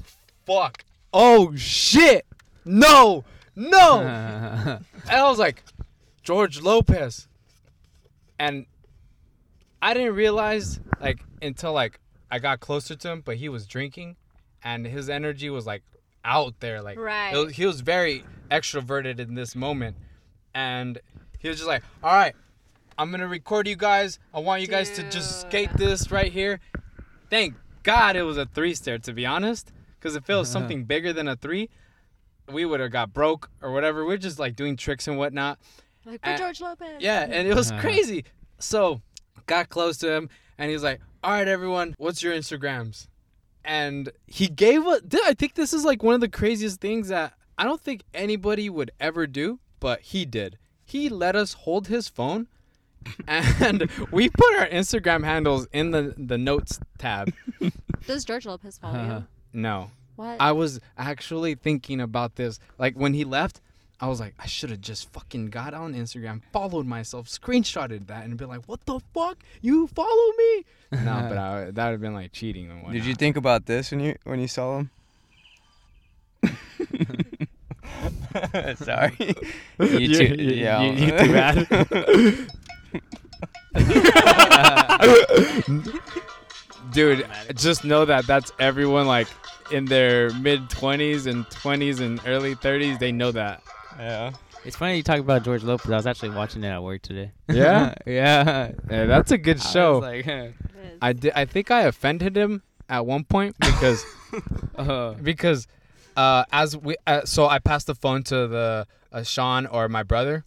fuck! 0.46 0.84
Oh 1.12 1.54
shit! 1.56 2.26
No, 2.64 3.24
no!" 3.54 4.00
and 5.08 5.10
I 5.10 5.28
was 5.28 5.38
like, 5.38 5.62
"George 6.22 6.60
Lopez." 6.60 7.28
And 8.38 8.66
I 9.80 9.94
didn't 9.94 10.14
realize 10.14 10.80
like 11.00 11.20
until 11.40 11.72
like 11.72 11.98
I 12.30 12.38
got 12.38 12.60
closer 12.60 12.94
to 12.96 13.10
him, 13.10 13.20
but 13.24 13.36
he 13.36 13.48
was 13.48 13.66
drinking, 13.66 14.16
and 14.64 14.86
his 14.86 15.08
energy 15.10 15.50
was 15.50 15.66
like 15.66 15.82
out 16.24 16.60
there, 16.60 16.80
like 16.82 16.98
Right. 16.98 17.32
was- 17.34 17.56
he 17.56 17.66
was 17.66 17.80
very 17.80 18.24
extroverted 18.50 19.18
in 19.18 19.34
this 19.34 19.54
moment, 19.56 19.96
and 20.54 20.98
he 21.38 21.48
was 21.48 21.58
just 21.58 21.68
like, 21.68 21.82
"All 22.02 22.12
right, 22.12 22.34
I'm 22.96 23.10
gonna 23.10 23.26
record 23.28 23.66
you 23.66 23.76
guys. 23.76 24.18
I 24.32 24.38
want 24.40 24.60
you 24.62 24.68
guys 24.68 24.90
to 24.92 25.02
just 25.10 25.40
skate 25.42 25.72
this 25.76 26.10
right 26.10 26.32
here." 26.32 26.60
Thank 27.28 27.54
God 27.82 28.16
it 28.16 28.22
was 28.22 28.36
a 28.38 28.46
three 28.46 28.74
stair, 28.74 28.98
to 28.98 29.12
be 29.12 29.26
honest, 29.26 29.72
because 29.98 30.16
if 30.16 30.28
it 30.28 30.34
was 30.34 30.48
something 30.48 30.84
bigger 30.84 31.12
than 31.12 31.28
a 31.28 31.36
three, 31.36 31.68
we 32.50 32.64
would 32.64 32.80
have 32.80 32.90
got 32.90 33.12
broke 33.12 33.50
or 33.60 33.72
whatever. 33.72 34.04
We're 34.04 34.16
just 34.18 34.38
like 34.38 34.56
doing 34.56 34.76
tricks 34.76 35.06
and 35.08 35.16
whatnot. 35.18 35.58
like 36.04 36.24
for 36.24 36.36
George 36.36 36.60
Lopez. 36.60 37.00
Yeah, 37.00 37.26
and 37.30 37.46
it 37.46 37.54
was 37.54 37.70
Uh-huh. 37.70 37.80
crazy. 37.80 38.24
So, 38.58 39.00
got 39.46 39.68
close 39.68 39.96
to 39.98 40.12
him, 40.12 40.28
and 40.58 40.70
he's 40.70 40.82
like, 40.82 41.00
"All 41.22 41.30
right, 41.32 41.46
everyone, 41.48 41.94
what's 41.98 42.22
your 42.22 42.32
Instagrams?" 42.34 43.06
and 43.64 44.10
he 44.26 44.48
gave 44.48 44.84
us. 44.86 45.00
I 45.24 45.34
think 45.34 45.54
this 45.54 45.72
is 45.72 45.84
like 45.84 46.02
one 46.02 46.14
of 46.14 46.20
the 46.20 46.28
craziest 46.28 46.80
things 46.80 47.08
that 47.08 47.34
I 47.56 47.64
don't 47.64 47.80
think 47.80 48.02
anybody 48.12 48.68
would 48.68 48.90
ever 48.98 49.26
do, 49.28 49.60
but 49.78 50.00
he 50.00 50.24
did. 50.24 50.58
He 50.84 51.08
let 51.08 51.36
us 51.36 51.52
hold 51.52 51.86
his 51.86 52.08
phone, 52.08 52.48
and 53.28 53.88
we 54.10 54.28
put 54.28 54.56
our 54.58 54.66
Instagram 54.66 55.22
handles 55.24 55.66
in 55.72 55.92
the 55.92 56.14
the 56.18 56.38
notes 56.38 56.80
tab. 56.98 57.32
Does 58.06 58.24
George 58.24 58.46
Lopez 58.46 58.78
follow 58.78 58.94
you? 58.94 59.00
Uh-huh. 59.00 59.20
No, 59.52 59.90
What? 60.16 60.36
I 60.40 60.52
was 60.52 60.80
actually 60.96 61.54
thinking 61.54 62.00
about 62.00 62.36
this. 62.36 62.58
Like 62.78 62.94
when 62.94 63.12
he 63.14 63.24
left, 63.24 63.60
I 64.00 64.08
was 64.08 64.18
like, 64.18 64.34
I 64.38 64.46
should 64.46 64.70
have 64.70 64.80
just 64.80 65.12
fucking 65.12 65.46
got 65.50 65.74
on 65.74 65.94
Instagram, 65.94 66.40
followed 66.52 66.86
myself, 66.86 67.28
screenshotted 67.28 68.06
that, 68.08 68.24
and 68.24 68.36
been 68.36 68.48
like, 68.48 68.64
"What 68.66 68.84
the 68.86 68.98
fuck? 69.14 69.38
You 69.60 69.86
follow 69.88 70.32
me?" 70.38 70.64
no, 70.92 71.26
but 71.28 71.38
I, 71.38 71.64
that 71.70 71.84
would 71.86 71.92
have 71.92 72.00
been 72.00 72.14
like 72.14 72.32
cheating 72.32 72.70
and 72.70 72.78
whatnot. 72.82 72.94
Did 72.94 73.04
you 73.04 73.14
think 73.14 73.36
about 73.36 73.66
this 73.66 73.90
when 73.92 74.00
you 74.00 74.16
when 74.24 74.40
you 74.40 74.48
saw 74.48 74.78
him? 74.78 74.90
Sorry. 78.78 79.14
You- 79.18 79.34
YouTube, 79.78 80.38
you- 80.40 80.54
yeah. 80.54 80.82
you- 80.82 81.12
YouTube 81.12 82.48
Dude, 86.92 87.26
just 87.54 87.84
know 87.84 88.04
that 88.04 88.26
that's 88.26 88.52
everyone 88.58 89.06
like 89.06 89.28
in 89.70 89.84
their 89.86 90.30
mid 90.34 90.68
20s 90.68 91.26
and 91.26 91.46
20s 91.46 92.00
and 92.00 92.20
early 92.26 92.54
30s. 92.54 92.98
They 92.98 93.12
know 93.12 93.32
that. 93.32 93.62
yeah. 93.98 94.32
It's 94.64 94.76
funny 94.76 94.96
you 94.96 95.02
talk 95.02 95.18
about 95.18 95.42
George 95.42 95.64
Lopez. 95.64 95.90
I 95.90 95.96
was 95.96 96.06
actually 96.06 96.30
watching 96.30 96.62
it 96.62 96.68
at 96.68 96.82
work 96.82 97.02
today. 97.02 97.32
Yeah? 97.48 97.94
yeah. 98.06 98.72
Yeah, 98.88 99.06
that's 99.06 99.32
a 99.32 99.38
good 99.38 99.58
I 99.58 99.60
show. 99.60 99.98
like, 99.98 100.26
It 100.26 100.54
is. 100.84 100.98
I 101.00 101.12
did. 101.12 101.32
I 101.34 101.46
think 101.46 101.70
I 101.70 101.82
offended 101.82 102.36
him 102.36 102.62
at 102.88 103.04
one 103.04 103.24
point 103.24 103.56
because 103.58 104.04
uh, 104.76 105.14
because 105.14 105.66
uh, 106.16 106.44
as 106.52 106.76
we 106.76 106.96
uh, 107.06 107.24
so 107.24 107.48
I 107.48 107.58
passed 107.58 107.88
the 107.88 107.94
phone 107.94 108.22
to 108.24 108.46
the 108.46 108.86
uh, 109.10 109.22
Sean 109.24 109.66
or 109.66 109.88
my 109.88 110.04
brother, 110.04 110.44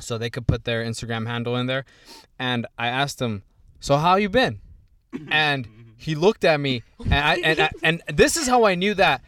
so 0.00 0.18
they 0.18 0.30
could 0.30 0.46
put 0.48 0.64
their 0.64 0.84
Instagram 0.84 1.26
handle 1.28 1.54
in 1.56 1.66
there, 1.66 1.84
and 2.38 2.66
I 2.78 2.88
asked 2.88 3.20
him, 3.20 3.42
"So 3.78 3.96
how 3.96 4.16
you 4.16 4.28
been?" 4.28 4.60
And 5.30 5.68
he 5.96 6.14
looked 6.14 6.44
at 6.44 6.58
me, 6.60 6.82
and 7.04 7.14
I, 7.14 7.34
and 7.36 7.60
I, 7.60 7.70
and 7.82 8.02
this 8.08 8.36
is 8.36 8.46
how 8.46 8.64
I 8.64 8.74
knew 8.74 8.94
that 8.94 9.22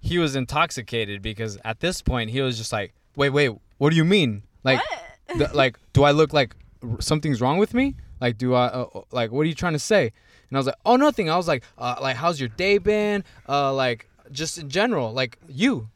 he 0.00 0.18
was 0.18 0.36
intoxicated 0.36 1.22
because 1.22 1.58
at 1.64 1.80
this 1.80 2.02
point 2.02 2.30
he 2.30 2.40
was 2.40 2.56
just 2.58 2.72
like, 2.72 2.92
"Wait, 3.16 3.30
wait, 3.30 3.52
what 3.78 3.90
do 3.90 3.96
you 3.96 4.04
mean? 4.04 4.42
Like, 4.64 4.80
th- 5.28 5.52
like, 5.54 5.78
do 5.92 6.02
I 6.02 6.10
look 6.10 6.32
like 6.32 6.54
r- 6.82 7.00
something's 7.00 7.40
wrong 7.40 7.58
with 7.58 7.72
me? 7.74 7.94
Like, 8.20 8.36
do 8.38 8.54
I 8.54 8.66
uh, 8.66 8.86
uh, 8.94 9.00
like 9.12 9.30
what 9.32 9.42
are 9.42 9.48
you 9.48 9.54
trying 9.54 9.72
to 9.74 9.78
say?" 9.78 10.12
And 10.48 10.56
I 10.56 10.58
was 10.58 10.66
like, 10.66 10.76
"Oh, 10.84 10.96
nothing." 10.96 11.30
I 11.30 11.36
was 11.36 11.48
like, 11.48 11.64
uh, 11.78 11.96
"Like, 12.00 12.16
how's 12.16 12.38
your 12.40 12.48
day 12.50 12.78
been? 12.78 13.24
Uh, 13.48 13.72
like, 13.72 14.08
just 14.32 14.58
in 14.58 14.68
general, 14.68 15.12
like 15.12 15.38
you." 15.48 15.88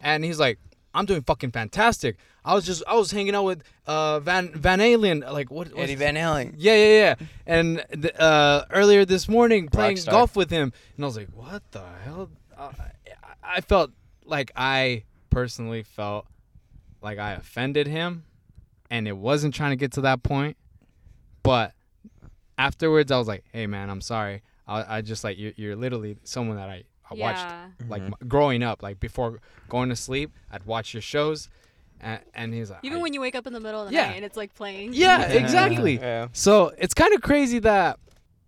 And 0.00 0.24
he's 0.24 0.38
like, 0.38 0.58
"I'm 0.94 1.06
doing 1.06 1.22
fucking 1.22 1.50
fantastic. 1.52 2.16
I 2.44 2.54
was 2.54 2.64
just 2.66 2.82
I 2.88 2.94
was 2.96 3.10
hanging 3.12 3.34
out 3.34 3.44
with 3.44 3.62
uh 3.86 4.18
Van 4.20 4.52
Van 4.52 4.80
Alien, 4.80 5.20
like 5.20 5.50
what 5.50 5.68
what's 5.68 5.78
Eddie 5.78 5.92
his- 5.92 5.98
Van 6.00 6.14
Halen. 6.16 6.54
yeah, 6.56 6.74
yeah, 6.74 6.88
yeah. 7.20 7.26
And 7.46 7.84
th- 7.92 8.14
uh, 8.16 8.64
earlier 8.70 9.04
this 9.04 9.28
morning, 9.28 9.68
playing 9.68 9.96
Rockstar. 9.98 10.10
golf 10.10 10.36
with 10.36 10.50
him, 10.50 10.72
and 10.96 11.04
I 11.04 11.06
was 11.06 11.16
like, 11.16 11.28
"What 11.34 11.62
the 11.70 11.84
hell?" 12.04 12.30
Uh, 12.56 12.72
I 12.78 13.56
I 13.58 13.60
felt 13.60 13.90
like 14.24 14.50
I 14.56 15.04
personally 15.30 15.82
felt 15.82 16.26
like 17.00 17.18
I 17.18 17.32
offended 17.32 17.86
him, 17.86 18.24
and 18.90 19.06
it 19.06 19.16
wasn't 19.16 19.54
trying 19.54 19.70
to 19.70 19.76
get 19.76 19.92
to 19.92 20.00
that 20.02 20.22
point. 20.24 20.56
But 21.44 21.72
afterwards, 22.58 23.10
I 23.12 23.18
was 23.18 23.28
like, 23.28 23.44
"Hey, 23.52 23.66
man, 23.66 23.90
I'm 23.90 24.00
sorry. 24.00 24.42
I, 24.66 24.98
I 24.98 25.00
just 25.00 25.24
like 25.24 25.38
you're, 25.38 25.52
you're 25.56 25.76
literally 25.76 26.16
someone 26.24 26.56
that 26.56 26.68
I, 26.68 26.84
I 27.10 27.14
watched 27.14 27.40
yeah. 27.40 27.66
like 27.88 28.02
Mhm. 28.02 28.06
m- 28.20 28.28
growing 28.28 28.62
up. 28.62 28.82
Like 28.82 29.00
before 29.00 29.40
going 29.68 29.88
to 29.88 29.96
sleep, 29.96 30.32
I'd 30.50 30.64
watch 30.64 30.94
your 30.94 31.00
shows." 31.02 31.48
And, 32.02 32.20
and 32.34 32.52
he's 32.52 32.68
like, 32.70 32.80
Even 32.82 33.00
when 33.00 33.14
you 33.14 33.20
wake 33.20 33.34
up 33.36 33.46
in 33.46 33.52
the 33.52 33.60
middle 33.60 33.82
of 33.82 33.88
the 33.88 33.94
Yeah. 33.94 34.08
night 34.08 34.16
and 34.16 34.24
it's 34.24 34.36
like 34.36 34.54
playing. 34.54 34.92
yeah, 34.92 35.22
exactly. 35.28 35.98
Yeah. 35.98 36.28
So 36.32 36.72
it's 36.76 36.94
kind 36.94 37.14
of 37.14 37.22
crazy 37.22 37.60
that 37.60 37.98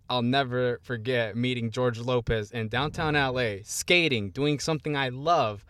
I'll 0.09 0.21
never 0.21 0.79
forget 0.83 1.35
meeting 1.37 1.71
George 1.71 1.97
Lopez 1.99 2.51
in 2.51 2.67
downtown 2.67 3.13
LA, 3.15 3.57
skating, 3.63 4.29
doing 4.29 4.59
something 4.59 4.95
I 4.95 5.09
love. 5.09 5.63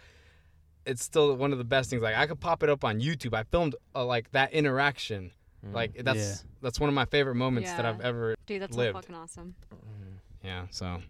It's 0.85 1.03
still 1.03 1.35
one 1.35 1.51
of 1.51 1.57
the 1.57 1.63
best 1.63 1.89
things. 1.89 2.01
Like 2.01 2.15
I 2.15 2.27
could 2.27 2.39
pop 2.39 2.63
it 2.63 2.69
up 2.69 2.83
on 2.83 2.99
YouTube. 2.99 3.33
I 3.33 3.43
filmed 3.43 3.75
uh, 3.95 4.03
like 4.05 4.31
that 4.31 4.51
interaction. 4.51 5.31
Like 5.71 6.03
that's 6.03 6.19
Yeah. 6.19 6.35
that's 6.61 6.79
one 6.79 6.89
of 6.89 6.93
my 6.93 7.05
favorite 7.05 7.35
moments 7.35 7.71
that 7.71 7.85
I've 7.85 8.01
ever. 8.01 8.35
Dude, 8.45 8.61
that's 8.61 8.75
lived. 8.75 8.95
so 8.95 9.01
fucking 9.01 9.15
awesome. 9.15 9.55
Yeah. 10.43 10.65
So 10.69 11.01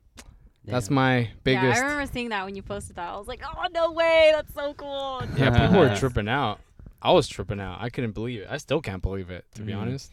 that's 0.65 0.87
Damn. 0.87 0.95
my 0.95 1.17
Yeah, 1.19 1.27
biggest. 1.43 1.81
I 1.81 1.83
remember 1.85 2.11
seeing 2.11 2.29
that 2.29 2.45
when 2.45 2.55
you 2.55 2.61
posted 2.61 2.95
that. 2.97 3.09
I 3.13 3.17
was 3.17 3.27
like, 3.27 3.41
oh 3.45 3.65
no 3.73 3.91
way, 3.91 4.31
that's 4.33 4.53
so 4.53 4.73
cool. 4.73 5.21
Yeah, 5.37 5.49
people 5.67 5.79
were 5.79 5.95
tripping 5.95 6.27
out. 6.27 6.59
I 7.01 7.11
was 7.11 7.27
tripping 7.27 7.59
out. 7.59 7.77
I 7.81 7.89
couldn't 7.89 8.11
believe 8.13 8.41
it. 8.41 8.47
I 8.49 8.57
still 8.57 8.81
can't 8.81 9.01
believe 9.01 9.29
it, 9.29 9.45
to 9.55 9.61
be 9.61 9.73
Mhm. 9.73 9.77
honest. 9.81 10.11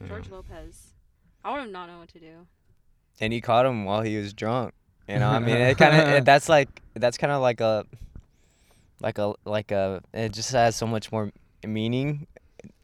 Yeah. 0.00 0.08
George 0.08 0.28
Lopez. 0.30 0.94
I 1.44 1.52
would 1.52 1.60
have 1.60 1.70
not 1.70 1.88
known 1.88 2.00
what 2.00 2.08
to 2.10 2.18
do. 2.20 2.46
and 3.22 3.32
he 3.32 3.40
caught 3.40 3.66
him 3.66 3.84
while 3.84 4.00
he 4.02 4.16
was 4.16 4.32
drunk. 4.32 4.72
You 5.08 5.18
know, 5.18 5.28
I 5.28 5.38
mean, 5.40 5.56
it 5.56 5.76
kind 5.78 6.18
of 6.18 6.24
that's 6.30 6.48
like 6.48 6.68
that's 6.94 7.16
kind 7.18 7.32
of 7.32 7.40
like 7.42 7.60
a 7.60 7.84
like 9.00 9.18
a 9.18 9.34
like 9.44 9.70
a 9.72 10.02
it 10.14 10.32
just 10.32 10.52
has 10.52 10.76
so 10.76 10.86
much 10.86 11.10
more 11.12 11.30
meaning. 11.66 12.26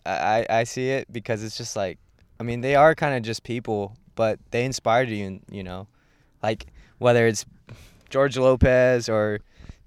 I 0.05 0.11
I 0.51 0.59
I 0.61 0.65
see 0.65 0.91
it 0.91 1.13
because 1.13 1.43
it's 1.45 1.57
just 1.57 1.77
like 1.77 1.99
I 2.41 2.43
mean 2.43 2.61
they 2.63 2.75
are 2.75 2.95
kind 2.95 3.15
of 3.17 3.23
just 3.23 3.43
people, 3.45 3.97
but 4.15 4.39
they 4.51 4.65
inspired 4.65 5.09
you, 5.09 5.25
and 5.27 5.41
you 5.51 5.63
know, 5.63 5.87
like 6.43 6.67
whether 6.99 7.27
it's 7.27 7.45
George 8.11 8.37
Lopez 8.37 9.09
or 9.09 9.41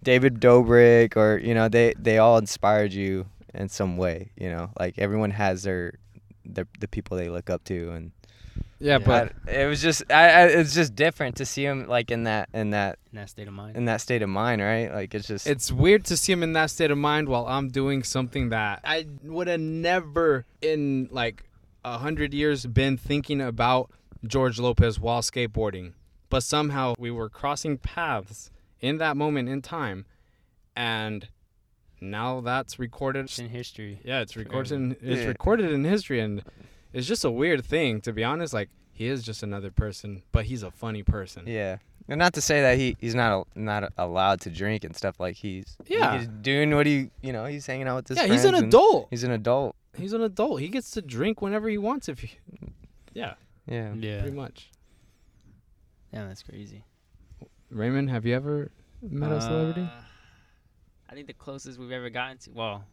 David 0.03 0.39
Dobrik 0.39 1.15
or 1.17 1.37
you 1.39 1.53
know 1.53 1.69
they 1.69 1.93
they 1.97 2.17
all 2.17 2.37
inspired 2.37 2.93
you 2.93 3.25
in 3.53 3.69
some 3.69 3.97
way. 3.97 4.31
You 4.37 4.49
know, 4.49 4.71
like 4.79 4.97
everyone 4.99 5.31
has 5.31 5.63
their 5.63 5.99
the 6.45 6.67
the 6.79 6.87
people 6.87 7.17
they 7.17 7.29
look 7.29 7.49
up 7.49 7.63
to 7.65 7.91
and 7.91 8.11
Yeah, 8.79 8.97
but 8.97 9.33
I- 9.47 9.51
it 9.51 9.65
was 9.67 9.81
just 9.81 10.03
I, 10.11 10.23
I 10.29 10.45
it's 10.45 10.73
just 10.73 10.95
different 10.95 11.35
to 11.37 11.45
see 11.45 11.63
him 11.65 11.87
like 11.87 12.11
in 12.11 12.23
that 12.23 12.49
in 12.53 12.71
that 12.71 12.97
in 13.11 13.17
that 13.17 13.29
state 13.29 13.47
of 13.47 13.53
mind. 13.53 13.75
in 13.77 13.85
that 13.85 14.01
state 14.01 14.21
of 14.21 14.29
mind, 14.29 14.61
right? 14.61 14.91
Like 14.93 15.13
it's 15.15 15.27
just 15.27 15.47
it's 15.47 15.71
weird 15.71 16.05
to 16.05 16.17
see 16.17 16.31
him 16.31 16.43
in 16.43 16.53
that 16.53 16.69
state 16.71 16.91
of 16.91 16.97
mind 16.97 17.27
while 17.29 17.45
I'm 17.47 17.69
doing 17.69 18.03
something 18.03 18.49
that 18.49 18.79
I 18.83 19.05
would 19.23 19.47
have 19.47 19.59
never 19.59 20.45
in 20.61 21.09
like 21.11 21.43
a 21.85 21.97
hundred 21.97 22.33
years 22.33 22.65
been 22.65 22.97
thinking 22.97 23.41
about 23.41 23.91
George 24.25 24.59
Lopez 24.59 24.99
while 24.99 25.21
skateboarding. 25.21 25.93
But 26.29 26.43
somehow 26.43 26.93
we 26.99 27.09
were 27.11 27.29
crossing 27.29 27.77
paths 27.77 28.51
in 28.81 28.97
that 28.99 29.17
moment 29.17 29.49
in 29.49 29.61
time, 29.61 30.05
and 30.75 31.27
now 32.01 32.41
that's 32.41 32.79
recorded. 32.79 33.25
It's 33.25 33.39
in 33.39 33.49
history. 33.49 33.99
Yeah, 34.03 34.21
it's 34.21 34.35
recorded. 34.35 34.73
In, 34.73 34.91
it's 35.01 35.21
Yeah. 35.21 35.27
recorded 35.27 35.71
in 35.71 35.83
history, 35.83 36.19
and 36.19 36.43
it's 36.93 37.07
just 37.07 37.25
a 37.25 37.31
weird 37.31 37.65
thing 37.65 38.01
to 38.01 38.13
be 38.13 38.23
honest. 38.23 38.53
Like 38.53 38.69
he 38.91 39.07
is 39.07 39.23
just 39.23 39.43
another 39.43 39.71
person, 39.71 40.23
but 40.31 40.45
he's 40.45 40.63
a 40.63 40.71
funny 40.71 41.03
person. 41.03 41.43
yeah. 41.47 41.77
And 42.11 42.17
not 42.17 42.33
to 42.33 42.41
say 42.41 42.61
that 42.61 42.77
he 42.79 42.95
he's 42.99 43.13
not 43.13 43.31
al- 43.31 43.47
not 43.53 43.93
allowed 43.97 44.41
to 44.41 44.49
drink 44.49 44.83
and 44.83 44.95
stuff 44.95 45.19
like 45.19 45.35
he's 45.35 45.77
Yeah. 45.87 46.17
he's 46.17 46.27
doing 46.27 46.73
what 46.75 46.87
he 46.87 47.11
you 47.21 47.31
know 47.33 47.45
he's 47.45 47.67
hanging 47.67 47.87
out 47.87 47.97
with 47.97 48.07
his 48.07 48.17
yeah, 48.17 48.25
he's 48.25 48.45
an 48.45 48.55
adult. 48.55 49.07
He's 49.11 49.23
an 49.23 49.29
adult. 49.31 49.75
He's 49.95 50.13
an 50.13 50.21
adult. 50.23 50.59
He 50.61 50.69
gets 50.69 50.89
to 50.91 51.01
drink 51.03 51.39
whenever 51.41 51.69
he 51.69 51.77
wants. 51.77 52.09
If 52.09 52.19
he, 52.21 52.31
yeah, 53.13 53.33
Yeah. 53.67 53.93
Yeah. 53.93 54.21
pretty 54.21 54.35
much. 54.35 54.71
Damn, 56.13 56.27
that's 56.27 56.43
crazy. 56.43 56.83
Raymond, 57.69 58.09
have 58.09 58.25
you 58.25 58.35
ever 58.35 58.71
met 59.01 59.31
a 59.31 59.39
celebrity? 59.41 59.81
Uh, 59.81 60.01
I 61.09 61.13
think 61.13 61.27
the 61.27 61.33
closest 61.33 61.79
we've 61.79 61.91
ever 61.91 62.09
gotten 62.09 62.37
to. 62.39 62.51
Well, 62.51 62.83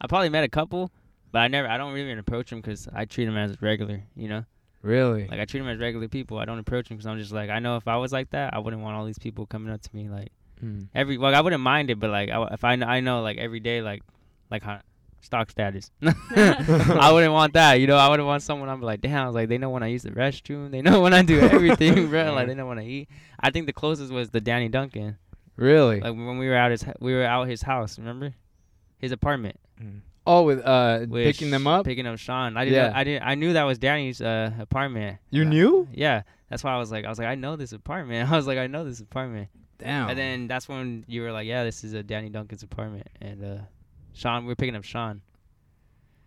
I 0.00 0.06
probably 0.06 0.28
met 0.30 0.44
a 0.44 0.48
couple, 0.48 0.90
but 1.30 1.40
I 1.40 1.48
never. 1.48 1.68
I 1.68 1.76
don't 1.76 1.92
really 1.92 2.12
approach 2.12 2.50
them 2.50 2.60
because 2.60 2.88
I 2.94 3.04
treat 3.04 3.26
them 3.26 3.36
as 3.36 3.60
regular. 3.60 4.02
You 4.16 4.28
know, 4.28 4.44
Really? 4.82 5.26
like 5.28 5.40
I 5.40 5.44
treat 5.44 5.60
them 5.60 5.68
as 5.68 5.78
regular 5.78 6.08
people. 6.08 6.38
I 6.38 6.44
don't 6.46 6.58
approach 6.58 6.88
them 6.88 6.96
because 6.96 7.06
I'm 7.06 7.18
just 7.18 7.32
like 7.32 7.50
I 7.50 7.58
know 7.58 7.76
if 7.76 7.86
I 7.86 7.96
was 7.96 8.12
like 8.12 8.30
that, 8.30 8.54
I 8.54 8.58
wouldn't 8.58 8.82
want 8.82 8.96
all 8.96 9.04
these 9.04 9.18
people 9.18 9.46
coming 9.46 9.72
up 9.72 9.80
to 9.82 9.90
me 9.94 10.08
like 10.08 10.28
Hmm. 10.60 10.82
every. 10.94 11.18
Well, 11.18 11.34
I 11.34 11.40
wouldn't 11.40 11.62
mind 11.62 11.90
it, 11.90 11.98
but 11.98 12.10
like 12.10 12.30
I, 12.30 12.42
if 12.52 12.64
I 12.64 12.72
I 12.74 13.00
know 13.00 13.20
like 13.22 13.36
every 13.38 13.60
day 13.60 13.82
like 13.82 14.02
like 14.50 14.62
how 14.62 14.80
stock 15.24 15.50
status. 15.50 15.90
I 16.02 17.10
wouldn't 17.12 17.32
want 17.32 17.54
that. 17.54 17.74
You 17.80 17.86
know, 17.86 17.96
I 17.96 18.08
wouldn't 18.08 18.26
want 18.26 18.42
someone. 18.42 18.68
I'm 18.68 18.80
like, 18.80 19.00
damn. 19.00 19.24
I 19.24 19.26
was 19.26 19.34
like, 19.34 19.48
they 19.48 19.58
know 19.58 19.70
when 19.70 19.82
I 19.82 19.88
use 19.88 20.02
the 20.02 20.10
restroom. 20.10 20.70
They 20.70 20.82
know 20.82 21.00
when 21.02 21.14
I 21.14 21.22
do 21.22 21.40
everything, 21.40 22.08
bro. 22.08 22.32
Like 22.32 22.46
they 22.46 22.54
know 22.54 22.66
when 22.66 22.78
I 22.78 22.86
eat. 22.86 23.08
I 23.40 23.50
think 23.50 23.66
the 23.66 23.72
closest 23.72 24.12
was 24.12 24.30
the 24.30 24.40
Danny 24.40 24.68
Duncan. 24.68 25.18
Really? 25.56 26.00
Like 26.00 26.14
when 26.14 26.38
we 26.38 26.48
were 26.48 26.56
out 26.56 26.70
his 26.70 26.84
we 27.00 27.14
were 27.14 27.24
out 27.24 27.48
his 27.48 27.62
house. 27.62 27.98
Remember, 27.98 28.34
his 28.98 29.12
apartment. 29.12 29.58
oh, 30.26 30.42
with 30.42 30.60
uh, 30.64 31.06
with 31.08 31.24
picking 31.24 31.50
them 31.50 31.66
up. 31.66 31.84
Picking 31.84 32.06
up 32.06 32.18
Sean. 32.18 32.56
I 32.56 32.64
didn't. 32.64 32.76
Yeah. 32.76 32.88
Know, 32.88 32.96
I 32.96 33.04
didn't. 33.04 33.22
I 33.26 33.34
knew 33.34 33.52
that 33.52 33.64
was 33.64 33.78
Danny's 33.78 34.20
uh, 34.20 34.50
apartment. 34.58 35.18
you 35.30 35.44
knew? 35.44 35.88
Yeah. 35.92 36.22
That's 36.50 36.62
why 36.62 36.74
I 36.74 36.78
was 36.78 36.92
like, 36.92 37.04
I 37.04 37.08
was 37.08 37.18
like, 37.18 37.26
I 37.26 37.34
know 37.34 37.56
this 37.56 37.72
apartment. 37.72 38.30
I 38.30 38.36
was 38.36 38.46
like, 38.46 38.58
I 38.58 38.66
know 38.66 38.84
this 38.84 39.00
apartment. 39.00 39.48
Damn. 39.78 40.08
And 40.08 40.18
then 40.18 40.46
that's 40.46 40.68
when 40.68 41.04
you 41.08 41.22
were 41.22 41.32
like, 41.32 41.46
yeah, 41.46 41.64
this 41.64 41.84
is 41.84 41.94
a 41.94 42.02
Danny 42.02 42.28
Duncan's 42.28 42.62
apartment. 42.62 43.08
And 43.20 43.44
uh, 43.44 43.62
Sean, 44.14 44.46
we 44.46 44.52
are 44.52 44.56
picking 44.56 44.76
up 44.76 44.84
Sean. 44.84 45.20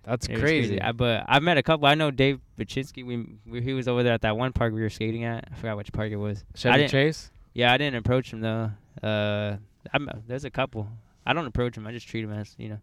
That's 0.04 0.30
was 0.30 0.40
crazy. 0.40 0.82
I, 0.82 0.94
but 0.94 1.26
I've 1.28 1.44
met 1.44 1.58
a 1.58 1.64
couple. 1.64 1.86
I 1.86 1.96
know 1.96 2.12
Dave 2.12 2.40
Bachinsky. 2.58 3.06
We, 3.06 3.26
we 3.46 3.62
he 3.62 3.74
was 3.74 3.88
over 3.90 4.04
there 4.04 4.14
at 4.14 4.22
that 4.22 4.38
one 4.38 4.54
park 4.54 4.74
we 4.74 4.82
were 4.82 4.90
skating 4.90 5.26
at. 5.26 5.50
I 5.52 5.56
forgot 5.56 5.76
which 5.76 5.92
park 5.92 6.12
it 6.12 6.16
was. 6.16 6.46
Chevy 6.56 6.88
Chase. 6.88 7.30
Yeah, 7.54 7.74
I 7.74 7.78
didn't 7.78 7.98
approach 7.98 8.32
him 8.32 8.40
though. 8.40 8.72
Uh, 9.04 9.58
I'm, 9.94 10.10
there's 10.28 10.46
a 10.46 10.50
couple. 10.50 10.88
I 11.26 11.34
don't 11.34 11.46
approach 11.46 11.76
him. 11.76 11.86
I 11.86 11.92
just 11.92 12.08
treat 12.08 12.24
him 12.24 12.32
as 12.32 12.56
you 12.58 12.70
know. 12.70 12.80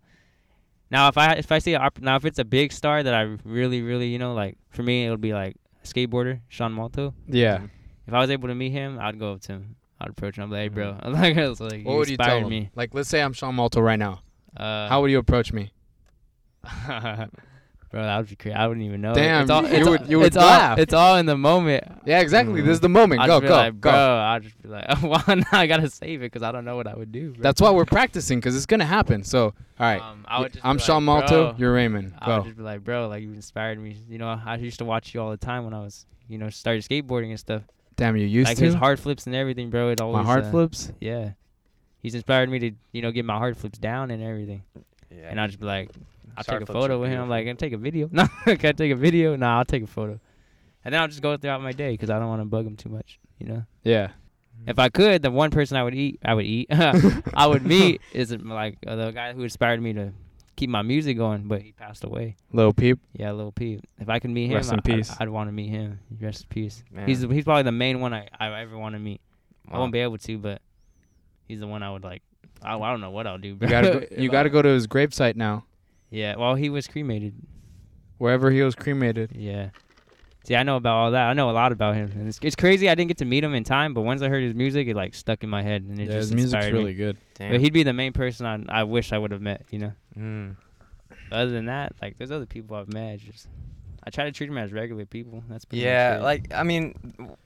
Now 0.91 1.09
if 1.09 1.17
I 1.17 1.33
if 1.33 1.51
I 1.51 1.61
see 1.61 1.73
a, 1.73 1.91
now 2.01 2.17
if 2.17 2.27
it's 2.27 2.39
a 2.39 2.45
big 2.45 2.73
star 2.73 3.03
that 3.03 3.15
I 3.15 3.37
really 3.45 3.81
really 3.81 4.09
you 4.09 4.19
know 4.19 4.35
like 4.35 4.59
for 4.69 4.83
me 4.83 5.07
it 5.07 5.11
would 5.11 5.23
be 5.23 5.33
like 5.33 5.57
a 5.83 5.87
skateboarder 5.87 6.41
Sean 6.49 6.73
Malto. 6.73 7.15
Yeah. 7.27 7.63
If 8.07 8.13
I 8.13 8.21
was 8.21 8.29
able 8.29 8.49
to 8.49 8.55
meet 8.55 8.73
him, 8.73 8.99
I'd 9.01 9.19
go 9.19 9.33
up 9.33 9.41
to 9.43 9.53
him. 9.53 9.77
I'd 9.99 10.11
approach 10.11 10.37
him. 10.37 10.45
I'd 10.45 10.51
be 10.51 10.57
like, 10.57 10.63
hey, 10.63 10.69
bro, 10.69 10.99
like. 11.61 11.87
What 11.87 11.97
would 11.97 12.11
you 12.11 12.19
tell 12.19 12.41
him? 12.41 12.49
me. 12.51 12.71
Like, 12.75 12.93
let's 12.93 13.09
say 13.09 13.23
I'm 13.23 13.33
Sean 13.33 13.55
Malto 13.55 13.81
right 13.81 13.99
now. 13.99 14.21
Uh, 14.57 14.89
How 14.89 15.01
would 15.01 15.11
you 15.11 15.19
approach 15.19 15.53
me? 15.53 15.73
bro, 16.87 18.03
that 18.03 18.17
would 18.19 18.29
be 18.29 18.37
crazy. 18.37 18.55
I 18.55 18.67
wouldn't 18.67 18.85
even 18.87 19.01
know. 19.01 19.15
Damn, 19.15 19.43
it's 19.43 19.51
all, 19.51 19.63
you 19.63 19.69
it's 19.69 19.89
would- 19.89 20.01
all, 20.03 20.07
you 20.09 20.19
would 20.19 20.27
it's 20.29 20.37
all, 20.37 20.43
laugh. 20.47 20.79
It's 20.79 20.93
all 20.95 21.17
in 21.17 21.27
the 21.27 21.37
moment. 21.37 21.85
Yeah, 22.05 22.21
exactly. 22.21 22.61
Mhm. 22.61 22.65
This 22.65 22.75
is 22.75 22.81
the 22.81 22.89
moment. 22.89 23.21
I'd 23.21 23.27
go, 23.27 23.41
go, 23.41 23.49
like, 23.51 23.81
go. 23.81 23.91
bro. 23.91 24.17
I'd 24.19 24.43
just 24.43 24.61
be 24.63 24.69
like, 24.69 25.03
well, 25.03 25.23
now 25.37 25.45
I 25.53 25.67
gotta 25.67 25.91
save 25.91 26.21
it 26.21 26.27
because 26.33 26.43
I 26.43 26.53
don't 26.53 26.65
know 26.65 26.77
what 26.77 26.87
I 26.87 26.95
would 26.95 27.13
do. 27.13 27.33
Bro. 27.33 27.43
That's 27.43 27.61
why 27.61 27.71
we're 27.71 27.85
practicing 27.85 28.39
because 28.41 28.57
it's 28.57 28.67
gonna 28.67 28.85
happen. 28.85 29.23
So, 29.23 29.45
all 29.47 29.55
right. 29.81 30.01
Um, 30.01 30.25
I 30.27 30.41
would 30.41 30.59
I'm 30.63 30.77
like, 30.77 30.85
Sean 30.85 31.05
Malto. 31.05 31.51
bro. 31.51 31.55
You're 31.59 31.73
Raymond. 31.75 32.13
Go. 32.13 32.17
I 32.21 32.37
would 32.39 32.45
just 32.47 32.57
be 32.57 32.63
like, 32.63 32.83
bro, 32.83 33.09
like 33.09 33.23
you 33.23 33.33
inspired 33.33 33.79
me. 33.79 33.97
You 34.09 34.19
know, 34.19 34.41
I 34.45 34.57
used 34.57 34.79
to 34.79 34.85
watch 34.85 35.15
you 35.15 35.21
all 35.21 35.31
the 35.31 35.37
time 35.37 35.65
when 35.65 35.75
I 35.75 35.81
was, 35.81 36.07
you 36.29 36.39
know, 36.39 36.49
started 36.51 36.83
skateboarding 36.85 37.31
and 37.31 37.39
stuff. 37.39 37.63
Damn, 37.97 38.17
you 38.17 38.27
used 38.27 38.49
like 38.49 38.57
to. 38.57 38.63
Like 38.65 38.67
his 38.67 38.75
hard 38.75 38.99
flips 38.99 39.27
and 39.27 39.37
everything, 39.37 39.71
bro. 39.71 39.91
It 39.91 40.01
always 40.01 40.25
My 40.25 40.25
hard 40.25 40.45
uh, 40.45 40.51
flips. 40.51 40.91
Yeah, 41.01 41.33
he's 42.05 42.15
inspired 42.15 42.51
me 42.51 42.59
to, 42.59 42.71
you 42.93 43.01
know, 43.03 43.11
get 43.11 43.25
my 43.25 43.39
hard 43.39 43.57
flips 43.57 43.79
down 43.79 44.11
and 44.11 44.23
everything. 44.23 44.63
Yeah. 45.11 45.29
And 45.31 45.41
I'll 45.41 45.49
just 45.49 45.59
be 45.59 45.65
like, 45.67 45.89
I'll 46.37 46.45
His 46.45 46.47
take 46.47 46.61
a 46.61 46.67
photo 46.67 47.01
with 47.01 47.11
him. 47.11 47.23
I'm 47.23 47.29
like, 47.31 47.47
can 47.47 47.53
I 47.53 47.57
take 47.57 47.73
a 47.73 47.79
video? 47.79 48.09
No, 48.13 48.27
can 48.45 48.67
I 48.67 48.73
take 48.73 48.93
a 48.93 48.97
video? 48.97 49.35
Nah, 49.37 49.59
I'll 49.59 49.65
take 49.65 49.83
a 49.83 49.87
photo. 49.89 50.21
And 50.85 50.93
then 50.93 51.01
I'll 51.01 51.09
just 51.09 51.23
go 51.23 51.35
throughout 51.37 51.63
my 51.63 51.73
day 51.73 51.93
because 51.93 52.11
I 52.11 52.19
don't 52.19 52.29
want 52.29 52.43
to 52.43 52.45
bug 52.45 52.67
him 52.67 52.77
too 52.77 52.91
much. 52.91 53.19
You 53.39 53.47
know, 53.47 53.63
Yeah. 53.85 54.09
if 54.67 54.79
I 54.79 54.91
could, 54.91 55.23
the 55.23 55.31
one 55.31 55.51
person 55.51 55.79
I 55.79 55.83
would 55.83 55.95
eat, 55.95 56.21
I 56.23 56.35
would 56.35 56.45
eat, 56.45 56.69
I 56.71 57.47
would 57.47 57.65
meet 57.65 58.03
is 58.13 58.31
like 58.33 58.77
uh, 58.87 58.97
the 58.97 59.11
guy 59.11 59.33
who 59.33 59.43
inspired 59.43 59.81
me 59.81 59.95
to 59.95 60.13
keep 60.57 60.69
my 60.69 60.83
music 60.83 61.17
going, 61.17 61.49
but 61.49 61.63
he 61.63 61.73
passed 61.73 62.05
away. 62.05 62.37
Little 62.53 62.75
peep. 62.75 62.99
Yeah, 63.15 63.33
Lil 63.33 63.51
Peep. 63.51 63.81
If 63.99 64.11
I 64.11 64.19
could 64.19 64.31
meet 64.31 64.49
him, 64.49 64.57
Rest 64.57 64.73
in 64.73 64.79
I, 64.81 64.83
peace. 64.83 65.11
I'd, 65.13 65.23
I'd 65.23 65.29
want 65.31 65.49
to 65.49 65.53
meet 65.53 65.69
him. 65.71 66.01
Rest 66.21 66.43
in 66.43 66.49
peace. 66.49 66.85
Man. 66.93 67.09
He's 67.09 67.23
he's 67.23 67.45
probably 67.45 67.63
the 67.63 67.73
main 67.73 68.01
one 68.01 68.13
I, 68.13 68.29
I 68.39 68.61
ever 68.61 68.77
want 68.77 68.95
to 68.95 68.99
meet. 68.99 69.21
I 69.71 69.79
won't 69.79 69.93
be 69.93 70.01
able 70.01 70.19
to, 70.19 70.39
but 70.39 70.61
he's 71.47 71.61
the 71.61 71.67
one 71.67 71.83
I 71.83 71.91
would 71.91 72.05
like. 72.05 72.23
I, 72.63 72.77
I 72.79 72.91
don't 72.91 73.01
know 73.01 73.11
what 73.11 73.27
I'll 73.27 73.39
do. 73.39 73.55
Bro. 73.55 73.67
You 73.69 73.71
gotta 73.71 73.91
go, 74.01 74.17
you 74.23 74.31
gotta 74.31 74.51
go 74.51 74.63
to 74.63 74.69
his 74.69 74.87
gravesite 74.87 75.37
now. 75.37 75.65
Yeah, 76.11 76.37
well, 76.37 76.55
he 76.55 76.71
was 76.71 76.87
cremated. 76.87 77.35
Wherever 78.19 78.51
he 78.51 78.63
was 78.63 78.75
cremated. 78.75 79.33
Yeah. 79.35 79.71
See, 80.47 80.55
I 80.55 80.63
know 80.63 80.77
about 80.77 80.95
all 80.97 81.11
that. 81.13 81.27
I 81.29 81.33
know 81.33 81.49
a 81.51 81.53
lot 81.53 81.73
about 81.73 81.95
him, 81.95 82.13
and 82.15 82.29
it's, 82.29 82.39
it's 82.43 82.55
crazy. 82.55 82.89
I 82.89 82.95
didn't 82.95 83.09
get 83.09 83.17
to 83.19 83.25
meet 83.25 83.43
him 83.43 83.55
in 83.55 83.65
time, 83.65 83.95
but 83.95 84.03
once 84.03 84.21
I 84.23 84.29
heard 84.29 84.43
his 84.43 84.55
music, 84.55 84.87
it 84.89 84.95
like 84.95 85.15
stuck 85.15 85.43
in 85.43 85.49
my 85.49 85.63
head, 85.63 85.83
and 85.83 85.99
it 85.99 86.05
Yeah, 86.07 86.13
just 86.17 86.29
his 86.29 86.35
music's 86.35 86.55
inspired 86.55 86.73
me. 86.75 86.79
really 86.81 86.95
good. 86.95 87.17
Damn. 87.35 87.51
But 87.53 87.61
he'd 87.61 87.73
be 87.73 87.83
the 87.83 87.95
main 87.95 88.13
person 88.13 88.47
I 88.47 88.81
I 88.81 88.85
wish 88.85 89.13
I 89.13 89.19
would 89.19 89.31
have 89.31 89.41
met. 89.43 89.65
You 89.71 89.79
know. 89.79 89.93
Mm. 90.19 90.57
Other 91.33 91.51
than 91.51 91.67
that, 91.67 91.95
like 92.03 92.19
there's 92.19 92.31
other 92.31 92.47
people 92.47 92.77
I've 92.77 92.93
met. 92.93 93.19
Just 93.21 93.49
I 94.05 94.11
try 94.11 94.25
to 94.25 94.33
treat 94.33 94.47
them 94.49 94.59
as 94.59 94.71
regular 94.73 95.07
people. 95.07 95.43
That's 95.49 95.65
pretty 95.65 95.83
much 95.83 95.87
Yeah, 95.87 96.19
it. 96.19 96.23
like 96.23 96.53
I 96.55 96.63
mean, 96.63 96.95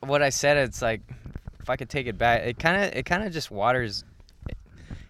what 0.01 0.21
I 0.21 0.31
said, 0.31 0.57
it's 0.57 0.83
like 0.83 1.01
if 1.69 1.71
I 1.71 1.77
could 1.77 1.91
take 1.91 2.07
it 2.07 2.17
back, 2.17 2.41
it 2.45 2.59
kind 2.59 2.83
of 2.83 2.97
it 2.97 3.05
kind 3.05 3.23
of 3.23 3.31
just 3.31 3.51
waters. 3.51 4.03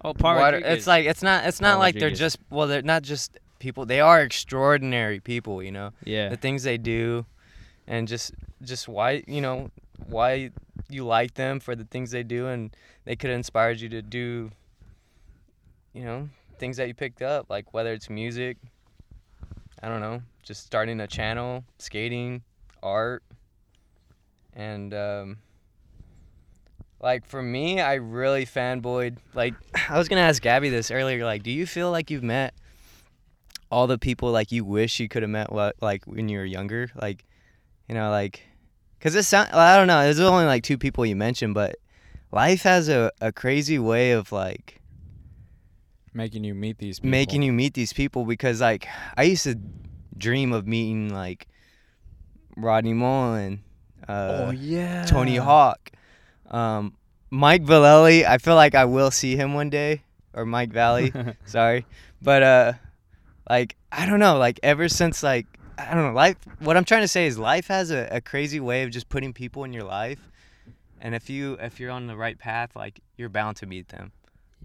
oh, 0.04 0.12
Paul 0.12 0.34
water. 0.34 0.56
Rodriguez. 0.56 0.78
It's 0.78 0.86
like 0.88 1.06
it's 1.06 1.22
not 1.22 1.46
it's 1.46 1.60
not 1.60 1.74
Paul 1.74 1.78
like 1.78 1.94
they're 1.94 2.10
just 2.10 2.38
well 2.50 2.66
they're 2.66 2.82
not 2.82 3.02
just 3.02 3.38
people. 3.60 3.86
They 3.86 4.00
are 4.00 4.20
extraordinary 4.20 5.20
people. 5.20 5.62
You 5.62 5.70
know 5.70 5.92
yeah, 6.02 6.30
the 6.30 6.36
things 6.36 6.64
they 6.64 6.76
do, 6.76 7.24
and 7.86 8.08
just 8.08 8.32
just 8.60 8.88
why 8.88 9.22
you 9.28 9.40
know 9.40 9.70
why 10.08 10.50
you 10.88 11.04
like 11.04 11.34
them 11.34 11.60
for 11.60 11.76
the 11.76 11.84
things 11.84 12.10
they 12.10 12.24
do, 12.24 12.48
and 12.48 12.74
they 13.04 13.14
could 13.14 13.30
have 13.30 13.36
inspired 13.36 13.80
you 13.80 13.88
to 13.90 14.02
do. 14.02 14.50
You 15.92 16.04
know 16.04 16.28
things 16.58 16.76
that 16.78 16.88
you 16.88 16.94
picked 16.94 17.22
up, 17.22 17.46
like 17.48 17.72
whether 17.72 17.92
it's 17.92 18.10
music. 18.10 18.56
I 19.80 19.86
don't 19.86 20.00
know, 20.00 20.22
just 20.42 20.66
starting 20.66 20.98
a 20.98 21.06
channel, 21.06 21.62
skating, 21.78 22.42
art, 22.82 23.22
and 24.54 24.92
um, 24.92 25.36
like 27.00 27.26
for 27.26 27.42
me, 27.42 27.80
I 27.80 27.94
really 27.94 28.46
fanboyed. 28.46 29.18
Like 29.34 29.54
I 29.88 29.98
was 29.98 30.08
gonna 30.08 30.22
ask 30.22 30.42
Gabby 30.42 30.68
this 30.68 30.90
earlier. 30.90 31.24
Like, 31.24 31.42
do 31.42 31.50
you 31.50 31.66
feel 31.66 31.90
like 31.90 32.10
you've 32.10 32.22
met 32.22 32.54
all 33.70 33.86
the 33.86 33.98
people 33.98 34.30
like 34.30 34.50
you 34.50 34.64
wish 34.64 34.98
you 34.98 35.08
could 35.08 35.22
have 35.22 35.30
met 35.30 35.48
wh- 35.52 35.70
like 35.82 36.04
when 36.06 36.28
you 36.28 36.38
were 36.38 36.44
younger? 36.44 36.90
Like, 37.00 37.24
you 37.88 37.94
know, 37.94 38.10
like, 38.10 38.42
cause 39.00 39.14
it 39.14 39.24
sound 39.24 39.50
I 39.52 39.76
don't 39.76 39.86
know. 39.86 40.02
There's 40.02 40.20
only 40.20 40.44
like 40.46 40.62
two 40.62 40.78
people 40.78 41.04
you 41.06 41.16
mentioned, 41.16 41.54
but 41.54 41.76
life 42.32 42.62
has 42.62 42.88
a, 42.88 43.10
a 43.20 43.32
crazy 43.32 43.78
way 43.78 44.12
of 44.12 44.32
like 44.32 44.74
Making 46.14 46.42
you 46.42 46.54
meet 46.54 46.78
these 46.78 46.98
people. 46.98 47.10
making 47.10 47.42
you 47.42 47.52
meet 47.52 47.74
these 47.74 47.92
people 47.92 48.24
because 48.24 48.60
like 48.60 48.88
I 49.16 49.22
used 49.24 49.44
to 49.44 49.56
dream 50.16 50.52
of 50.52 50.66
meeting 50.66 51.10
like 51.12 51.46
Rodney 52.56 52.92
Mullen, 52.94 53.62
uh, 54.08 54.46
oh 54.48 54.50
yeah. 54.50 55.04
Tony 55.04 55.36
Hawk, 55.36 55.92
um, 56.50 56.94
Mike 57.30 57.64
Vallely. 57.64 58.24
I 58.26 58.38
feel 58.38 58.54
like 58.54 58.74
I 58.74 58.84
will 58.84 59.10
see 59.10 59.36
him 59.36 59.54
one 59.54 59.70
day, 59.70 60.02
or 60.34 60.44
Mike 60.44 60.70
Valley. 60.72 61.12
sorry, 61.44 61.86
but 62.22 62.42
uh, 62.42 62.72
like 63.48 63.76
I 63.92 64.06
don't 64.06 64.20
know. 64.20 64.38
Like 64.38 64.60
ever 64.62 64.88
since 64.88 65.22
like 65.22 65.46
I 65.76 65.94
don't 65.94 66.04
know. 66.04 66.12
Life. 66.12 66.36
What 66.60 66.76
I'm 66.76 66.84
trying 66.84 67.02
to 67.02 67.08
say 67.08 67.26
is 67.26 67.38
life 67.38 67.68
has 67.68 67.90
a, 67.90 68.08
a 68.10 68.20
crazy 68.20 68.60
way 68.60 68.82
of 68.82 68.90
just 68.90 69.08
putting 69.08 69.32
people 69.32 69.64
in 69.64 69.72
your 69.72 69.84
life, 69.84 70.20
and 71.00 71.14
if 71.14 71.28
you 71.30 71.54
if 71.60 71.78
you're 71.78 71.90
on 71.90 72.06
the 72.06 72.16
right 72.16 72.38
path, 72.38 72.74
like 72.74 73.00
you're 73.16 73.28
bound 73.28 73.56
to 73.58 73.66
meet 73.66 73.88
them. 73.88 74.12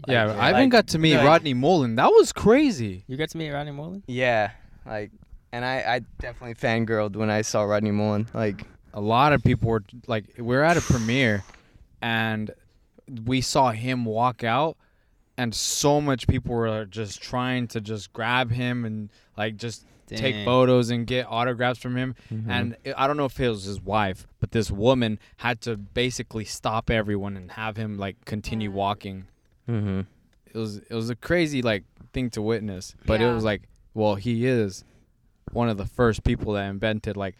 Yeah, 0.07 0.25
I 0.31 0.49
even 0.49 0.61
like- 0.63 0.69
got 0.71 0.87
to 0.87 0.99
meet 0.99 1.15
like- 1.17 1.25
Rodney 1.25 1.53
Mullen. 1.53 1.95
That 1.95 2.07
was 2.09 2.31
crazy. 2.31 3.03
you 3.07 3.15
got 3.15 3.29
to 3.29 3.37
meet 3.37 3.51
Rodney 3.51 3.71
Mullen. 3.71 4.03
Yeah, 4.07 4.51
like, 4.87 5.11
and 5.51 5.63
I 5.63 5.75
I 5.95 6.01
definitely 6.19 6.55
fangirled 6.55 7.15
when 7.15 7.29
I 7.29 7.43
saw 7.43 7.61
Rodney 7.63 7.91
Mullen. 7.91 8.27
Like, 8.33 8.65
a 8.95 9.01
lot 9.01 9.33
of 9.33 9.43
people 9.43 9.69
were 9.69 9.83
like 10.07 10.25
we 10.39 10.55
are 10.55 10.63
at 10.63 10.77
a 10.77 10.81
premiere 10.81 11.43
and 12.03 12.51
we 13.25 13.41
saw 13.41 13.71
him 13.71 14.05
walk 14.05 14.43
out 14.43 14.77
and 15.37 15.53
so 15.55 15.99
much 16.01 16.27
people 16.27 16.53
were 16.53 16.85
just 16.85 17.21
trying 17.21 17.67
to 17.67 17.81
just 17.81 18.13
grab 18.13 18.51
him 18.51 18.85
and 18.85 19.09
like 19.37 19.55
just 19.57 19.85
take 20.07 20.45
photos 20.45 20.89
and 20.91 21.07
get 21.07 21.25
autographs 21.27 21.79
from 21.79 21.95
him 21.97 22.13
Mm-hmm. 22.31 22.51
and 22.51 22.77
i 22.97 23.07
don't 23.07 23.17
know 23.17 23.25
if 23.25 23.39
it 23.39 23.49
was 23.49 23.63
his 23.63 23.81
wife 23.81 24.27
but 24.39 24.51
this 24.51 24.69
woman 24.69 25.17
had 25.37 25.59
to 25.61 25.75
basically 25.77 26.45
stop 26.45 26.91
everyone 26.91 27.35
and 27.35 27.51
have 27.51 27.77
him 27.77 27.97
like 27.97 28.23
continue 28.25 28.69
walking 28.71 29.25
mm-hmm. 29.67 30.01
it 30.53 30.57
was 30.57 30.77
it 30.77 30.93
was 30.93 31.09
a 31.09 31.15
crazy 31.15 31.61
like 31.63 31.83
thing 32.11 32.29
to 32.31 32.41
witness 32.43 32.93
but 33.07 33.21
it 33.21 33.31
was 33.33 33.43
like 33.43 33.63
well 33.95 34.15
he 34.15 34.45
is 34.45 34.83
one 35.51 35.67
of 35.69 35.77
the 35.77 35.85
first 35.85 36.23
people 36.23 36.53
that 36.53 36.69
invented 36.69 37.17
like 37.17 37.35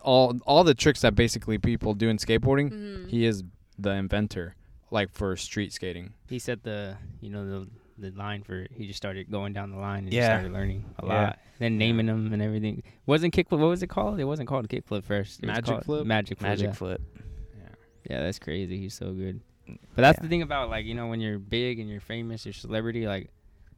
all 0.00 0.38
all 0.46 0.64
the 0.64 0.74
tricks 0.74 1.00
that 1.02 1.14
basically 1.14 1.58
people 1.58 1.92
do 1.94 2.08
in 2.08 2.16
skateboarding 2.16 2.70
Mhm. 2.72 3.10
he 3.10 3.26
is 3.26 3.42
the 3.82 3.90
inventor 3.90 4.54
like 4.90 5.10
for 5.12 5.36
street 5.36 5.72
skating 5.72 6.12
He 6.28 6.38
set 6.38 6.62
the 6.62 6.96
you 7.20 7.30
know 7.30 7.44
the 7.46 7.68
the 7.98 8.10
line 8.16 8.42
for 8.42 8.66
he 8.74 8.86
just 8.86 8.96
started 8.96 9.30
going 9.30 9.52
down 9.52 9.70
the 9.70 9.76
line 9.76 10.04
and 10.04 10.12
Yeah. 10.12 10.38
started 10.38 10.52
learning 10.52 10.84
a 10.98 11.06
Yeah. 11.06 11.12
lot. 11.22 11.38
Then 11.58 11.76
naming 11.76 12.06
them 12.06 12.32
and 12.32 12.40
everything. 12.40 12.82
Wasn't 13.04 13.34
kickflip? 13.34 13.58
What 13.58 13.68
was 13.68 13.82
it 13.82 13.88
called? 13.88 14.18
It 14.18 14.24
wasn't 14.24 14.48
called 14.48 14.66
kickflip 14.70 15.04
first. 15.04 15.40
It 15.42 15.46
was 15.46 15.54
Magic 15.56 15.64
called 15.66 15.84
flip? 15.84 16.06
Magic 16.06 16.38
flip. 16.38 16.48
Magic 16.48 16.66
yeah. 16.68 16.72
flip. 16.72 17.02
Yeah, 18.08 18.22
that's 18.22 18.38
crazy. 18.38 18.78
He's 18.78 18.94
so 18.94 19.12
good. 19.12 19.40
But 19.66 20.02
that's 20.02 20.18
Yeah. 20.18 20.22
the 20.22 20.28
thing 20.28 20.42
about 20.42 20.70
like 20.70 20.86
you 20.86 20.94
know 20.94 21.08
when 21.08 21.20
you're 21.20 21.38
big 21.38 21.78
and 21.78 21.88
you're 21.90 22.00
famous, 22.00 22.44
you're 22.46 22.54
celebrity. 22.54 23.06
Like 23.06 23.30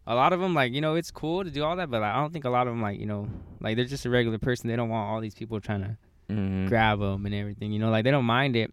a 0.07 0.15
lot 0.15 0.33
of 0.33 0.41
them, 0.41 0.55
like 0.55 0.73
you 0.73 0.81
know, 0.81 0.95
it's 0.95 1.11
cool 1.11 1.43
to 1.45 1.51
do 1.51 1.65
all 1.65 1.75
that, 1.77 1.91
but 1.91 2.01
like, 2.01 2.13
I 2.15 2.21
don't 2.21 2.33
think 2.33 2.45
a 2.45 2.51
lot 2.51 2.67
of 2.69 2.73
them 2.73 2.81
like 2.81 2.99
you 3.01 3.07
know 3.07 3.29
like 3.61 3.77
they're 3.77 3.85
just 3.85 4.07
a 4.07 4.11
regular 4.11 4.39
person. 4.39 4.69
They 4.69 4.77
don't 4.77 4.89
want 4.89 5.11
all 5.11 5.21
these 5.21 5.35
people 5.35 5.61
trying 5.61 5.83
to 5.83 5.97
Mm-hmm. 6.31 6.69
grab 6.69 7.01
them 7.01 7.27
and 7.27 7.35
everything. 7.35 7.73
You 7.73 7.79
know, 7.81 7.91
like 7.91 8.05
they 8.05 8.11
don't 8.13 8.25
mind 8.25 8.55
it. 8.57 8.73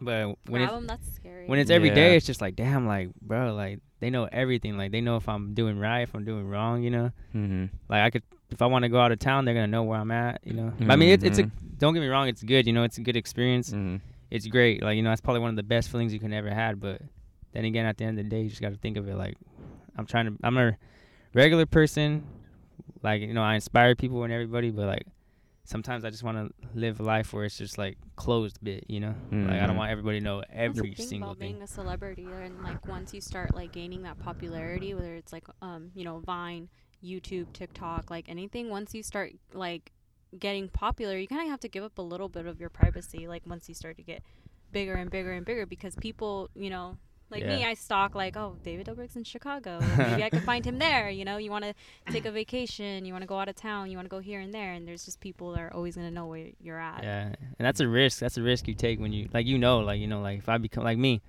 But 0.00 0.36
when 0.46 0.60
Grab 0.62 0.68
it's 0.68 0.72
'em, 0.76 0.86
that's 0.86 1.14
scary. 1.16 1.46
when 1.46 1.58
it's 1.58 1.70
every 1.70 1.90
day, 1.90 2.10
Yeah. 2.10 2.16
it's 2.16 2.26
just 2.26 2.40
like 2.40 2.54
damn, 2.56 2.86
like 2.86 3.10
bro, 3.20 3.54
like 3.54 3.80
they 4.00 4.10
know 4.10 4.28
everything. 4.30 4.76
Like 4.78 4.92
they 4.92 5.00
know 5.00 5.16
if 5.16 5.28
I'm 5.28 5.54
doing 5.54 5.78
right, 5.78 6.02
if 6.02 6.14
I'm 6.14 6.24
doing 6.24 6.46
wrong. 6.48 6.82
You 6.82 6.90
know, 6.90 7.10
Mm-hmm. 7.34 7.64
like 7.88 8.02
I 8.02 8.10
could 8.10 8.22
if 8.50 8.62
I 8.62 8.66
want 8.66 8.84
to 8.84 8.88
go 8.88 9.00
out 9.00 9.12
of 9.12 9.18
town, 9.18 9.44
they're 9.44 9.54
gonna 9.54 9.66
know 9.66 9.82
where 9.82 9.98
I'm 9.98 10.10
at. 10.10 10.40
You 10.44 10.54
know, 10.54 10.72
But 10.78 10.90
I 10.92 10.96
mean, 10.96 11.08
it's 11.10 11.24
it's 11.24 11.38
a 11.38 11.44
Mhm. 11.44 11.50
don't 11.78 11.94
get 11.94 12.00
me 12.00 12.06
wrong, 12.08 12.28
it's 12.28 12.42
good. 12.42 12.66
You 12.66 12.72
know, 12.72 12.84
it's 12.84 12.98
a 12.98 13.02
good 13.02 13.16
experience 13.16 13.70
Mm-hmm. 13.70 13.96
it's 14.30 14.46
great. 14.46 14.82
Like 14.82 14.96
you 14.96 15.02
know, 15.02 15.10
that's 15.10 15.20
probably 15.20 15.40
one 15.40 15.50
of 15.50 15.56
the 15.56 15.62
best 15.64 15.90
feelings 15.90 16.12
you 16.12 16.20
can 16.20 16.32
ever 16.32 16.50
had. 16.50 16.80
But 16.80 17.02
then 17.52 17.64
again, 17.64 17.86
at 17.86 17.96
the 17.98 18.04
end 18.04 18.18
of 18.18 18.24
the 18.24 18.30
day, 18.30 18.42
you 18.42 18.48
just 18.50 18.60
got 18.62 18.70
to 18.72 18.78
think 18.78 18.96
of 18.96 19.08
it 19.08 19.16
like 19.16 19.36
I'm 19.96 20.06
trying 20.06 20.26
to. 20.26 20.36
I'm 20.44 20.56
a 20.58 20.76
regular 21.34 21.66
person. 21.66 22.22
Like 23.02 23.20
you 23.22 23.34
know, 23.34 23.42
I 23.42 23.54
inspire 23.56 23.94
people 23.96 24.22
and 24.24 24.32
everybody, 24.32 24.70
but 24.70 24.86
like 24.86 25.06
sometimes 25.68 26.02
I 26.04 26.10
just 26.10 26.22
want 26.22 26.38
to 26.38 26.68
live 26.78 26.98
a 26.98 27.02
life 27.02 27.32
where 27.34 27.44
it's 27.44 27.58
just 27.58 27.76
like 27.76 27.98
closed 28.16 28.58
bit. 28.62 28.84
You 28.88 29.00
know, 29.00 29.14
like 29.30 29.60
I 29.60 29.66
don't 29.66 29.74
Mhm. 29.74 29.76
want 29.76 29.90
everybody 29.90 30.18
to 30.18 30.24
know 30.24 30.38
That's 30.40 30.50
the 30.52 30.58
every 30.58 30.94
thing 30.94 31.06
single 31.08 31.28
about 31.30 31.38
thing. 31.38 31.52
being 31.52 31.62
a 31.62 31.66
celebrity 31.66 32.24
and 32.24 32.62
like 32.62 32.86
once 32.88 33.12
you 33.12 33.20
start 33.20 33.54
like 33.54 33.70
gaining 33.72 34.02
that 34.02 34.18
popularity 34.18 34.94
whether 34.94 35.14
it's 35.14 35.32
like 35.32 35.46
um 35.62 35.90
you 35.94 36.04
know 36.04 36.18
vine 36.20 36.68
YouTube, 37.04 37.52
TikTok, 37.52 38.10
like 38.10 38.28
anything. 38.28 38.70
Once 38.70 38.92
you 38.94 39.02
start 39.04 39.32
like 39.52 39.92
getting 40.36 40.68
popular, 40.68 41.16
you 41.16 41.28
kind 41.28 41.42
of 41.42 41.48
have 41.48 41.60
to 41.60 41.68
give 41.68 41.84
up 41.84 41.96
a 41.98 42.02
little 42.02 42.28
bit 42.28 42.44
of 42.46 42.58
your 42.58 42.70
privacy. 42.70 43.28
Like 43.28 43.42
once 43.46 43.68
you 43.68 43.74
start 43.74 43.96
to 43.98 44.02
get 44.02 44.22
bigger 44.72 44.94
and 44.94 45.08
bigger 45.10 45.32
and 45.32 45.46
bigger, 45.46 45.64
because 45.64 45.94
people, 45.94 46.48
you 46.56 46.70
know, 46.70 46.96
like 47.30 47.44
me, 47.44 47.64
I 47.64 47.74
stalk 47.74 48.14
like, 48.14 48.36
oh, 48.36 48.56
David 48.62 48.86
Dobrik's 48.86 49.16
in 49.16 49.24
Chicago. 49.24 49.80
Maybe 49.98 50.22
I 50.24 50.30
could 50.30 50.42
find 50.44 50.64
him 50.64 50.78
there. 50.78 51.10
You 51.10 51.24
know, 51.24 51.36
you 51.36 51.50
want 51.50 51.64
to 51.64 51.74
take 52.10 52.24
a 52.24 52.30
vacation, 52.30 53.04
you 53.04 53.12
want 53.12 53.22
to 53.22 53.26
go 53.28 53.38
out 53.38 53.48
of 53.48 53.56
town, 53.56 53.90
you 53.90 53.96
want 53.96 54.06
to 54.06 54.10
go 54.10 54.18
here 54.20 54.40
and 54.40 54.52
there, 54.52 54.72
and 54.72 54.86
there's 54.88 55.04
just 55.04 55.20
people 55.20 55.52
that 55.52 55.60
are 55.60 55.72
always 55.74 55.94
gonna 55.96 56.10
know 56.10 56.26
where 56.26 56.48
you're 56.60 56.80
at. 56.80 57.02
Yeah, 57.02 57.26
and 57.26 57.66
that's 57.66 57.80
a 57.80 57.88
risk. 57.88 58.20
That's 58.20 58.36
a 58.36 58.42
risk 58.42 58.66
you 58.68 58.74
take 58.74 58.98
when 59.00 59.12
you 59.12 59.28
like 59.32 59.46
you 59.46 59.58
know 59.58 59.80
like 59.80 60.00
you 60.00 60.06
know 60.06 60.20
like 60.20 60.38
if 60.38 60.48
I 60.48 60.58
become 60.58 60.84
like 60.84 60.98
me, 60.98 61.20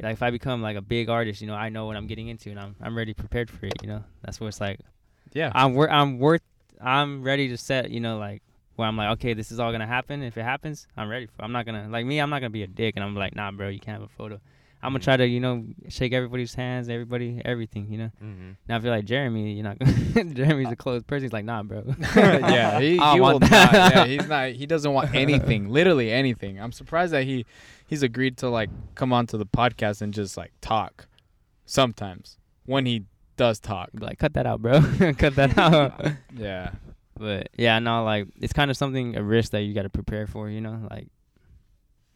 like 0.00 0.14
if 0.14 0.22
I 0.22 0.30
become 0.30 0.62
like 0.62 0.76
a 0.76 0.82
big 0.82 1.08
artist, 1.08 1.40
you 1.40 1.46
know 1.46 1.54
I 1.54 1.68
know 1.68 1.86
what 1.86 1.96
I'm 1.96 2.06
getting 2.06 2.28
into 2.28 2.50
and 2.50 2.58
I'm 2.58 2.74
I'm 2.80 2.96
ready 2.96 3.14
prepared 3.14 3.50
for 3.50 3.66
it. 3.66 3.74
You 3.82 3.88
know 3.88 4.04
that's 4.22 4.40
what 4.40 4.48
it's 4.48 4.60
like. 4.60 4.80
Yeah. 5.32 5.50
I'm 5.54 5.74
wor- 5.74 5.90
I'm 5.90 6.18
worth. 6.18 6.42
I'm 6.80 7.22
ready 7.22 7.48
to 7.48 7.56
set. 7.56 7.90
You 7.90 8.00
know 8.00 8.18
like 8.18 8.42
where 8.76 8.88
I'm 8.88 8.96
like 8.96 9.10
okay 9.12 9.34
this 9.34 9.52
is 9.52 9.60
all 9.60 9.70
gonna 9.72 9.86
happen. 9.86 10.22
If 10.22 10.36
it 10.36 10.42
happens, 10.42 10.86
I'm 10.96 11.08
ready 11.08 11.26
for. 11.26 11.42
it. 11.42 11.44
I'm 11.44 11.52
not 11.52 11.66
gonna 11.66 11.88
like 11.88 12.04
me. 12.06 12.18
I'm 12.18 12.30
not 12.30 12.40
gonna 12.40 12.50
be 12.50 12.62
a 12.62 12.66
dick 12.66 12.94
and 12.96 13.04
I'm 13.04 13.14
like 13.14 13.34
nah 13.36 13.50
bro 13.50 13.68
you 13.68 13.78
can't 13.80 14.00
have 14.00 14.08
a 14.08 14.12
photo. 14.12 14.40
I'm 14.82 14.92
gonna 14.92 15.04
try 15.04 15.16
to 15.16 15.26
you 15.26 15.38
know 15.38 15.64
shake 15.88 16.12
everybody's 16.12 16.54
hands, 16.54 16.88
everybody, 16.88 17.40
everything. 17.44 17.90
You 17.90 17.98
know. 17.98 18.10
Mm-hmm. 18.22 18.50
Now 18.68 18.76
I 18.76 18.80
feel 18.80 18.90
like 18.90 19.04
Jeremy, 19.04 19.52
you're 19.52 19.64
not. 19.64 19.78
Jeremy's 20.34 20.70
a 20.70 20.76
closed 20.76 21.06
person. 21.06 21.24
He's 21.24 21.32
like 21.32 21.44
nah 21.44 21.62
bro. 21.62 21.84
yeah, 22.16 22.80
he, 22.80 22.92
he 23.12 23.20
will 23.20 23.38
not. 23.38 23.50
Yeah, 23.50 24.06
he's 24.06 24.28
not. 24.28 24.50
He 24.50 24.66
doesn't 24.66 24.92
want 24.92 25.14
anything. 25.14 25.68
literally 25.68 26.10
anything. 26.10 26.60
I'm 26.60 26.72
surprised 26.72 27.12
that 27.12 27.24
he 27.24 27.46
he's 27.86 28.02
agreed 28.02 28.38
to 28.38 28.48
like 28.48 28.70
come 28.94 29.12
onto 29.12 29.38
the 29.38 29.46
podcast 29.46 30.02
and 30.02 30.12
just 30.12 30.36
like 30.36 30.52
talk. 30.60 31.06
Sometimes 31.64 32.38
when 32.66 32.86
he 32.86 33.04
does 33.36 33.60
talk. 33.60 33.90
Like 33.94 34.18
cut 34.18 34.34
that 34.34 34.46
out, 34.46 34.62
bro. 34.62 34.80
cut 35.14 35.36
that 35.36 35.56
out. 35.56 36.04
Yeah. 36.36 36.72
But 37.16 37.50
yeah, 37.56 37.78
no, 37.78 38.04
like 38.04 38.28
it's 38.40 38.52
kind 38.52 38.70
of 38.70 38.76
something 38.76 39.16
a 39.16 39.22
risk 39.22 39.52
that 39.52 39.62
you 39.62 39.74
got 39.74 39.82
to 39.82 39.90
prepare 39.90 40.26
for. 40.26 40.48
You 40.48 40.60
know, 40.60 40.86
like 40.90 41.08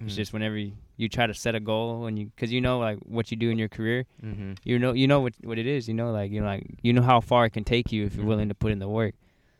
it's 0.00 0.12
Mm. 0.14 0.16
just 0.16 0.32
whenever 0.32 0.56
you, 0.58 0.72
you 0.96 1.08
try 1.08 1.26
to 1.26 1.32
set 1.34 1.54
a 1.54 1.60
goal 1.60 2.06
and 2.06 2.18
you, 2.18 2.30
cause 2.36 2.50
you 2.50 2.60
know 2.60 2.78
like 2.78 2.98
what 3.06 3.30
you 3.30 3.36
do 3.36 3.48
in 3.50 3.58
your 3.58 3.68
career, 3.68 4.04
Mm-hmm. 4.22 4.52
you 4.64 4.78
know 4.78 4.92
you 4.92 5.06
know 5.06 5.20
what 5.20 5.34
what 5.44 5.58
it 5.58 5.66
is. 5.66 5.88
You 5.88 5.94
know, 5.94 6.10
like 6.12 6.30
you 6.30 6.40
know 6.40 6.46
like 6.46 6.66
you 6.82 6.92
know 6.92 7.02
how 7.02 7.20
far 7.20 7.46
it 7.46 7.50
can 7.50 7.64
take 7.64 7.92
you 7.92 8.04
if 8.04 8.14
you're 8.14 8.24
Mhm. 8.24 8.28
willing 8.28 8.48
to 8.48 8.54
put 8.54 8.72
in 8.72 8.78
the 8.78 8.88
work. 8.88 9.14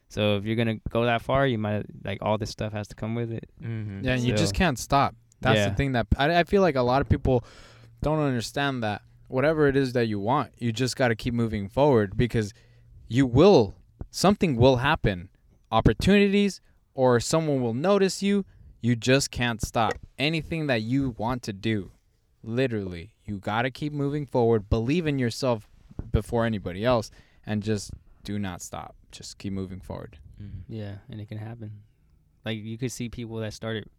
So 0.09 0.37
if 0.37 0.45
you're 0.45 0.57
gonna 0.57 0.77
go 0.91 1.05
that 1.05 1.23
far, 1.23 1.47
you 1.47 1.59
might 1.59 1.87
like 2.05 2.19
all 2.23 2.39
this 2.39 2.51
stuff 2.51 2.73
has 2.73 2.87
to 2.89 2.95
come 2.95 3.15
with 3.15 3.33
it. 3.33 3.49
Mm-hmm. 3.63 4.05
Yeah, 4.05 4.13
and 4.15 4.23
you 4.23 4.35
just 4.35 4.55
can't 4.55 4.79
stop. 4.79 5.15
That's 5.41 5.57
Yeah. 5.59 5.69
the 5.71 5.75
thing 5.75 5.93
that 5.93 6.07
I, 6.17 6.41
I 6.41 6.45
feel 6.45 6.63
like 6.63 6.77
a 6.77 6.83
lot 6.83 7.01
of 7.03 7.09
people 7.09 7.45
don't 8.03 8.21
understand 8.21 8.83
that 8.83 9.03
whatever 9.29 9.67
it 9.69 9.77
is 9.77 9.93
that 9.95 10.07
you 10.07 10.21
want, 10.21 10.53
you 10.59 10.71
just 10.73 10.97
got 10.97 11.09
to 11.09 11.17
keep 11.17 11.35
moving 11.35 11.69
forward 11.69 12.17
because 12.17 12.53
you 13.09 13.27
will 13.27 13.75
something 14.11 14.57
will 14.57 14.77
happen. 14.77 15.29
Opportunities 15.73 16.61
or 16.95 17.21
someone 17.21 17.61
will 17.61 17.75
notice 17.75 18.23
you. 18.23 18.45
You 18.87 18.95
just 18.95 19.33
can't 19.33 19.61
stop. 19.61 19.95
Anything 20.17 20.69
that 20.69 20.81
you 20.81 21.17
want 21.19 21.43
to 21.43 21.53
do, 21.53 21.91
literally, 22.45 23.17
you 23.25 23.39
got 23.39 23.63
to 23.63 23.71
keep 23.73 23.93
moving 23.93 24.27
forward. 24.27 24.71
Believe 24.71 25.09
in 25.09 25.19
yourself 25.19 25.69
before 26.13 26.47
anybody 26.47 26.85
else 26.85 27.11
and 27.45 27.65
just 27.65 27.91
do 28.23 28.39
not 28.39 28.63
stop. 28.63 28.95
Just 29.11 29.39
keep 29.39 29.53
moving 29.53 29.81
forward. 29.81 30.21
Mm-hmm. 30.41 30.73
Yeah, 30.73 30.99
and 31.11 31.21
it 31.21 31.29
can 31.29 31.39
happen. 31.39 31.73
Like 32.45 32.59
you 32.59 32.79
could 32.79 32.93
see 32.93 33.09
people 33.09 33.39
that 33.39 33.55
started 33.55 33.91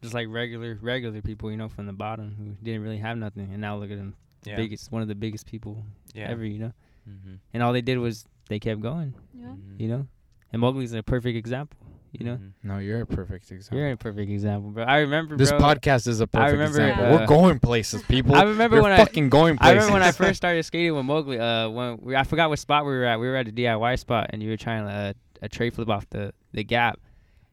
just 0.00 0.14
like 0.14 0.28
regular 0.30 0.78
regular 0.80 1.20
people, 1.22 1.50
you 1.50 1.56
know, 1.56 1.68
from 1.68 1.86
the 1.86 1.92
bottom 1.92 2.36
who 2.38 2.64
didn't 2.64 2.82
really 2.82 2.98
have 2.98 3.18
nothing, 3.18 3.48
and 3.50 3.60
now 3.60 3.78
look 3.78 3.90
at 3.90 3.98
them, 3.98 4.14
Yeah. 4.44 4.54
biggest 4.54 4.92
one 4.92 5.02
of 5.02 5.08
the 5.08 5.16
biggest 5.16 5.46
people 5.46 5.84
yeah. 6.14 6.28
ever, 6.28 6.44
you 6.44 6.60
know. 6.60 6.72
Mm-hmm. 7.08 7.34
And 7.52 7.62
all 7.64 7.72
they 7.72 7.82
did 7.82 7.98
was 7.98 8.26
they 8.48 8.60
kept 8.60 8.80
going, 8.80 9.12
Yeah. 9.34 9.54
you 9.76 9.88
know. 9.88 10.06
And 10.52 10.62
Mowgli's 10.62 10.92
a 10.92 11.02
perfect 11.02 11.36
example, 11.36 11.78
you 12.12 12.24
know. 12.26 12.34
Mm-hmm. 12.34 12.68
No, 12.68 12.78
you're 12.78 13.02
a 13.02 13.06
perfect 13.06 13.50
example. 13.50 13.78
You're 13.78 13.90
a 13.92 13.96
perfect 13.96 14.30
example, 14.30 14.70
bro. 14.70 14.84
I 14.84 14.98
remember 14.98 15.36
This 15.36 15.50
bro, 15.50 15.60
podcast 15.60 16.06
is 16.06 16.20
a 16.20 16.26
perfect 16.26 16.52
remember, 16.52 16.80
example. 16.80 17.04
uh, 17.04 17.18
We're 17.20 17.26
going 17.26 17.58
places, 17.60 18.02
people. 18.02 18.34
I 18.36 18.42
remember 18.42 18.76
We're 18.78 18.82
when 18.82 18.92
I 18.92 18.96
fucking 18.96 19.28
going 19.28 19.58
I 19.60 19.70
remember 19.72 19.92
when 19.94 20.02
I 20.02 20.12
first 20.12 20.36
started 20.38 20.62
skating 20.64 20.94
with 20.94 21.04
Mowgli. 21.04 21.38
Uh, 21.38 21.68
when 21.68 21.98
we, 22.00 22.16
I 22.16 22.24
forgot 22.24 22.48
what 22.50 22.58
spot 22.58 22.84
we 22.84 22.92
were 22.92 23.04
at. 23.04 23.20
We 23.20 23.28
were 23.28 23.36
at 23.36 23.48
a 23.48 23.52
DIY 23.52 23.98
spot, 23.98 24.30
and 24.32 24.42
you 24.42 24.50
were 24.50 24.56
trying 24.56 24.84
uh, 24.86 25.12
a 25.42 25.48
tre 25.48 25.70
flip 25.70 25.88
off 25.88 26.08
the 26.10 26.32
the 26.52 26.64
gap, 26.64 26.98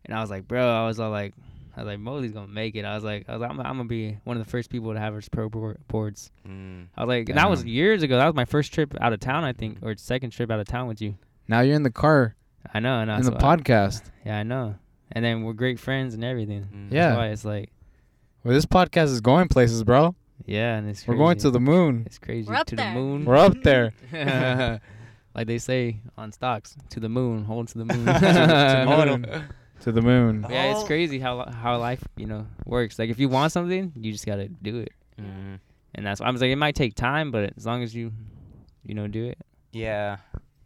and 0.06 0.16
I 0.16 0.22
was 0.22 0.30
like, 0.30 0.48
bro, 0.48 0.68
I 0.68 0.88
was 0.88 1.00
all 1.00 1.12
like, 1.12 1.34
I 1.76 1.82
was 1.82 1.88
like, 1.88 2.00
Mowgli's 2.00 2.32
gonna 2.32 2.48
make 2.48 2.76
it. 2.76 2.84
I 2.84 2.96
was 2.96 3.04
like, 3.04 3.26
I 3.30 3.34
was 3.34 3.42
like, 3.42 3.52
I'm, 3.52 3.60
I'm 3.60 3.78
gonna 3.78 3.86
be 3.86 4.18
one 4.24 4.38
of 4.38 4.44
the 4.44 4.50
first 4.50 4.70
people 4.72 4.92
to 4.94 5.00
have 5.00 5.14
his 5.14 5.30
pro 5.30 5.50
board, 5.50 5.78
boards. 5.88 6.32
Mm. 6.48 6.88
I 6.98 7.04
was 7.04 7.08
like, 7.10 7.30
and 7.30 7.38
that 7.38 7.50
was 7.50 7.64
years 7.64 8.02
ago. 8.02 8.18
That 8.18 8.26
was 8.26 8.36
my 8.36 8.46
first 8.46 8.74
trip 8.74 8.96
out 9.00 9.14
of 9.14 9.20
town, 9.20 9.44
I 9.44 9.54
think, 9.54 9.78
or 9.84 9.96
second 9.98 10.32
trip 10.32 10.50
out 10.50 10.60
of 10.60 10.68
town 10.68 10.88
with 10.88 11.02
you. 11.02 11.16
now 11.48 11.60
you're 11.62 11.76
in 11.76 11.84
the 11.84 11.92
car 11.92 12.36
I 12.74 12.80
know, 12.80 13.00
and 13.00 13.10
in 13.10 13.22
the 13.24 13.32
why- 13.32 13.58
podcast. 13.58 14.04
Yeah, 14.26 14.38
I 14.40 14.44
know. 14.44 14.76
And 15.12 15.24
then 15.24 15.44
we're 15.44 15.54
great 15.54 15.80
friends 15.80 16.14
and 16.14 16.24
everything. 16.24 16.68
Mm. 16.74 16.92
Yeah. 16.92 17.10
That's 17.10 17.18
why 17.18 17.28
it's 17.28 17.46
like, 17.46 17.72
Well, 18.44 18.54
this 18.54 18.66
podcast 18.66 19.06
is 19.06 19.22
going 19.22 19.48
places, 19.48 19.84
bro. 19.84 20.16
yeah, 20.46 20.76
and 20.76 20.90
it's 20.90 21.08
We're 21.08 21.16
going 21.16 21.38
to 21.40 21.50
the 21.50 21.60
moon. 21.62 22.04
It's 22.06 22.18
crazy. 22.20 22.48
We're 22.50 22.56
up 22.56 22.68
to 22.68 22.76
there. 22.76 22.94
the 22.94 23.00
moon. 23.00 23.26
We're 23.26 23.38
up 23.38 23.62
there. 23.64 23.94
like 25.34 25.48
they 25.48 25.58
say 25.60 26.02
on 26.18 26.32
stocks, 26.32 26.76
to 26.90 27.00
the 27.00 27.10
moon, 27.10 27.46
hold 27.46 27.68
to 27.70 27.78
the 27.78 27.86
moon. 27.86 28.06
to 28.06 28.12
the 28.12 29.06
moon. 29.06 29.44
To 29.82 29.92
the 29.92 30.02
moon. 30.02 30.46
Yeah, 30.50 30.74
it's 30.76 30.84
crazy 30.86 31.20
how 31.20 31.46
how 31.50 31.78
life 31.78 32.04
you 32.18 32.26
know 32.26 32.48
works. 32.66 32.98
Like 33.00 33.10
if 33.10 33.20
you 33.20 33.30
want 33.30 33.52
something, 33.52 33.94
you 33.96 34.12
just 34.12 34.26
gotta 34.26 34.48
do 34.50 34.80
it, 34.80 34.92
Mm-hmm. 35.22 35.56
and 35.96 36.06
that's 36.06 36.20
why 36.20 36.28
I 36.28 36.32
was 36.32 36.42
like 36.42 36.50
it 36.52 36.56
might 36.58 36.76
take 36.76 36.96
time, 36.96 37.32
but 37.32 37.54
as 37.58 37.66
long 37.66 37.82
as 37.84 37.94
you, 37.96 38.12
you 38.84 38.94
know, 38.96 39.08
do 39.08 39.26
it, 39.26 39.38
Yeah. 39.72 40.18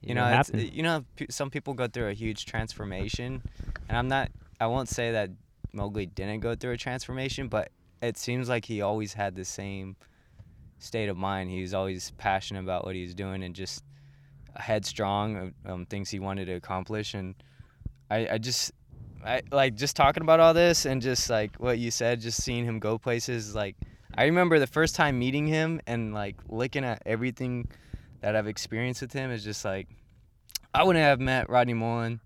You 0.02 0.16
know, 0.16 0.26
it's, 0.40 0.50
you 0.74 0.84
know, 0.84 1.06
p- 1.16 1.28
some 1.30 1.50
people 1.50 1.74
go 1.74 1.88
through 1.88 2.10
a 2.10 2.14
huge 2.14 2.46
transformation, 2.46 3.44
and 3.88 3.98
I'm 3.98 4.08
not. 4.08 4.32
I 4.60 4.68
won't 4.68 4.90
say 4.90 5.12
that 5.12 5.30
Mowgli 5.74 6.06
didn't 6.08 6.40
go 6.40 6.56
through 6.56 6.72
a 6.72 6.78
transformation, 6.78 7.48
but 7.48 7.70
it 8.02 8.18
seems 8.18 8.50
like 8.50 8.66
he 8.66 8.82
always 8.82 9.14
had 9.14 9.36
the 9.36 9.46
same 9.46 9.96
state 10.80 11.08
of 11.10 11.18
mind. 11.18 11.52
He 11.52 11.62
was 11.62 11.74
always 11.74 12.12
passionate 12.18 12.62
about 12.62 12.86
what 12.86 12.96
he 12.96 13.04
was 13.04 13.14
doing 13.14 13.44
and 13.44 13.56
just 13.56 13.84
headstrong 14.56 15.54
um, 15.66 15.86
things 15.86 16.10
he 16.10 16.20
wanted 16.20 16.46
to 16.46 16.54
accomplish. 16.54 17.14
And 17.14 17.36
I, 18.10 18.28
I 18.34 18.38
just, 18.38 18.72
I 19.24 19.44
like 19.52 19.76
just 19.76 19.96
talking 19.96 20.24
about 20.24 20.40
all 20.40 20.54
this 20.54 20.86
and 20.86 21.02
just 21.02 21.30
like 21.30 21.56
what 21.58 21.78
you 21.78 21.92
said, 21.92 22.22
just 22.22 22.42
seeing 22.44 22.66
him 22.66 22.80
go 22.80 22.98
places. 22.98 23.56
Like 23.56 23.76
I 24.16 24.26
remember 24.26 24.60
the 24.60 24.68
first 24.68 24.96
time 24.96 25.20
meeting 25.20 25.48
him 25.48 25.80
and 25.88 26.14
like 26.14 26.38
looking 26.50 26.84
at 26.84 27.04
everything 27.06 27.70
that 28.22 28.36
I've 28.36 28.48
experienced 28.48 29.02
with 29.02 29.14
him 29.14 29.32
is 29.32 29.44
just 29.44 29.66
like 29.66 29.88
I 30.74 30.84
wouldn't 30.84 31.04
have 31.04 31.20
met 31.20 31.50
Rodney 31.50 31.74
Mullen, 31.74 32.22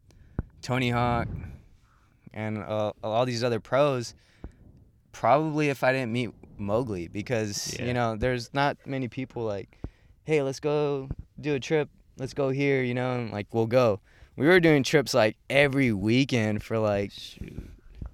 Tony 0.62 0.92
Hawk, 0.92 1.28
and 2.34 2.60
uh, 2.60 2.92
all 3.04 3.26
these 3.26 3.44
other 3.44 3.60
pros 3.60 4.14
probably 5.12 5.70
if 5.70 5.84
I 5.84 5.94
didn't 5.94 6.12
meet 6.12 6.32
Mowgli 6.58 7.08
because 7.08 7.76
Yeah. 7.80 7.86
you 7.86 7.94
know 7.94 8.16
there's 8.16 8.54
not 8.54 8.78
many 8.86 9.08
people 9.08 9.44
like 9.44 9.78
hey 10.26 10.42
let's 10.42 10.60
go 10.60 11.10
do 11.40 11.56
a 11.56 11.60
trip. 11.60 11.90
Let's 12.18 12.34
go 12.34 12.50
here 12.50 12.84
you 12.84 12.94
know 12.94 13.14
and 13.14 13.32
like 13.32 13.48
we'll 13.54 13.66
go. 13.68 14.00
We 14.38 14.48
were 14.48 14.60
doing 14.60 14.84
trips 14.84 15.14
like 15.14 15.38
every 15.50 15.92
weekend 15.94 16.62
for 16.64 16.78
like 16.78 17.14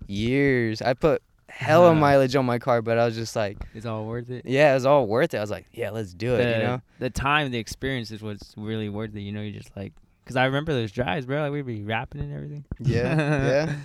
years. 0.08 0.82
I 0.82 0.94
put 0.94 1.22
hella 1.52 1.92
Uh-huh. 1.92 2.00
mileage 2.00 2.36
on 2.36 2.46
my 2.46 2.58
car 2.60 2.82
but 2.82 2.98
I 2.98 3.06
was 3.06 3.16
just 3.16 3.36
like 3.36 3.58
it's 3.74 3.86
all 3.86 4.06
worth 4.06 4.30
it. 4.30 4.46
yeah 4.46 4.72
it 4.72 4.76
was 4.76 4.86
all 4.86 5.06
worth 5.08 5.34
it 5.34 5.38
I 5.38 5.42
was 5.42 5.52
like 5.52 5.68
yeah 5.74 5.90
let's 5.92 6.14
do 6.14 6.36
it 6.36 6.44
the, 6.44 6.52
you 6.52 6.64
know 6.64 6.82
the 7.00 7.10
time, 7.10 7.52
the 7.52 7.58
experience 7.60 8.12
is 8.12 8.22
what's 8.22 8.54
really 8.58 8.88
worth 8.90 9.16
it. 9.16 9.22
You 9.22 9.32
know, 9.32 9.42
you 9.42 9.52
just 9.52 9.76
like, 9.76 9.92
cause 10.26 10.36
I 10.36 10.46
remember 10.46 10.72
those 10.74 10.92
drives, 10.92 11.26
bro. 11.26 11.42
Like 11.42 11.52
we'd 11.52 11.66
be 11.66 11.84
rapping 11.84 12.22
and 12.22 12.32
everything. 12.34 12.64
yeah 12.80 13.16
yeah. 13.66 13.76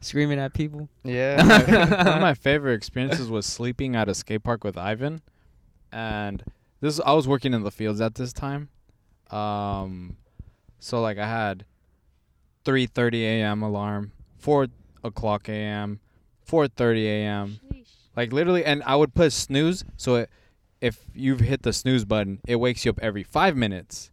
Screaming 0.00 0.38
at 0.40 0.52
people. 0.52 0.88
yeah 1.04 1.36
One 2.04 2.08
of 2.14 2.20
my 2.20 2.34
favorite 2.34 2.74
experiences 2.74 3.28
was 3.30 3.46
sleeping 3.46 3.94
at 3.96 4.08
a 4.08 4.14
skate 4.14 4.42
park 4.44 4.62
with 4.64 4.76
Ivan, 4.76 5.20
and 5.92 6.42
this 6.80 7.00
I 7.06 7.12
was 7.12 7.26
working 7.28 7.54
in 7.54 7.62
the 7.62 7.70
fields 7.70 8.00
at 8.00 8.14
this 8.16 8.32
time, 8.32 8.68
um, 9.30 10.16
so 10.80 11.00
like 11.00 11.18
I 11.18 11.26
had 11.26 11.64
3:30 12.64 13.14
a.m. 13.22 13.62
alarm, 13.62 14.12
four 14.38 14.66
o'clock 15.04 15.48
a.m., 15.48 16.00
4:30 16.48 17.04
a.m. 17.04 17.60
Like 18.16 18.32
literally, 18.32 18.64
and 18.64 18.82
I 18.84 18.96
would 18.96 19.14
put 19.14 19.32
snooze. 19.32 19.84
So 19.96 20.16
it, 20.16 20.30
if 20.80 21.04
you've 21.14 21.40
hit 21.40 21.62
the 21.62 21.72
snooze 21.72 22.04
button, 22.04 22.40
it 22.46 22.56
wakes 22.56 22.84
you 22.84 22.90
up 22.90 22.98
every 23.02 23.22
five 23.22 23.56
minutes. 23.56 24.10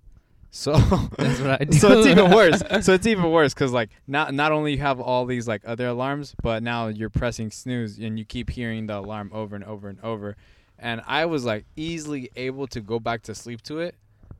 So 0.56 0.74
That's 1.18 1.40
what 1.40 1.62
I 1.62 1.64
do. 1.70 1.78
so 1.78 1.98
it's 1.98 2.08
even 2.08 2.30
worse. 2.30 2.62
So 2.86 2.94
it's 2.94 3.08
even 3.08 3.32
worse 3.32 3.54
because 3.56 3.72
like 3.72 3.90
not 4.08 4.34
not 4.34 4.52
only 4.52 4.74
you 4.74 4.78
have 4.80 5.00
all 5.00 5.26
these 5.26 5.48
like 5.48 5.64
other 5.66 5.88
alarms, 5.88 6.36
but 6.44 6.62
now 6.62 6.88
you're 6.88 7.10
pressing 7.10 7.50
snooze 7.50 7.98
and 7.98 8.20
you 8.20 8.26
keep 8.26 8.52
hearing 8.52 8.86
the 8.86 9.00
alarm 9.00 9.32
over 9.34 9.56
and 9.56 9.64
over 9.66 9.90
and 9.90 10.00
over. 10.02 10.36
And 10.78 11.02
I 11.08 11.26
was 11.26 11.44
like 11.46 11.66
easily 11.76 12.30
able 12.36 12.68
to 12.68 12.82
go 12.82 13.00
back 13.00 13.24
to 13.24 13.36
sleep 13.36 13.62
to 13.64 13.80
it, 13.80 13.96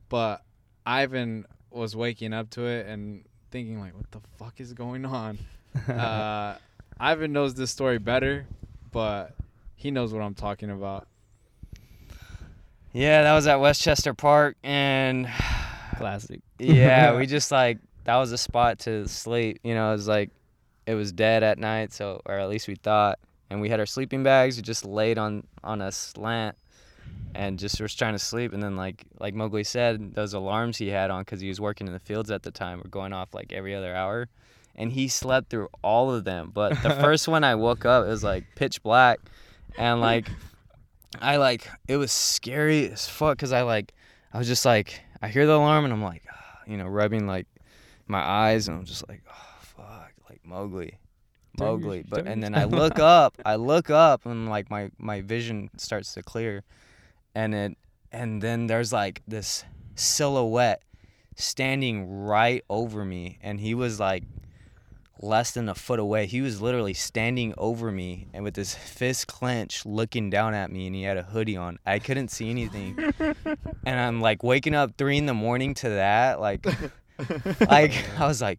but 0.08 0.42
Ivan 0.86 1.46
was 1.70 1.96
waking 1.96 2.32
up 2.32 2.50
to 2.50 2.64
it 2.66 2.86
and 2.86 3.24
thinking 3.50 3.80
like, 3.80 3.96
what 3.96 4.10
the 4.12 4.20
fuck 4.38 4.60
is 4.60 4.72
going 4.72 5.04
on? 5.04 5.38
uh, 5.88 6.56
Ivan 6.98 7.32
knows 7.32 7.54
this 7.54 7.70
story 7.70 7.98
better, 7.98 8.46
but 8.92 9.34
he 9.74 9.90
knows 9.90 10.12
what 10.12 10.22
I'm 10.22 10.34
talking 10.34 10.70
about. 10.70 11.06
Yeah, 12.92 13.22
that 13.22 13.34
was 13.34 13.46
at 13.46 13.60
Westchester 13.60 14.14
Park, 14.14 14.56
and 14.62 15.28
Classic. 15.96 16.40
yeah, 16.58 17.16
we 17.16 17.26
just 17.26 17.50
like 17.50 17.78
that 18.04 18.16
was 18.16 18.32
a 18.32 18.38
spot 18.38 18.78
to 18.80 19.08
sleep. 19.08 19.60
You 19.64 19.74
know, 19.74 19.90
it 19.90 19.96
was 19.96 20.08
like 20.08 20.30
it 20.86 20.94
was 20.94 21.12
dead 21.12 21.42
at 21.42 21.58
night, 21.58 21.92
so 21.92 22.20
or 22.24 22.38
at 22.38 22.48
least 22.48 22.68
we 22.68 22.76
thought. 22.76 23.18
And 23.50 23.60
we 23.60 23.68
had 23.68 23.78
our 23.78 23.86
sleeping 23.86 24.22
bags. 24.22 24.56
We 24.56 24.62
just 24.62 24.84
laid 24.84 25.18
on 25.18 25.46
on 25.62 25.80
a 25.80 25.92
slant 25.92 26.56
and 27.34 27.58
just 27.58 27.80
was 27.80 27.94
trying 27.94 28.14
to 28.14 28.18
sleep. 28.18 28.52
And 28.52 28.62
then 28.62 28.76
like 28.76 29.04
like 29.18 29.34
Mowgli 29.34 29.64
said, 29.64 30.14
those 30.14 30.32
alarms 30.34 30.78
he 30.78 30.88
had 30.88 31.10
on 31.10 31.22
because 31.22 31.40
he 31.40 31.48
was 31.48 31.60
working 31.60 31.86
in 31.86 31.92
the 31.92 32.00
fields 32.00 32.30
at 32.30 32.42
the 32.42 32.50
time 32.50 32.78
were 32.78 32.88
going 32.88 33.12
off 33.12 33.34
like 33.34 33.52
every 33.52 33.74
other 33.74 33.94
hour. 33.94 34.28
And 34.76 34.92
he 34.92 35.08
slept 35.08 35.50
through 35.50 35.68
all 35.82 36.12
of 36.12 36.24
them. 36.24 36.50
But 36.52 36.82
the 36.82 36.90
first 37.00 37.28
one 37.28 37.44
I 37.44 37.54
woke 37.54 37.84
up, 37.84 38.04
it 38.04 38.08
was 38.08 38.24
like 38.24 38.44
pitch 38.56 38.82
black, 38.82 39.20
and 39.78 40.00
like 40.00 40.28
I 41.20 41.36
like 41.36 41.68
it 41.88 41.96
was 41.96 42.12
scary 42.12 42.90
as 42.90 43.08
fuck 43.08 43.36
because 43.36 43.52
I 43.52 43.62
like 43.62 43.92
I 44.32 44.38
was 44.38 44.46
just 44.46 44.64
like 44.64 45.00
I 45.22 45.28
hear 45.28 45.46
the 45.46 45.54
alarm 45.54 45.84
and 45.84 45.92
I'm 45.92 46.02
like 46.02 46.24
ah, 46.30 46.60
you 46.66 46.76
know 46.76 46.86
rubbing 46.86 47.26
like 47.26 47.46
my 48.06 48.20
eyes 48.20 48.68
and 48.68 48.76
I'm 48.76 48.84
just 48.84 49.08
like 49.08 49.22
oh 49.30 49.58
fuck 49.60 50.12
like 50.28 50.40
Mowgli 50.44 50.98
Mowgli. 51.58 52.04
But 52.08 52.26
and 52.26 52.42
then 52.42 52.54
I 52.58 52.64
look 52.64 52.98
up 52.98 53.36
I 53.44 53.56
look 53.56 53.90
up 53.90 54.26
and 54.26 54.48
like 54.48 54.70
my 54.70 54.90
my 54.98 55.20
vision 55.20 55.70
starts 55.76 56.14
to 56.14 56.22
clear. 56.22 56.62
And 57.34 57.54
it 57.54 57.76
and 58.12 58.42
then 58.42 58.66
there's 58.66 58.92
like 58.92 59.22
this 59.26 59.64
silhouette 59.94 60.82
standing 61.36 62.24
right 62.24 62.64
over 62.68 63.04
me. 63.04 63.38
And 63.42 63.60
he 63.60 63.74
was 63.74 64.00
like 64.00 64.24
less 65.20 65.52
than 65.52 65.68
a 65.68 65.74
foot 65.74 65.98
away. 65.98 66.26
He 66.26 66.40
was 66.40 66.60
literally 66.60 66.94
standing 66.94 67.54
over 67.56 67.90
me 67.90 68.26
and 68.32 68.44
with 68.44 68.56
his 68.56 68.74
fist 68.74 69.26
clenched 69.26 69.86
looking 69.86 70.30
down 70.30 70.54
at 70.54 70.70
me 70.70 70.86
and 70.86 70.94
he 70.94 71.02
had 71.02 71.16
a 71.16 71.22
hoodie 71.22 71.56
on. 71.56 71.78
I 71.86 71.98
couldn't 71.98 72.28
see 72.28 72.50
anything. 72.50 72.98
and 73.86 74.00
I'm 74.00 74.20
like 74.20 74.42
waking 74.42 74.74
up 74.74 74.92
three 74.96 75.18
in 75.18 75.26
the 75.26 75.34
morning 75.34 75.74
to 75.74 75.90
that. 75.90 76.40
Like 76.40 76.66
like 77.60 77.92
I 78.18 78.26
was 78.26 78.40
like 78.40 78.58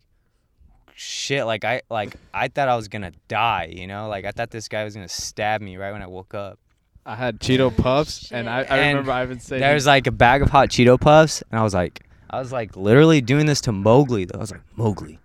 shit 0.95 1.45
like 1.45 1.65
I 1.65 1.81
like 1.89 2.15
I 2.33 2.47
thought 2.47 2.69
I 2.69 2.75
was 2.75 2.87
gonna 2.87 3.11
die, 3.27 3.73
you 3.75 3.87
know? 3.87 4.07
Like 4.07 4.25
I 4.25 4.31
thought 4.31 4.49
this 4.49 4.67
guy 4.67 4.83
was 4.83 4.95
gonna 4.95 5.09
stab 5.09 5.61
me 5.61 5.77
right 5.77 5.91
when 5.91 6.01
I 6.01 6.07
woke 6.07 6.33
up. 6.33 6.59
I 7.07 7.15
had 7.15 7.39
Cheeto 7.39 7.75
puffs, 7.75 8.31
and 8.31 8.49
I, 8.49 8.61
remember 8.61 8.73
I 8.73 8.77
And 8.77 8.87
remember 8.97 9.11
Ivan 9.11 9.39
saying, 9.39 9.59
There's 9.59 9.85
like 9.85 10.07
a 10.07 10.11
bag 10.11 10.41
of 10.41 10.49
hot 10.49 10.69
Cheeto 10.69 10.99
puffs, 10.99 11.43
and 11.51 11.59
I 11.59 11.61
was 11.61 11.71
like, 11.71 12.01
I 12.31 12.39
was 12.39 12.51
like 12.51 12.75
literally 12.75 13.21
doing 13.21 13.45
this 13.45 13.61
to 13.61 13.71
Mowgli. 13.71 14.25
Though 14.25 14.39
I 14.39 14.41
was 14.41 14.51
like, 14.51 14.63
Mowgli, 14.75 15.19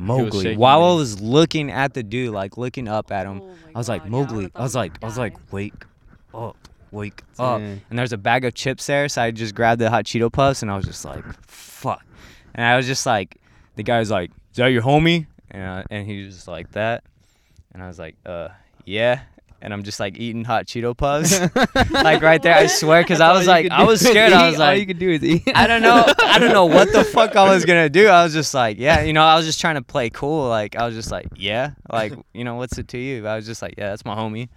Mowgli. 0.00 0.42
shaking 0.42 0.58
While 0.58 0.84
I 0.84 0.94
was 0.94 1.20
looking 1.20 1.70
at 1.70 1.94
the 1.94 2.02
dude, 2.02 2.32
like 2.32 2.56
looking 2.56 2.88
up 2.88 3.10
at 3.12 3.26
him, 3.26 3.40
Oh 3.42 3.54
I 3.74 3.78
was 3.78 3.88
like, 3.88 4.02
God, 4.02 4.06
yeah, 4.06 4.10
Mowgli. 4.10 4.36
would've 4.36 4.56
I 4.56 4.62
was 4.62 4.74
like, 4.74 4.92
you'd 4.94 5.04
I 5.04 5.06
was 5.06 5.18
like, 5.18 5.52
wake 5.52 5.84
up, 6.34 6.56
wake 6.90 7.22
up. 7.38 7.60
Dang. 7.60 7.80
And 7.90 7.98
there's 7.98 8.12
a 8.12 8.18
bag 8.18 8.44
of 8.44 8.54
chips 8.54 8.86
there, 8.86 9.08
so 9.08 9.22
I 9.22 9.30
just 9.30 9.54
grabbed 9.54 9.80
the 9.80 9.90
hot 9.90 10.04
Cheeto 10.04 10.32
puffs, 10.32 10.62
and 10.62 10.70
I 10.70 10.76
was 10.76 10.84
just 10.84 11.04
like, 11.04 11.24
fuck. 11.46 12.04
And 12.54 12.64
I 12.64 12.76
was 12.76 12.86
just 12.86 13.06
like, 13.06 13.36
the 13.76 13.82
guy 13.82 13.98
was 13.98 14.10
like, 14.10 14.30
is 14.50 14.56
that 14.56 14.66
your 14.66 14.82
homie? 14.82 15.26
And 15.50 15.62
uh, 15.62 15.82
and 15.90 16.06
he 16.06 16.24
was 16.24 16.34
just 16.34 16.48
like 16.48 16.72
that, 16.72 17.04
and 17.72 17.82
I 17.82 17.86
was 17.86 17.98
like, 17.98 18.16
uh, 18.26 18.48
yeah. 18.84 19.20
And 19.60 19.72
I'm 19.72 19.82
just 19.82 19.98
like 19.98 20.18
eating 20.18 20.44
hot 20.44 20.66
Cheeto 20.66 20.96
puffs, 20.96 21.40
like 21.90 22.22
right 22.22 22.40
there. 22.40 22.54
I 22.54 22.66
swear, 22.66 23.02
because 23.02 23.20
I 23.20 23.32
was 23.32 23.46
like, 23.46 23.70
I 23.72 23.82
was 23.82 24.00
scared. 24.08 24.32
I 24.32 24.50
was 24.50 24.60
all 24.60 24.74
you 24.74 24.86
could 24.86 25.00
do 25.00 25.10
is 25.10 25.24
eat. 25.24 25.42
I 25.52 25.66
don't 25.66 25.82
know, 25.82 26.04
I 26.22 26.38
don't 26.38 26.52
know 26.52 26.66
what 26.66 26.92
the 26.92 27.02
fuck 27.02 27.34
I 27.34 27.52
was 27.52 27.64
gonna 27.64 27.88
do. 27.88 28.06
I 28.06 28.22
was 28.22 28.32
just 28.32 28.54
like, 28.54 28.78
yeah, 28.78 29.02
you 29.02 29.12
know, 29.12 29.22
I 29.22 29.34
was 29.34 29.46
just 29.46 29.60
trying 29.60 29.74
to 29.74 29.82
play 29.82 30.10
cool. 30.10 30.48
Like 30.48 30.76
I 30.76 30.86
was 30.86 30.94
just 30.94 31.10
like, 31.10 31.26
yeah, 31.34 31.72
like 31.90 32.12
you 32.34 32.44
know, 32.44 32.54
what's 32.54 32.78
it 32.78 32.86
to 32.88 32.98
you? 32.98 33.26
I 33.26 33.34
was 33.34 33.46
just 33.46 33.60
like, 33.60 33.74
yeah, 33.76 33.90
that's 33.90 34.04
my 34.04 34.14
homie. 34.14 34.48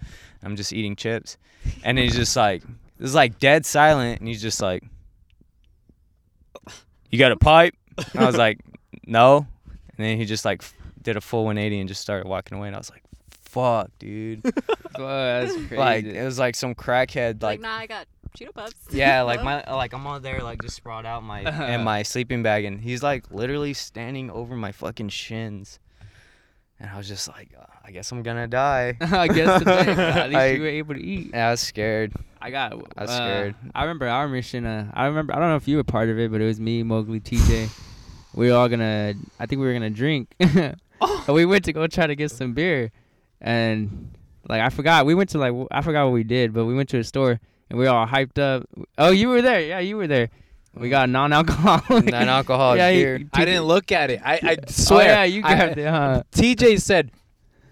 I'm 0.44 0.54
just 0.54 0.72
eating 0.72 0.94
chips, 0.94 1.36
and 1.82 1.98
he's 1.98 2.14
just 2.14 2.36
like, 2.36 2.62
is 3.00 3.14
like 3.14 3.40
dead 3.40 3.66
silent, 3.66 4.20
and 4.20 4.28
he's 4.28 4.42
just 4.42 4.62
like, 4.62 4.84
you 7.10 7.18
got 7.18 7.32
a 7.32 7.36
pipe? 7.36 7.74
And 8.14 8.22
I 8.22 8.26
was 8.26 8.36
like, 8.36 8.60
no, 9.06 9.46
and 9.66 10.06
then 10.06 10.16
he 10.16 10.24
just 10.24 10.44
like 10.44 10.62
did 11.02 11.16
a 11.16 11.20
full 11.20 11.44
180 11.44 11.80
and 11.80 11.88
just 11.88 12.00
started 12.00 12.28
walking 12.28 12.56
away, 12.56 12.68
and 12.68 12.76
I 12.76 12.78
was 12.78 12.90
like, 12.90 13.01
fuck, 13.52 13.90
dude. 13.98 14.42
Whoa, 14.96 15.40
that's 15.46 15.52
crazy. 15.68 15.76
like 15.76 16.04
it 16.04 16.24
was 16.24 16.38
like 16.38 16.54
some 16.56 16.74
crackhead, 16.74 17.42
Like, 17.42 17.60
like 17.60 17.60
nah, 17.60 17.76
I 17.76 17.86
got 17.86 18.06
Cheeto 18.36 18.52
Puffs. 18.54 18.74
yeah, 18.90 19.22
like 19.30 19.42
my 19.42 19.62
like 19.72 19.92
I'm 19.92 20.06
on 20.06 20.22
there 20.22 20.40
like 20.42 20.62
just 20.62 20.76
sprawled 20.76 21.06
out 21.06 21.22
my 21.22 21.40
in 21.74 21.82
my 21.84 22.02
sleeping 22.02 22.42
bag 22.42 22.64
and 22.64 22.80
he's 22.80 23.02
like 23.02 23.30
literally 23.30 23.74
standing 23.74 24.30
over 24.30 24.56
my 24.56 24.72
fucking 24.72 25.10
shins. 25.10 25.78
And 26.80 26.90
I 26.90 26.96
was 26.98 27.06
just 27.06 27.28
like, 27.28 27.50
uh, 27.56 27.64
I 27.84 27.92
guess 27.92 28.10
I'm 28.10 28.24
gonna 28.24 28.48
die. 28.48 28.96
I 29.00 29.28
guess 29.28 29.60
today, 29.60 29.84
but 29.84 29.98
at 29.98 30.28
least 30.30 30.38
I- 30.38 30.46
you 30.50 30.60
were 30.62 30.66
able 30.66 30.94
to 30.94 31.00
eat. 31.02 31.30
Yeah, 31.32 31.48
I 31.48 31.50
was 31.52 31.60
scared. 31.60 32.12
I 32.40 32.50
got. 32.50 32.72
I 32.72 33.02
was 33.02 33.10
uh, 33.10 33.16
scared. 33.16 33.54
I 33.72 33.82
remember 33.82 34.08
our 34.08 34.26
mission. 34.28 34.66
Uh, 34.66 34.90
I 34.92 35.06
remember. 35.06 35.32
I 35.32 35.38
don't 35.38 35.48
know 35.50 35.56
if 35.56 35.68
you 35.68 35.76
were 35.76 35.84
part 35.84 36.08
of 36.08 36.18
it, 36.18 36.32
but 36.32 36.40
it 36.40 36.44
was 36.46 36.58
me, 36.58 36.82
Mowgli, 36.82 37.20
TJ. 37.20 37.68
we 38.34 38.50
were 38.50 38.56
all 38.56 38.68
gonna. 38.68 39.14
I 39.38 39.46
think 39.46 39.60
we 39.60 39.66
were 39.68 39.72
gonna 39.74 39.90
drink. 39.90 40.34
Oh. 41.00 41.24
and 41.26 41.34
we 41.36 41.44
went 41.44 41.64
to 41.66 41.72
go 41.72 41.86
try 41.86 42.06
to 42.08 42.16
get 42.16 42.30
some 42.32 42.52
beer, 42.52 42.90
and 43.42 44.16
like 44.48 44.62
I 44.62 44.70
forgot. 44.70 45.04
We 45.04 45.14
went 45.14 45.30
to 45.30 45.38
like 45.38 45.52
I 45.70 45.82
forgot 45.82 46.04
what 46.04 46.12
we 46.12 46.24
did, 46.24 46.54
but 46.54 46.64
we 46.64 46.74
went 46.74 46.88
to 46.90 46.98
a 46.98 47.04
store 47.04 47.38
and 47.68 47.78
we 47.78 47.84
were 47.84 47.90
all 47.90 48.06
hyped 48.06 48.38
up. 48.38 48.66
Oh, 48.96 49.10
you 49.10 49.28
were 49.28 49.42
there. 49.42 49.60
Yeah, 49.60 49.80
you 49.80 49.96
were 49.98 50.06
there. 50.06 50.30
We 50.74 50.86
mm. 50.86 50.90
got 50.90 51.08
non-alcoholic. 51.10 52.04
Non-alcoholic 52.10 52.78
Yeah, 52.78 52.88
you- 52.88 53.04
beer. 53.04 53.16
you- 53.18 53.28
I 53.34 53.44
didn't 53.44 53.64
look 53.64 53.92
at 53.92 54.10
it. 54.10 54.20
I, 54.24 54.34
I 54.42 54.56
Oh 54.58 54.64
swear. 54.68 55.06
yeah, 55.06 55.24
you 55.24 55.42
I- 55.44 55.54
grabbed 55.54 55.78
it, 55.78 55.86
huh? 55.86 56.22
TJ 56.32 56.80
said, 56.80 57.10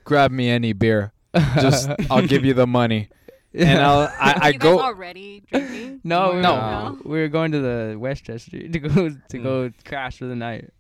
"Grab 0.04 0.30
me 0.30 0.50
any 0.50 0.74
beer. 0.74 1.12
Just 1.54 1.88
I'll 2.10 2.26
give 2.26 2.44
you 2.44 2.52
the 2.52 2.66
money." 2.66 3.08
And 3.54 3.80
I'll, 3.80 4.00
I, 4.20 4.38
I 4.42 4.52
go. 4.52 4.78
already 4.80 5.42
drinking? 5.50 6.00
No, 6.04 6.32
Or 6.32 6.40
no, 6.42 6.98
we 7.04 7.18
were 7.20 7.28
going 7.28 7.52
to 7.52 7.60
the 7.60 7.96
Westchester 7.98 8.68
to 8.68 8.78
go 8.78 8.88
to 9.08 9.38
mm. 9.38 9.42
go 9.42 9.70
crash 9.84 10.18
for 10.18 10.26
the 10.26 10.36
night. 10.36 10.70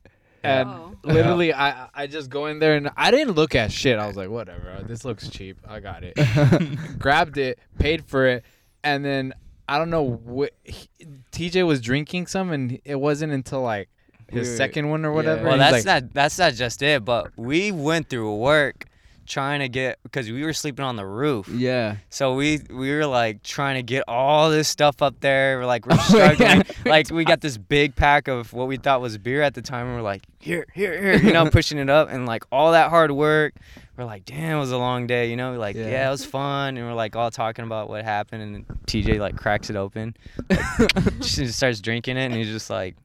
And 0.42 0.68
Oh. 0.68 0.96
literally, 1.04 1.52
I 1.52 1.88
I 1.94 2.06
just 2.06 2.30
go 2.30 2.46
in 2.46 2.58
there 2.60 2.74
and 2.76 2.90
I 2.96 3.10
didn't 3.10 3.34
look 3.34 3.54
at 3.54 3.70
shit. 3.72 3.98
I 3.98 4.06
was 4.06 4.16
like, 4.16 4.28
whatever. 4.30 4.82
This 4.86 5.04
looks 5.04 5.28
cheap. 5.28 5.58
I 5.68 5.80
got 5.80 6.02
it. 6.02 6.14
Grabbed 6.98 7.36
it, 7.38 7.58
paid 7.78 8.04
for 8.06 8.26
it, 8.26 8.44
and 8.82 9.04
then 9.04 9.34
I 9.68 9.78
don't 9.78 9.90
know 9.90 10.02
what 10.02 10.52
he, 10.64 10.88
TJ 11.32 11.66
was 11.66 11.80
drinking 11.80 12.26
some, 12.26 12.50
and 12.52 12.80
it 12.84 12.96
wasn't 12.96 13.32
until 13.32 13.62
like 13.62 13.88
his 14.28 14.48
We 14.48 14.52
were- 14.52 14.56
second 14.56 14.88
one 14.90 15.04
or 15.04 15.10
yeah. 15.10 15.14
whatever. 15.16 15.44
Well, 15.48 15.58
that's 15.58 15.84
like, 15.84 16.02
not 16.04 16.14
that's 16.14 16.38
not 16.38 16.54
just 16.54 16.82
it, 16.82 17.04
but 17.04 17.30
we 17.36 17.70
went 17.72 18.08
through 18.08 18.34
work 18.36 18.86
trying 19.30 19.60
to 19.60 19.68
get 19.68 19.98
because 20.02 20.30
we 20.30 20.42
were 20.42 20.52
sleeping 20.52 20.84
on 20.84 20.96
the 20.96 21.06
roof. 21.06 21.48
Yeah. 21.48 21.96
So 22.10 22.34
we 22.34 22.60
we 22.68 22.92
were 22.92 23.06
like 23.06 23.42
trying 23.42 23.76
to 23.76 23.82
get 23.82 24.02
all 24.08 24.50
this 24.50 24.68
stuff 24.68 25.00
up 25.00 25.20
there. 25.20 25.58
We're 25.58 25.66
like 25.66 25.86
we're 25.86 25.94
Oh, 25.94 26.02
struggling. 26.34 26.64
like 26.84 27.10
we 27.10 27.24
got 27.24 27.40
this 27.40 27.56
big 27.56 27.94
pack 27.96 28.28
of 28.28 28.52
what 28.52 28.66
we 28.68 28.76
thought 28.76 29.00
was 29.00 29.16
beer 29.16 29.40
at 29.42 29.54
the 29.54 29.62
time, 29.62 29.86
and 29.86 29.94
we're 29.96 30.02
like, 30.02 30.22
here, 30.40 30.66
here, 30.74 31.00
here, 31.00 31.14
you 31.22 31.32
know, 31.32 31.48
pushing 31.50 31.78
it 31.78 31.88
up, 31.88 32.08
and 32.10 32.26
like 32.26 32.44
all 32.52 32.72
that 32.72 32.90
hard 32.90 33.12
work. 33.12 33.54
We're 33.96 34.06
like, 34.06 34.24
damn, 34.24 34.56
it 34.56 34.60
was 34.60 34.72
a 34.72 34.78
long 34.78 35.06
day, 35.06 35.28
you 35.30 35.36
know. 35.36 35.52
Like, 35.58 35.76
yeah, 35.76 35.88
Yeah. 35.88 36.08
it 36.08 36.10
was 36.10 36.24
fun, 36.24 36.76
and 36.78 36.86
we're 36.86 36.94
like 36.94 37.14
all 37.16 37.30
talking 37.30 37.64
about 37.66 37.88
what 37.90 38.02
happened, 38.04 38.42
and 38.42 38.66
TJ 38.86 39.18
like 39.20 39.36
cracks 39.36 39.68
it 39.70 39.76
open, 39.76 40.16
like, 40.48 41.20
just 41.20 41.54
starts 41.58 41.80
drinking 41.80 42.16
it, 42.16 42.24
and 42.26 42.34
he's 42.34 42.48
just 42.48 42.68
like. 42.70 42.96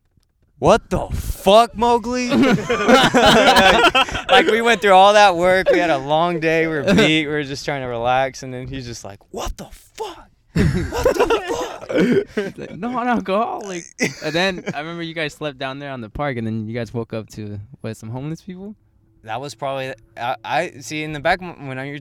What 0.57 0.89
the 0.89 1.07
fuck, 1.09 1.75
Mowgli? 1.75 2.29
like 4.29 4.47
we 4.47 4.61
went 4.61 4.81
through 4.81 4.93
all 4.93 5.13
that 5.13 5.35
work. 5.35 5.69
We 5.69 5.79
had 5.79 5.89
a 5.89 5.97
long 5.97 6.39
day. 6.39 6.65
We 6.67 6.73
were 6.75 6.83
beat. 6.95 7.25
We 7.25 7.31
were 7.31 7.43
just 7.43 7.65
trying 7.65 7.81
to 7.81 7.87
relax, 7.87 8.41
and 8.43 8.53
then 8.53 8.67
he's 8.67 8.85
just 8.85 9.03
like, 9.03 9.19
"What 9.33 9.57
the 9.57 9.65
fuck? 9.65 10.29
What 10.53 10.63
the 11.13 11.27
fuck?" 11.51 12.35
He's 12.35 12.57
like, 12.57 12.77
non-alcoholic. 12.77 13.83
and 13.99 14.33
then 14.33 14.63
I 14.73 14.79
remember 14.79 15.03
you 15.03 15.13
guys 15.13 15.33
slept 15.33 15.57
down 15.57 15.79
there 15.79 15.91
on 15.91 15.99
the 16.01 16.09
park, 16.09 16.37
and 16.37 16.47
then 16.47 16.67
you 16.67 16.73
guys 16.73 16.93
woke 16.93 17.13
up 17.13 17.27
to 17.31 17.59
what 17.81 17.97
some 17.97 18.09
homeless 18.09 18.41
people. 18.41 18.75
That 19.23 19.41
was 19.41 19.55
probably. 19.55 19.93
I, 20.15 20.35
I 20.45 20.69
see 20.79 21.03
in 21.03 21.11
the 21.11 21.19
back 21.19 21.41
m- 21.41 21.67
when 21.67 21.77
I, 21.79 21.99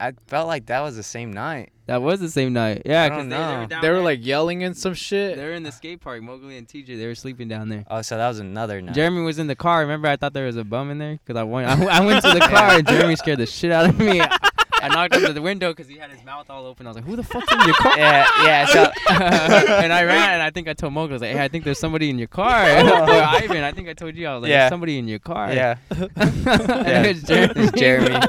I 0.00 0.12
felt 0.26 0.46
like 0.48 0.66
that 0.66 0.80
was 0.80 0.96
the 0.96 1.02
same 1.02 1.32
night. 1.32 1.70
That 1.86 2.00
was 2.02 2.18
the 2.20 2.30
same 2.30 2.52
night. 2.54 2.82
Yeah, 2.86 3.02
I 3.04 3.08
'cause 3.10 3.18
don't 3.18 3.28
they, 3.28 3.36
they 3.36 3.42
were 3.42 3.66
down 3.66 3.82
they 3.82 3.88
were 3.90 3.94
there. 3.96 4.02
like 4.04 4.24
yelling 4.24 4.62
and 4.64 4.74
some 4.76 4.94
shit. 4.94 5.36
they 5.36 5.44
were 5.44 5.52
in 5.52 5.62
the 5.64 5.72
skate 5.72 6.00
park. 6.00 6.22
Mowgli 6.22 6.56
and 6.56 6.66
TJ, 6.66 6.96
they 6.98 7.06
were 7.06 7.14
sleeping 7.14 7.46
down 7.48 7.68
there. 7.68 7.84
Oh, 7.90 8.00
so 8.02 8.16
that 8.16 8.26
was 8.28 8.38
another 8.38 8.80
night. 8.80 8.94
Jeremy 8.94 9.20
was 9.22 9.38
in 9.38 9.46
the 9.48 9.56
car. 9.56 9.80
Remember, 9.80 10.08
I 10.08 10.16
thought 10.16 10.32
there 10.32 10.46
was 10.46 10.56
a 10.56 10.64
bum 10.64 10.90
in 10.90 10.98
there 10.98 11.18
because 11.24 11.38
I 11.38 11.42
went. 11.42 11.68
I, 11.68 11.98
I 11.98 12.00
went 12.04 12.24
to 12.24 12.30
the 12.32 12.40
car 12.40 12.78
and 12.78 12.86
Jeremy 12.86 13.16
scared 13.16 13.38
the 13.38 13.46
shit 13.46 13.70
out 13.70 13.88
of 13.90 13.98
me. 13.98 14.20
I, 14.20 14.38
I 14.82 14.88
knocked 14.88 15.14
on 15.16 15.32
the 15.34 15.40
window 15.40 15.70
because 15.72 15.88
he 15.88 15.96
had 15.96 16.10
his 16.10 16.22
mouth 16.24 16.48
all 16.50 16.66
open. 16.66 16.86
I 16.86 16.90
was 16.90 16.96
like, 16.96 17.06
"Who 17.06 17.16
the 17.16 17.22
fuck's 17.22 17.50
in 17.50 17.58
your 17.66 17.74
car?" 17.74 17.98
yeah, 17.98 18.26
yeah. 18.44 18.66
So 18.66 18.82
and 19.10 19.92
I 19.92 20.04
ran 20.04 20.30
and 20.34 20.42
I 20.42 20.50
think 20.50 20.68
I 20.68 20.74
told 20.74 20.92
Mowgli, 20.92 21.12
I 21.12 21.14
was 21.14 21.22
like, 21.22 21.32
"Hey, 21.32 21.42
I 21.44 21.48
think 21.48 21.64
there's 21.64 21.78
somebody 21.78 22.10
in 22.10 22.18
your 22.18 22.28
car." 22.28 22.62
or 22.64 22.92
Ivan, 23.12 23.62
I 23.64 23.72
think 23.72 23.88
I 23.88 23.94
told 23.94 24.14
you. 24.14 24.26
I 24.26 24.34
was 24.34 24.42
like, 24.42 24.50
Yeah. 24.50 24.68
Somebody 24.68 24.98
in 24.98 25.08
your 25.08 25.20
car." 25.20 25.52
yeah, 25.52 25.76
And 25.90 27.06
it's 27.06 27.22
Jeremy. 27.22 27.52
It's 27.56 27.72
Jeremy. 27.78 28.20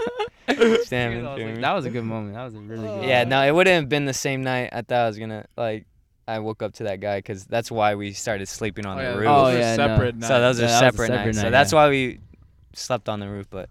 I 0.47 0.53
was 0.53 0.89
Damn 0.89 1.23
like, 1.23 1.61
that 1.61 1.73
was 1.73 1.85
a 1.85 1.89
good 1.89 2.03
moment. 2.03 2.35
That 2.35 2.43
was 2.45 2.53
a 2.55 2.59
really 2.59 2.87
good. 2.87 3.05
Yeah, 3.05 3.23
no, 3.23 3.41
it 3.41 3.53
wouldn't 3.53 3.73
have 3.75 3.89
been 3.89 4.05
the 4.05 4.13
same 4.13 4.43
night. 4.43 4.69
I 4.71 4.81
thought 4.81 5.03
I 5.03 5.07
was 5.07 5.17
gonna 5.17 5.45
like. 5.57 5.85
I 6.27 6.39
woke 6.39 6.63
up 6.63 6.73
to 6.75 6.85
that 6.85 7.01
guy 7.01 7.19
because 7.19 7.45
that's 7.45 7.69
why 7.69 7.93
we 7.93 8.11
started 8.13 8.47
sleeping 8.47 8.87
on 8.87 8.97
Oh, 8.97 9.01
the 9.01 9.07
yeah, 9.07 9.15
roof. 9.15 9.27
Oh, 9.29 9.45
those 9.45 9.55
are 9.55 9.59
yeah, 9.59 9.75
no. 9.75 9.87
separate 9.87 10.23
So 10.23 10.39
those 10.41 10.59
Yeah, 10.59 10.65
are 10.65 10.67
that 10.69 10.73
was 10.73 10.75
a 10.75 10.79
separate, 10.79 11.07
separate 11.07 11.25
nights. 11.25 11.41
So 11.41 11.49
that's 11.51 11.71
yeah. 11.71 11.75
why 11.77 11.89
we 11.89 12.19
slept 12.73 13.09
on 13.09 13.19
the 13.19 13.29
roof. 13.29 13.45
But 13.49 13.69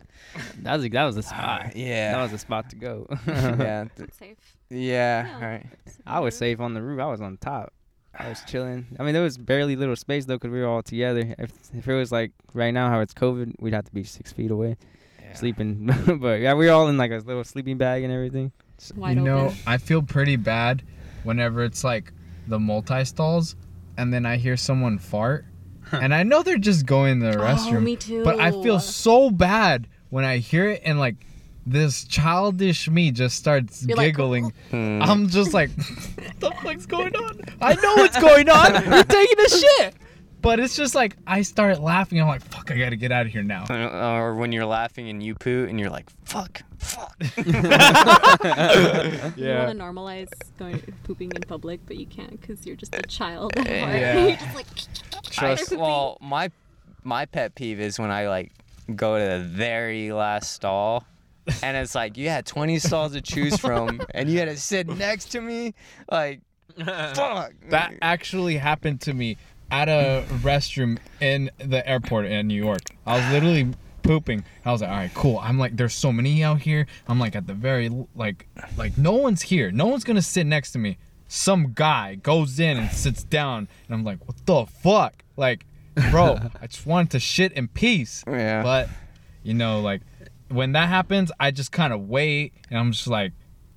that 0.63 0.77
was 0.77 0.89
that 0.89 1.05
was 1.05 1.17
a 1.17 1.23
spot. 1.25 1.41
Ah, 1.43 1.71
yeah, 1.75 2.13
That 2.13 2.23
was 2.23 2.33
a 2.33 2.39
spot 2.39 2.71
to 2.71 2.77
go. 2.77 3.09
yeah, 3.27 3.87
th- 3.97 4.11
Safe. 4.13 4.37
yeah. 4.71 5.27
Yeah. 5.27 5.35
All 5.35 5.41
right. 5.41 5.67
I 6.07 6.21
was 6.21 6.37
safe 6.37 6.61
on 6.61 6.75
the 6.75 6.83
roof. 6.83 7.01
I 7.01 7.07
was 7.07 7.21
on 7.21 7.39
top. 7.39 7.73
I 8.17 8.29
was 8.29 8.41
chilling. 8.47 8.87
I 9.01 9.03
mean, 9.03 9.15
there 9.15 9.23
was 9.25 9.37
barely 9.37 9.75
little 9.75 9.97
space 9.97 10.25
though, 10.25 10.39
cause 10.39 10.53
we 10.53 10.61
were 10.61 10.69
all 10.69 10.83
together. 10.85 11.35
If 11.37 11.51
if 11.77 11.89
it 11.89 11.95
was 11.97 12.13
like 12.13 12.31
right 12.53 12.71
now 12.73 12.89
how 12.89 13.01
it's 13.01 13.15
COVID, 13.15 13.55
we'd 13.59 13.75
have 13.75 13.87
to 13.87 13.93
be 13.93 14.05
six 14.05 14.31
feet 14.31 14.53
away 14.53 14.69
Yeah. 14.69 14.75
Sleeping. 15.37 15.91
but 16.21 16.41
yeah, 16.41 16.55
we 16.55 16.67
were 16.67 16.73
all 16.73 16.89
in 16.89 16.97
like 16.97 17.11
a 17.11 17.19
little 17.19 17.45
sleeping 17.45 17.79
bag 17.79 18.03
and 18.03 18.13
everything. 18.13 18.53
Wide 18.97 19.17
you 19.17 19.23
know, 19.23 19.47
open. 19.47 19.57
I 19.67 19.79
feel 19.79 20.03
pretty 20.03 20.37
bad 20.37 20.83
whenever 21.23 21.65
it's 21.65 21.85
like 21.85 22.13
the 22.49 22.59
multi 22.59 23.05
stalls, 23.05 23.57
and 23.97 24.13
then 24.13 24.27
I 24.27 24.37
hear 24.37 24.57
someone 24.57 24.99
fart, 24.99 25.47
and 25.93 26.15
I 26.15 26.23
know 26.23 26.43
they're 26.43 26.59
just 26.59 26.87
going 26.87 27.21
to 27.21 27.31
the 27.31 27.41
Oh, 27.41 27.81
me 27.81 27.97
too. 27.97 28.25
But 28.25 28.41
I 28.41 28.51
feel 28.51 28.81
so 28.81 29.31
bad 29.31 29.89
when 30.11 30.25
I 30.25 30.39
hear 30.39 30.69
it, 30.69 30.83
and 30.85 30.99
like 30.99 31.17
this 31.67 32.05
childish 32.05 32.89
me 32.89 33.11
just 33.11 33.37
starts 33.37 33.85
You're 33.87 33.97
like, 33.97 34.07
giggling. 34.07 34.53
Hmm. 34.71 35.01
I'm 35.03 35.29
just 35.29 35.55
like, 35.55 35.71
what 36.17 36.41
the 36.41 36.51
fuck's 36.63 36.87
going 36.87 37.17
on? 37.17 37.41
I 37.61 37.75
know 37.75 37.95
what's 37.95 38.19
going 38.21 38.49
on. 38.49 38.73
You're 38.85 39.05
taking 39.05 39.41
a 39.45 39.49
shit. 39.49 39.95
But 40.45 40.61
it's 40.61 40.77
just 40.77 40.95
like 40.95 41.17
I 41.27 41.41
start 41.41 41.81
laughing. 41.81 42.21
I'm 42.21 42.29
like, 42.29 42.43
fuck, 42.43 42.71
I 42.71 42.77
gotta 42.77 42.97
get 42.97 43.11
out 43.11 43.25
of 43.25 43.33
here 43.33 43.43
now. 43.43 43.65
Or 44.21 44.35
when 44.35 44.53
you're 44.53 44.67
laughing 44.67 45.09
and 45.09 45.23
you 45.23 45.35
poo 45.35 45.67
and 45.67 45.81
you're 45.81 45.89
like, 45.89 46.11
fuck, 46.25 46.61
fuck. 46.77 47.17
yeah. 47.39 49.33
You 49.37 49.55
want 49.55 49.79
to 49.79 49.83
normalize 49.83 50.29
going 50.59 50.83
pooping 51.05 51.33
in 51.35 51.41
public, 51.43 51.81
but 51.87 51.97
you 51.97 52.05
can't 52.05 52.39
because 52.39 52.67
you're 52.67 52.77
just 52.77 52.95
a 52.95 53.01
child. 53.03 53.57
at 53.57 53.67
eh, 53.67 53.81
heart. 53.81 53.95
Yeah. 53.95 54.19
you're 54.27 54.37
just 54.37 54.55
like. 54.55 54.67
Trust. 55.31 55.73
Well, 55.75 56.19
my 56.21 56.51
my 57.05 57.25
pet 57.25 57.55
peeve 57.55 57.81
is 57.81 57.99
when 57.99 58.11
I 58.11 58.29
like 58.29 58.53
go 58.95 59.19
to 59.19 59.25
the 59.25 59.49
very 59.49 60.13
last 60.13 60.53
stall, 60.53 61.07
and 61.63 61.75
it's 61.75 61.95
like 61.95 62.19
you 62.19 62.29
had 62.29 62.45
20 62.45 62.79
stalls 62.81 63.13
to 63.13 63.23
choose 63.23 63.57
from, 63.57 64.03
and 64.11 64.29
you 64.29 64.41
had 64.41 64.49
to 64.49 64.59
sit 64.59 64.89
next 64.89 65.33
to 65.33 65.41
me. 65.41 65.73
Like, 66.13 66.43
fuck. 66.85 67.55
That 67.71 67.95
actually 68.03 68.59
happened 68.59 69.01
to 69.03 69.15
me 69.15 69.39
at 69.71 69.89
a 69.89 70.25
restroom 70.43 70.99
in 71.21 71.51
the 71.59 71.87
airport 71.89 72.27
in 72.27 72.47
New 72.47 72.63
York. 72.63 72.83
I 73.07 73.17
was 73.17 73.33
literally 73.33 73.75
pooping. 74.03 74.45
I 74.65 74.71
was 74.73 74.83
like, 74.83 74.91
all 74.91 74.97
right, 74.97 75.15
cool. 75.15 75.39
I'm 75.43 75.59
like, 75.59 75.77
there's 75.77 75.95
so 75.95 76.13
many 76.13 76.45
out 76.45 76.61
here. 76.61 76.87
I'm 77.09 77.19
like 77.19 77.35
at 77.35 77.47
the 77.47 77.55
very 77.55 77.91
like 78.15 78.47
like 78.77 78.97
no 78.97 79.13
one's 79.13 79.43
here. 79.43 79.73
No 79.73 79.87
one's 79.87 80.05
gonna 80.05 80.23
sit 80.23 80.47
next 80.47 80.73
to 80.73 80.79
me. 80.79 80.99
Some 81.27 81.73
guy 81.75 82.15
goes 82.17 82.61
in 82.61 82.77
and 82.77 82.91
sits 82.93 83.25
down, 83.25 83.67
and 83.87 83.95
I'm 83.95 84.05
like, 84.05 84.25
what 84.27 84.37
the 84.47 84.67
fuck? 84.67 85.25
Like, 85.37 85.67
bro, 86.11 86.39
I 86.63 86.67
just 86.69 86.87
wanted 86.87 87.11
to 87.13 87.19
shit 87.19 87.53
in 87.53 87.69
peace. 87.69 88.23
Yeah. 88.29 88.63
But 88.63 88.89
you 89.43 89.55
know, 89.55 89.81
like 89.81 90.03
when 90.49 90.73
that 90.73 90.89
happens, 90.89 91.33
I 91.41 91.51
just 91.51 91.73
kind 91.73 91.93
of 91.93 92.09
wait, 92.09 92.53
and 92.71 92.79
I'm 92.79 92.93
just 92.93 93.09
like. 93.09 93.33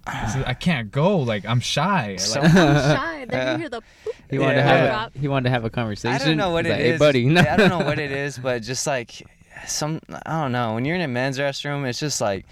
I 0.07 0.53
can't 0.59 0.91
go. 0.91 1.17
Like 1.19 1.45
I'm 1.45 1.59
shy. 1.59 2.15
So- 2.17 2.41
Like, 2.47 2.55
I'm 2.55 2.95
shy. 2.97 3.25
Then 3.25 3.51
you 3.53 3.59
hear 3.59 3.69
the. 3.69 3.81
Boop. 3.81 4.11
He 4.29 4.39
wanted 4.39 4.55
to 4.55 4.61
have 4.63 4.89
Drop. 4.89 5.15
a, 5.15 5.19
he 5.19 5.27
wanted 5.27 5.43
to 5.45 5.49
have 5.51 5.65
a 5.65 5.69
conversation. 5.69 6.15
I 6.21 6.25
don't 6.25 6.37
know 6.37 6.49
what 6.51 6.65
He's 6.65 6.73
it 6.73 6.77
like, 6.77 6.85
is. 6.85 6.91
Hey, 6.93 6.97
buddy. 6.97 7.21
Yeah, 7.21 7.53
I 7.53 7.57
don't 7.57 7.69
know 7.69 7.79
what 7.85 7.99
it 7.99 8.11
is, 8.25 8.37
but 8.37 8.61
just 8.61 8.85
like 8.87 9.21
some, 9.65 9.99
I 10.25 10.41
don't 10.41 10.51
know. 10.51 10.73
When 10.75 10.85
you're 10.85 10.95
in 10.95 11.01
a 11.01 11.07
men's 11.07 11.37
restroom, 11.39 11.87
it's 11.87 11.99
just 11.99 12.19
like, 12.21 12.45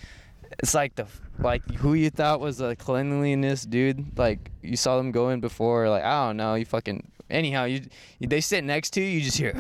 it's 0.59 0.73
like 0.73 0.95
the 0.95 1.05
like 1.39 1.69
who 1.75 1.93
you 1.95 2.09
thought 2.09 2.39
was 2.39 2.61
a 2.61 2.75
cleanliness 2.77 3.63
dude. 3.63 4.17
Like 4.17 4.51
you 4.61 4.77
saw 4.77 4.97
them 4.97 5.11
go 5.11 5.29
in 5.29 5.39
before. 5.41 5.89
Like 5.89 6.03
I 6.03 6.27
don't 6.27 6.37
know. 6.37 6.55
You 6.55 6.65
fucking. 6.65 7.11
Anyhow, 7.29 7.63
you, 7.65 7.81
you 8.19 8.27
they 8.27 8.39
sit 8.39 8.63
next 8.63 8.91
to 8.91 9.01
you. 9.01 9.07
You 9.07 9.21
just 9.21 9.37
hear. 9.37 9.53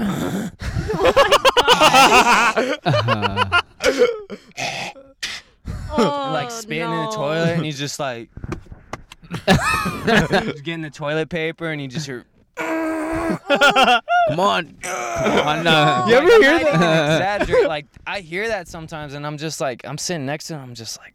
Uh, 2.85 3.61
Oh, 5.97 6.29
like 6.33 6.51
spitting 6.51 6.83
in 6.83 6.89
the 7.05 7.11
toilet, 7.11 7.51
and 7.55 7.63
he's 7.65 7.79
just 7.85 7.99
like, 7.99 8.29
just 9.47 10.63
getting 10.63 10.81
the 10.81 10.89
toilet 10.89 11.29
paper, 11.29 11.69
and 11.71 11.79
he 11.79 11.87
just 11.87 12.05
hear. 12.05 12.25
come 12.57 14.39
on. 14.39 14.75
Come 14.81 15.47
on. 15.47 15.63
No. 15.63 16.05
You 16.07 16.15
ever 16.15 16.25
Like, 16.27 16.41
hear 16.41 16.59
that? 16.77 17.41
exaggerate- 17.41 17.67
Like 17.67 17.85
I 18.05 18.19
hear 18.19 18.47
that 18.49 18.67
sometimes, 18.67 19.13
and 19.13 19.25
I'm 19.25 19.37
just 19.37 19.61
like, 19.61 19.85
I'm 19.85 19.97
sitting 19.97 20.25
next 20.25 20.47
to 20.47 20.55
him. 20.55 20.61
I'm 20.61 20.75
just 20.75 20.99
like, 20.99 21.13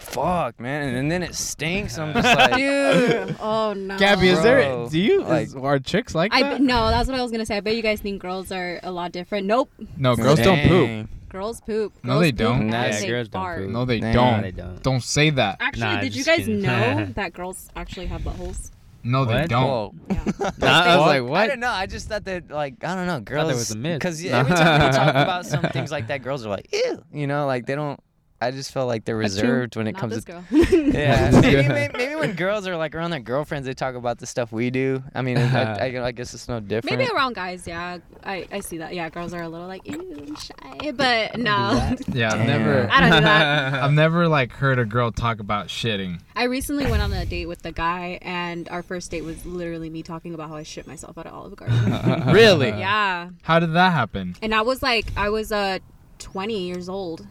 fuck, 0.00 0.58
man, 0.58 0.94
and 0.94 1.10
then 1.10 1.22
it 1.22 1.34
stinks. 1.34 1.98
I'm 1.98 2.12
just 2.14 2.38
like, 2.38 2.54
Dude. 2.54 3.36
Oh 3.40 3.74
no. 3.76 3.98
Gabby, 3.98 4.28
is 4.28 4.42
there? 4.42 4.86
Do 4.88 4.98
you? 4.98 5.22
like- 5.22 5.48
is, 5.48 5.54
are 5.54 5.78
chicks 5.78 6.14
like 6.14 6.32
I 6.32 6.42
that? 6.42 6.60
no, 6.60 6.88
that's 6.88 7.08
what 7.08 7.18
I 7.18 7.22
was 7.22 7.30
gonna 7.30 7.46
say. 7.46 7.56
I 7.58 7.60
bet 7.60 7.76
you 7.76 7.82
guys 7.82 8.00
think 8.00 8.20
girls 8.22 8.50
are 8.50 8.80
a 8.82 8.90
lot 8.90 9.12
different. 9.12 9.46
Nope, 9.46 9.70
no, 9.98 10.16
girls 10.16 10.40
don't 10.40 10.66
poop. 10.66 11.08
Dang. 11.34 11.40
girls 11.40 11.60
poop. 11.60 11.92
No, 12.02 12.20
they 12.20 12.30
poop 12.32 12.38
don't. 12.38 12.60
and 12.62 12.70
Nah, 12.70 12.90
they 12.90 13.06
girls 13.06 13.28
don't 13.28 13.56
poop. 13.56 13.68
No, 13.70 13.84
they 13.84 14.00
Nah, 14.00 14.12
don't. 14.12 14.42
they 14.42 14.50
don't. 14.52 14.82
Don't 14.82 15.02
say 15.02 15.30
that. 15.30 15.56
Actually, 15.60 15.80
Nah, 15.94 16.00
did 16.00 16.14
you 16.16 16.24
guys 16.24 16.38
kidding. 16.38 16.62
know 16.62 17.06
that 17.14 17.32
girls 17.32 17.68
actually 17.76 18.06
have 18.06 18.22
buttholes? 18.22 18.70
No, 19.06 19.24
they 19.26 19.46
don't. 19.46 20.00
Yeah. 20.08 20.24
Nah, 20.58 20.80
I 20.82 20.96
was 20.96 21.06
like, 21.06 21.22
what? 21.24 21.40
I 21.40 21.46
don't 21.48 21.60
know. 21.60 21.68
I 21.70 21.84
just 21.86 22.08
thought 22.08 22.24
that, 22.24 22.50
like, 22.50 22.82
I 22.82 22.94
don't 22.94 23.06
know, 23.06 23.20
girls. 23.20 23.48
there 23.48 23.56
was 23.56 23.70
a 23.70 23.76
myth. 23.76 23.98
Because 23.98 24.24
every 24.40 24.54
time 24.56 24.80
we 24.86 24.96
talk 24.96 25.10
about 25.10 25.44
some 25.44 25.62
things 25.64 25.90
like 25.92 26.06
that, 26.06 26.22
girls 26.22 26.46
are 26.46 26.48
like, 26.48 26.68
ew. 26.72 27.02
You 27.12 27.26
know, 27.26 27.46
like 27.46 27.66
they 27.66 27.74
don't. 27.74 28.00
I 28.44 28.50
just 28.50 28.72
feel 28.72 28.86
like 28.86 29.04
they're 29.04 29.20
That's 29.20 29.38
true. 29.38 29.48
reserved 29.48 29.76
when 29.76 29.86
it 29.86 29.92
Not 29.92 30.00
comes 30.00 30.14
this 30.14 30.24
to. 30.24 30.32
girl. 30.32 30.44
Yeah, 30.94 31.30
maybe, 31.40 31.68
maybe 31.68 31.92
maybe 31.96 32.14
when 32.14 32.34
girls 32.34 32.66
are 32.66 32.76
like 32.76 32.94
around 32.94 33.10
their 33.10 33.20
girlfriends, 33.20 33.66
they 33.66 33.74
talk 33.74 33.94
about 33.94 34.18
the 34.18 34.26
stuff 34.26 34.52
we 34.52 34.70
do. 34.70 35.02
I 35.14 35.22
mean, 35.22 35.38
I, 35.38 35.88
I, 35.96 36.06
I 36.06 36.12
guess 36.12 36.34
it's 36.34 36.48
no 36.48 36.60
different. 36.60 36.98
Maybe 36.98 37.10
around 37.10 37.34
guys, 37.34 37.66
yeah. 37.66 37.98
I, 38.22 38.46
I 38.52 38.60
see 38.60 38.78
that. 38.78 38.94
Yeah, 38.94 39.08
girls 39.10 39.32
are 39.34 39.42
a 39.42 39.48
little 39.48 39.66
like, 39.66 39.86
ew, 39.86 40.34
shy. 40.38 40.92
But 40.92 41.38
no. 41.38 41.94
Yeah, 42.12 42.32
I've 42.32 42.46
never. 42.46 42.88
I 42.90 43.00
don't 43.00 43.10
do 43.18 43.20
that. 43.24 43.74
I've 43.82 43.92
never 43.92 44.28
like 44.28 44.52
heard 44.52 44.78
a 44.78 44.84
girl 44.84 45.10
talk 45.10 45.40
about 45.40 45.66
shitting. 45.68 46.20
I 46.36 46.44
recently 46.44 46.86
went 46.86 47.02
on 47.02 47.12
a 47.12 47.26
date 47.26 47.46
with 47.46 47.62
the 47.62 47.72
guy, 47.72 48.18
and 48.22 48.68
our 48.68 48.82
first 48.82 49.10
date 49.10 49.24
was 49.24 49.44
literally 49.44 49.90
me 49.90 50.02
talking 50.02 50.34
about 50.34 50.48
how 50.50 50.56
I 50.56 50.62
shit 50.62 50.86
myself 50.86 51.18
out 51.18 51.26
at 51.26 51.32
Olive 51.32 51.56
Garden. 51.56 52.32
Really? 52.32 52.68
yeah. 52.68 53.30
How 53.42 53.58
did 53.58 53.72
that 53.74 53.92
happen? 53.92 54.36
And 54.42 54.54
I 54.54 54.62
was 54.62 54.82
like, 54.82 55.06
I 55.16 55.30
was 55.30 55.50
uh 55.50 55.78
20 56.18 56.66
years 56.66 56.88
old. 56.88 57.26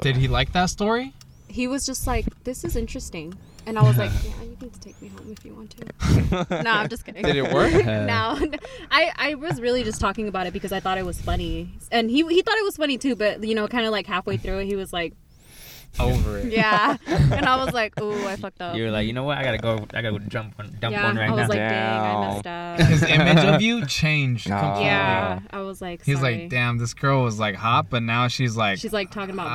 Did 0.00 0.16
he 0.16 0.28
like 0.28 0.52
that 0.52 0.66
story? 0.66 1.12
He 1.48 1.68
was 1.68 1.84
just 1.84 2.06
like, 2.06 2.26
this 2.44 2.64
is 2.64 2.76
interesting. 2.76 3.34
And 3.66 3.78
I 3.78 3.82
was 3.82 3.96
like, 3.96 4.10
yeah, 4.24 4.42
you 4.42 4.56
can 4.58 4.70
take 4.70 5.00
me 5.00 5.08
home 5.08 5.30
if 5.30 5.44
you 5.44 5.54
want 5.54 5.70
to. 5.76 6.62
no, 6.62 6.70
I'm 6.70 6.88
just 6.88 7.04
kidding. 7.04 7.22
Did 7.22 7.36
it 7.36 7.52
work? 7.52 7.72
no, 7.84 8.38
I, 8.90 9.12
I 9.16 9.34
was 9.34 9.60
really 9.60 9.84
just 9.84 10.00
talking 10.00 10.28
about 10.28 10.46
it 10.46 10.52
because 10.52 10.72
I 10.72 10.80
thought 10.80 10.98
it 10.98 11.06
was 11.06 11.20
funny. 11.20 11.70
And 11.90 12.10
he, 12.10 12.26
he 12.26 12.42
thought 12.42 12.56
it 12.56 12.64
was 12.64 12.76
funny 12.76 12.98
too, 12.98 13.14
but, 13.14 13.44
you 13.44 13.54
know, 13.54 13.68
kind 13.68 13.86
of 13.86 13.92
like 13.92 14.06
halfway 14.06 14.36
through 14.36 14.58
it, 14.60 14.66
he 14.66 14.76
was 14.76 14.92
like, 14.92 15.14
Over 16.00 16.38
it. 16.38 16.52
yeah. 16.52 16.96
and 17.06 17.44
I 17.44 17.62
was 17.64 17.74
like, 17.74 18.00
ooh, 18.00 18.26
I 18.26 18.36
fucked 18.36 18.60
up. 18.62 18.74
You 18.76 18.84
were 18.84 18.90
like, 18.90 19.06
you 19.06 19.12
know 19.12 19.24
what? 19.24 19.36
I 19.38 19.42
gotta 19.44 19.58
go. 19.58 19.74
I 19.92 20.00
gotta 20.02 20.12
go 20.12 20.18
jump 20.20 20.56
one, 20.58 20.74
dump 20.80 20.92
yeah, 20.94 21.04
one 21.04 21.16
right 21.16 21.26
now." 21.28 21.36
I 21.36 21.38
was 21.38 21.48
now. 21.48 21.48
like, 21.48 21.58
dang, 21.58 22.00
I 22.00 22.34
messed 22.34 22.46
up. 22.46 22.80
His 22.88 23.02
image 23.02 23.44
of 23.44 23.60
you 23.62 23.84
changed 23.86 24.48
No. 24.48 24.58
completely. 24.58 24.84
yeah, 24.86 25.40
I 25.50 25.60
was 25.60 25.80
like, 25.82 26.02
He's 26.04 26.18
sorry. 26.20 26.40
like, 26.42 26.48
damn, 26.50 26.78
this 26.78 26.94
girl 26.94 27.22
was 27.22 27.38
like 27.38 27.54
hot, 27.56 27.90
but 27.90 28.02
now 28.02 28.28
she's 28.28 28.56
like, 28.56 28.78
She's 28.78 28.92
like 28.92 29.10
talking 29.10 29.34
about 29.34 29.46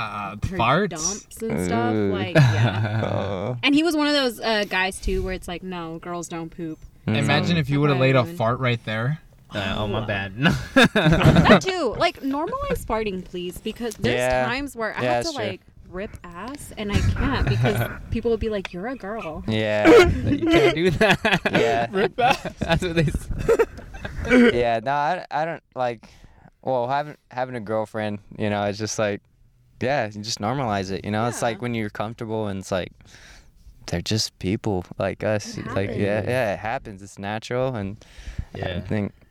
uh, 0.43 0.47
her 0.47 0.57
farts. 0.57 0.89
dumps 0.89 1.41
and 1.41 1.65
stuff. 1.65 1.93
Ooh. 1.95 2.13
Like, 2.13 2.35
yeah. 2.35 3.01
Uh, 3.03 3.55
And 3.63 3.73
he 3.73 3.81
was 3.83 3.95
one 3.95 4.07
of 4.07 4.13
those 4.13 4.39
uh, 4.39 4.65
guys 4.69 4.99
too, 5.01 5.23
where 5.23 5.33
it's 5.33 5.47
like, 5.47 5.63
no, 5.63 5.97
girls 5.99 6.27
don't 6.27 6.49
poop. 6.49 6.77
Imagine 7.07 7.57
if 7.57 7.69
you 7.69 7.81
would 7.81 7.89
have 7.89 7.99
laid 7.99 8.15
a 8.15 8.25
fart 8.25 8.59
right 8.59 8.83
there. 8.85 9.19
Uh, 9.55 9.75
oh 9.77 9.87
my 9.87 10.05
bad. 10.05 10.35
that 10.75 11.61
too. 11.61 11.95
Like 11.97 12.19
normalize 12.21 12.85
farting, 12.85 13.23
please, 13.23 13.57
because 13.59 13.95
there's 13.95 14.17
Yeah. 14.17 14.45
times 14.45 14.75
where 14.75 14.95
I 14.95 15.01
Yeah, 15.01 15.13
have 15.13 15.23
that's 15.23 15.31
to 15.31 15.37
true. 15.37 15.45
like 15.47 15.61
rip 15.89 16.17
ass 16.23 16.73
and 16.77 16.91
I 16.91 16.99
can't 16.99 17.47
because 17.47 17.89
people 18.11 18.31
will 18.31 18.37
be 18.37 18.49
like, 18.49 18.73
"You're 18.73 18.87
a 18.87 18.95
girl." 18.95 19.43
yeah, 19.47 19.87
you 20.07 20.45
can't 20.45 20.75
do 20.75 20.89
that. 20.91 21.41
Yeah. 21.51 21.87
Rip 21.91 22.19
ass. 22.19 22.53
That's 22.59 22.83
what 22.83 22.95
they. 22.95 23.03
s- 23.03 24.53
yeah. 24.53 24.79
No, 24.83 24.91
I, 24.91 25.25
I 25.31 25.45
don't 25.45 25.63
like. 25.75 26.07
Well, 26.61 26.87
having 26.87 27.15
having 27.31 27.55
a 27.55 27.59
girlfriend, 27.61 28.19
you 28.37 28.49
know, 28.49 28.63
it's 28.63 28.77
just 28.77 28.99
like, 28.99 29.21
yeah, 29.81 30.05
you 30.07 30.21
just 30.21 30.39
normalize 30.39 30.91
it. 30.91 31.05
You 31.05 31.11
know, 31.11 31.27
it's 31.27 31.41
like 31.41 31.61
when 31.61 31.73
you're 31.73 31.89
comfortable 31.89 32.47
and 32.47 32.59
it's 32.59 32.71
like. 32.71 32.91
They're 33.89 34.01
just 34.01 34.37
people 34.39 34.83
like 34.99 35.23
us. 35.23 35.57
It 35.57 35.65
like 35.67 35.91
yeah, 35.91 36.15
happens. 36.15 36.27
yeah, 36.29 36.53
it 36.53 36.59
happens. 36.59 37.01
It's 37.01 37.17
natural, 37.17 37.73
and 37.73 38.03
yeah. 38.53 38.75
I 38.75 38.81
think 38.81 39.13
you 39.21 39.26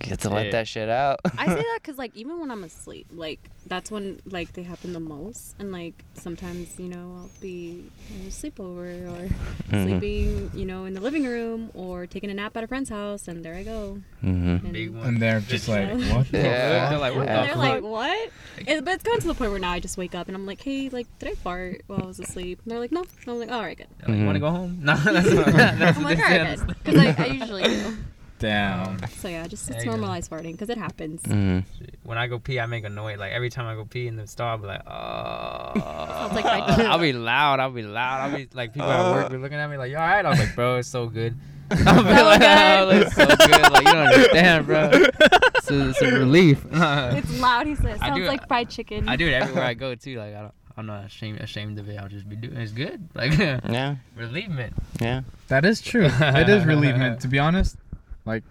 get 0.00 0.20
to 0.20 0.30
let 0.30 0.46
Yeah. 0.46 0.52
that 0.52 0.68
shit 0.68 0.88
out. 0.88 1.20
I 1.38 1.46
say 1.46 1.54
that 1.54 1.78
because 1.82 1.98
like 1.98 2.14
even 2.16 2.40
when 2.40 2.50
I'm 2.50 2.64
asleep, 2.64 3.06
like 3.12 3.38
that's 3.66 3.90
when 3.90 4.20
like 4.26 4.52
they 4.54 4.62
happen 4.62 4.92
the 4.92 5.00
most, 5.00 5.54
and 5.58 5.70
like 5.72 6.04
sometimes 6.14 6.78
you 6.78 6.88
know 6.88 7.16
I'll 7.22 7.30
be 7.40 7.84
in 8.10 8.26
a 8.26 8.30
sleepover 8.30 9.06
or 9.08 9.28
Mhm. 9.70 9.84
sleeping, 9.84 10.50
you 10.54 10.64
know, 10.66 10.84
in 10.86 10.94
the 10.94 11.00
living 11.00 11.24
room 11.24 11.70
or 11.74 12.06
taking 12.06 12.30
a 12.30 12.34
nap 12.34 12.56
at 12.56 12.64
a 12.64 12.66
friend's 12.66 12.90
house, 12.90 13.28
and 13.28 13.44
there 13.44 13.54
I 13.54 13.62
go. 13.62 14.00
Mm-hmm. 14.24 14.48
And, 14.66 14.72
Big 14.72 14.90
one. 14.90 15.06
And 15.06 15.22
they're 15.22 15.40
just 15.40 15.68
like, 15.68 15.88
Yeah. 15.88 16.16
what 16.16 16.32
Yeah. 16.32 16.88
They're 16.90 16.98
like, 16.98 17.14
what 17.14 17.26
Yeah. 17.26 17.46
they're 17.46 17.56
like, 17.56 17.82
"What?" 17.82 18.30
It, 18.66 18.84
but 18.84 18.94
it's 18.94 19.02
gotten 19.02 19.20
to 19.20 19.26
the 19.28 19.34
point 19.34 19.50
where 19.50 19.60
now 19.60 19.70
I 19.72 19.80
just 19.80 19.96
wake 19.96 20.14
up 20.14 20.26
and 20.28 20.36
I'm 20.36 20.46
like, 20.46 20.60
"Hey, 20.62 20.88
like, 20.88 21.06
did 21.18 21.28
I 21.30 21.34
fart 21.34 21.82
while 21.86 22.02
I 22.02 22.06
was 22.06 22.18
asleep?" 22.20 22.60
And 22.64 22.70
they're 22.72 22.80
like, 22.80 22.92
"No." 22.92 23.00
And 23.02 23.28
I'm 23.28 23.38
like, 23.38 23.50
"All 23.52 23.62
right, 23.62 23.76
good." 23.76 23.86
Like, 24.06 24.18
you 24.18 24.24
want 24.24 24.36
to 24.36 24.40
go 24.40 24.50
home? 24.50 24.78
No, 24.82 24.94
that's 24.96 25.30
not. 25.30 25.46
that's 25.46 25.98
I'm 25.98 26.04
what 26.04 26.16
like, 26.16 26.18
they 26.18 26.22
"All 26.22 26.28
say. 26.28 26.40
right, 26.42 26.58
good," 26.58 26.76
because 26.84 26.96
I, 27.18 27.22
I 27.22 27.26
usually 27.26 27.62
do. 27.64 27.96
Damn. 28.40 28.98
So 29.08 29.28
yeah, 29.28 29.46
just 29.46 29.68
There 29.68 29.76
it's 29.76 29.84
you 29.84 29.92
go. 29.92 29.96
normalize 29.98 30.28
farting 30.28 30.52
because 30.52 30.70
it 30.70 30.78
happens. 30.78 31.22
Mm-hmm. 31.22 31.60
When 32.04 32.18
I 32.18 32.26
go 32.26 32.38
pee, 32.38 32.58
I 32.58 32.66
make 32.66 32.84
a 32.84 32.88
noise. 32.88 33.18
Like 33.18 33.32
every 33.32 33.50
time 33.50 33.66
I 33.66 33.74
go 33.74 33.84
pee 33.84 34.06
in 34.08 34.16
the 34.16 34.26
stall, 34.26 34.48
I'll 34.48 34.58
be 34.58 34.66
like, 34.66 34.82
oh. 34.86 36.30
Like 36.34 36.44
I'll 36.46 36.98
be 36.98 37.12
loud. 37.12 37.60
I'll 37.60 37.70
be 37.70 37.82
loud. 37.82 38.30
I'll 38.30 38.36
be 38.36 38.48
like, 38.54 38.72
people 38.72 38.90
at 38.90 39.12
work 39.14 39.30
be 39.30 39.36
looking 39.36 39.58
at 39.58 39.70
me 39.70 39.76
like, 39.76 39.90
you 39.90 39.96
all 39.96 40.02
right? 40.06 40.24
I 40.24 40.28
was 40.30 40.38
like, 40.38 40.54
bro, 40.54 40.78
it's 40.78 40.88
so 40.88 41.06
good. 41.06 41.36
I'll 41.70 42.02
be 42.02 42.16
So 42.16 42.24
like, 42.24 42.40
good. 42.40 42.48
oh, 42.48 42.90
it's 42.90 43.14
so 43.14 43.26
good. 43.26 43.72
Like 43.72 43.84
you 43.86 43.92
don't 43.92 44.06
understand, 44.08 44.66
bro. 44.66 44.90
It's 44.92 45.70
a, 45.70 45.88
it's 45.90 46.02
a 46.02 46.06
relief. 46.10 46.64
It's 46.72 47.38
loud. 47.40 47.66
He 47.66 47.74
says. 47.76 48.00
Sounds 48.00 48.16
do- 48.16 48.24
like 48.24 48.48
fried 48.48 48.70
chicken. 48.70 49.08
I 49.08 49.16
do 49.16 49.26
it 49.28 49.34
everywhere 49.34 49.64
I 49.64 49.74
go 49.74 49.94
too. 49.94 50.18
Like 50.18 50.34
I 50.34 50.40
don't, 50.40 50.54
I'm 50.76 50.86
not 50.86 51.04
ashamed 51.04 51.40
ashamed 51.40 51.78
of 51.78 51.88
it. 51.90 51.98
I'll 51.98 52.08
just 52.08 52.28
be 52.28 52.36
doing. 52.36 52.56
It's 52.56 52.72
good. 52.72 53.06
Like 53.14 53.36
Yeah, 53.38 53.96
relievement. 54.16 54.72
yeah. 55.00 55.20
That 55.48 55.64
is 55.66 55.80
true. 55.80 56.08
it 56.10 56.48
is 56.48 56.64
relievement, 56.64 57.20
to 57.20 57.28
be 57.28 57.38
honest. 57.38 57.76
Like, 58.24 58.44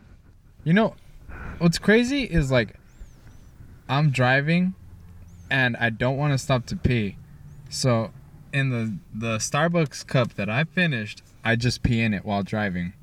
you 0.63 0.73
know, 0.73 0.95
what's 1.59 1.77
crazy 1.77 2.23
is 2.23 2.51
like, 2.51 2.75
I'm 3.87 4.11
driving, 4.11 4.73
and 5.49 5.75
I 5.77 5.89
don't 5.89 6.17
want 6.17 6.33
to 6.33 6.37
stop 6.37 6.65
to 6.67 6.75
pee, 6.75 7.17
so 7.69 8.11
in 8.53 8.69
the 8.69 8.97
the 9.13 9.37
Starbucks 9.37 10.05
cup 10.05 10.35
that 10.35 10.49
I 10.49 10.63
finished, 10.63 11.23
I 11.43 11.55
just 11.55 11.83
pee 11.83 12.01
in 12.01 12.13
it 12.13 12.25
while 12.25 12.43
driving. 12.43 12.93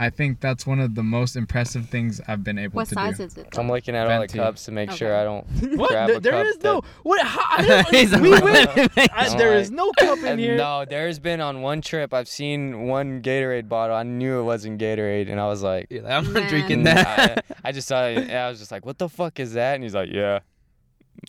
I 0.00 0.08
think 0.08 0.40
that's 0.40 0.66
one 0.66 0.80
of 0.80 0.94
the 0.94 1.02
most 1.02 1.36
impressive 1.36 1.90
things 1.90 2.20
I've 2.26 2.42
been 2.42 2.58
able 2.58 2.76
what 2.76 2.88
to 2.88 2.94
size 2.94 3.18
do. 3.18 3.24
is 3.24 3.36
it? 3.36 3.48
I'm 3.58 3.68
looking 3.68 3.94
at 3.94 4.10
all 4.10 4.20
the 4.22 4.28
cups 4.28 4.64
to 4.64 4.72
make 4.72 4.90
sure 4.92 5.14
I 5.14 5.24
don't 5.24 5.46
What? 5.76 5.90
grab 5.90 6.22
There- 6.22 6.32
a 6.34 6.38
cup 6.38 6.46
is 6.46 6.56
that- 6.56 6.64
no. 6.64 6.80
What? 7.02 7.20
How, 7.26 7.40
I 7.58 7.66
don't- 7.66 7.88
He's 7.94 8.12
we 8.18 8.30
like- 8.30 8.42
went. 8.42 8.98
I, 9.12 9.28
there 9.36 9.54
is 9.54 9.70
no 9.70 9.92
cup 9.98 10.18
in 10.20 10.38
here. 10.38 10.56
no, 10.56 10.84
there's 10.88 11.18
been 11.18 11.40
on 11.42 11.60
one 11.60 11.82
trip 11.82 12.14
I've 12.14 12.28
seen 12.28 12.86
one 12.88 13.20
Gatorade 13.20 13.68
bottle. 13.68 13.94
I 13.94 14.02
knew 14.02 14.40
it 14.40 14.44
wasn't 14.44 14.80
Gatorade, 14.80 15.30
and 15.30 15.38
I 15.38 15.46
was 15.48 15.62
like, 15.62 15.88
You're 15.90 16.06
I'm 16.10 16.32
not 16.32 16.48
drinking 16.48 16.84
that. 16.84 17.44
I, 17.62 17.68
I 17.68 17.72
just 17.72 17.86
saw 17.86 18.06
it. 18.06 18.30
I 18.30 18.48
was 18.48 18.58
just 18.58 18.72
like, 18.72 18.86
what 18.86 18.96
the 18.98 19.08
fuck 19.08 19.38
is 19.38 19.52
that? 19.52 19.74
And 19.74 19.82
he's 19.84 19.94
like, 19.94 20.08
yeah, 20.10 20.40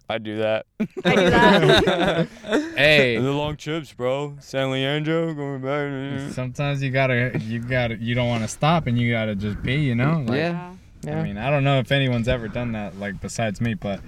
I 0.10 0.18
do 0.18 0.38
that. 0.38 0.66
I 1.06 1.16
do 1.16 1.30
that. 1.30 2.28
Hey, 2.78 3.18
the 3.18 3.32
long 3.32 3.58
trips, 3.58 3.94
bro. 3.94 4.36
San 4.40 4.72
Leandro 4.72 5.34
going 5.34 5.62
back. 5.62 6.32
sometimes 6.34 6.82
you 6.82 6.90
gotta, 6.92 7.38
you 7.40 7.60
gotta, 7.60 7.96
you 7.98 8.16
don't 8.16 8.28
want 8.28 8.44
to 8.44 8.48
stop, 8.48 8.88
and 8.88 8.98
you 8.98 9.12
gotta 9.12 9.36
just 9.36 9.62
be, 9.62 9.76
You 9.76 9.96
know? 9.96 10.24
Like, 10.28 10.38
Yeah. 10.38 10.74
I 11.08 11.24
mean, 11.24 11.38
I 11.38 11.50
don't 11.50 11.64
know 11.64 11.80
if 11.80 11.92
anyone's 11.92 12.28
ever 12.28 12.48
done 12.48 12.72
that, 12.74 12.98
like 13.00 13.20
besides 13.22 13.60
me, 13.60 13.74
but 13.74 14.00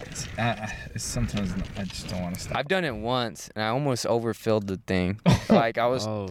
it's, 0.00 0.26
uh, 0.38 0.68
it's 0.94 1.04
sometimes 1.04 1.52
I 1.76 1.84
just 1.84 2.08
don't 2.08 2.22
want 2.22 2.34
to 2.36 2.40
stop. 2.40 2.56
I've 2.56 2.68
done 2.68 2.84
it 2.84 2.94
once, 2.94 3.50
and 3.54 3.64
I 3.64 3.68
almost 3.68 4.06
overfilled 4.06 4.66
the 4.66 4.76
thing. 4.86 5.18
like 5.48 5.78
I 5.78 5.86
was, 5.86 6.06
Oh. 6.06 6.30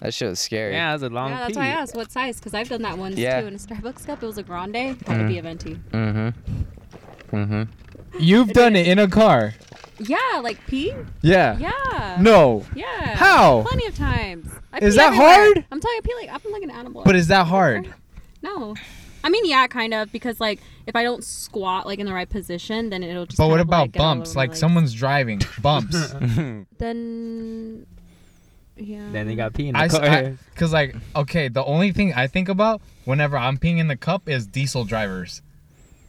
that 0.00 0.14
shit 0.14 0.28
was 0.28 0.40
scary. 0.40 0.72
Yeah, 0.74 0.92
that's 0.92 1.02
a 1.02 1.08
long 1.14 1.30
yeah, 1.30 1.38
that's 1.40 1.52
pee. 1.54 1.58
why 1.58 1.66
I 1.66 1.68
asked 1.70 1.94
what 1.96 2.10
size, 2.12 2.36
because 2.38 2.54
I've 2.54 2.68
done 2.68 2.82
that 2.82 2.96
once 2.98 3.16
Yeah. 3.16 3.40
too 3.40 3.46
in 3.48 3.54
a 3.54 3.58
Starbucks 3.58 4.06
cup. 4.06 4.22
It 4.22 4.26
was 4.26 4.38
a 4.38 4.42
grande. 4.42 4.76
Had 4.76 5.06
to 5.06 5.26
be 5.28 5.38
a 5.38 5.42
venti. 5.42 5.74
Mm-hmm. 5.90 7.36
Mm-hmm. 7.36 7.62
You've 8.18 8.48
done 8.52 8.76
it 8.76 8.86
in 8.86 8.98
a 8.98 9.08
car. 9.08 9.54
Yeah, 9.98 10.40
like 10.42 10.66
pee. 10.66 10.92
Yeah. 11.22 11.56
Yeah. 11.58 12.16
No. 12.20 12.64
Yeah. 12.74 13.14
How? 13.16 13.62
Plenty 13.62 13.86
of 13.86 13.96
times. 13.96 14.50
I 14.72 14.78
Is 14.78 14.94
pee 14.94 14.98
that 14.98 15.06
everywhere. 15.08 15.28
hard? 15.54 15.64
I'm 15.70 15.80
telling 15.80 15.94
you, 15.96 16.00
I 16.02 16.06
pee 16.06 16.26
like 16.28 16.44
I'm 16.46 16.52
like 16.52 16.62
an 16.62 16.70
animal. 16.70 17.02
But 17.04 17.14
is 17.16 17.28
that 17.28 17.46
hard? 17.46 17.92
No. 18.42 18.74
I 19.22 19.30
mean, 19.30 19.46
yeah, 19.46 19.66
kind 19.68 19.94
of, 19.94 20.10
because 20.12 20.38
like 20.40 20.60
if 20.86 20.94
I 20.96 21.02
don't 21.02 21.22
squat 21.24 21.86
like 21.86 21.98
in 21.98 22.06
the 22.06 22.12
right 22.12 22.28
position, 22.28 22.90
then 22.90 23.02
it'll 23.02 23.24
just. 23.26 23.38
But 23.38 23.48
what 23.48 23.60
of, 23.60 23.68
about 23.68 23.82
like, 23.82 23.92
bumps? 23.92 24.30
over 24.30 24.38
Like 24.38 24.56
someone's 24.56 24.92
driving. 24.92 25.40
Bumps. 25.62 26.12
Then. 26.78 27.86
Yeah. 28.76 29.08
Then 29.12 29.28
they 29.28 29.36
got 29.36 29.54
pee 29.54 29.68
in 29.68 29.74
the 29.74 29.78
I, 29.78 29.84
s- 29.84 29.96
car. 29.96 30.04
I- 30.04 30.34
Cause 30.56 30.72
like, 30.72 30.96
okay, 31.14 31.46
the 31.48 31.64
only 31.64 31.92
thing 31.92 32.12
I 32.12 32.26
think 32.26 32.48
about 32.48 32.82
whenever 33.04 33.38
I'm 33.38 33.56
peeing 33.56 33.78
in 33.78 33.86
the 33.86 33.96
cup 33.96 34.28
is 34.28 34.46
diesel 34.48 34.84
drivers. 34.84 35.40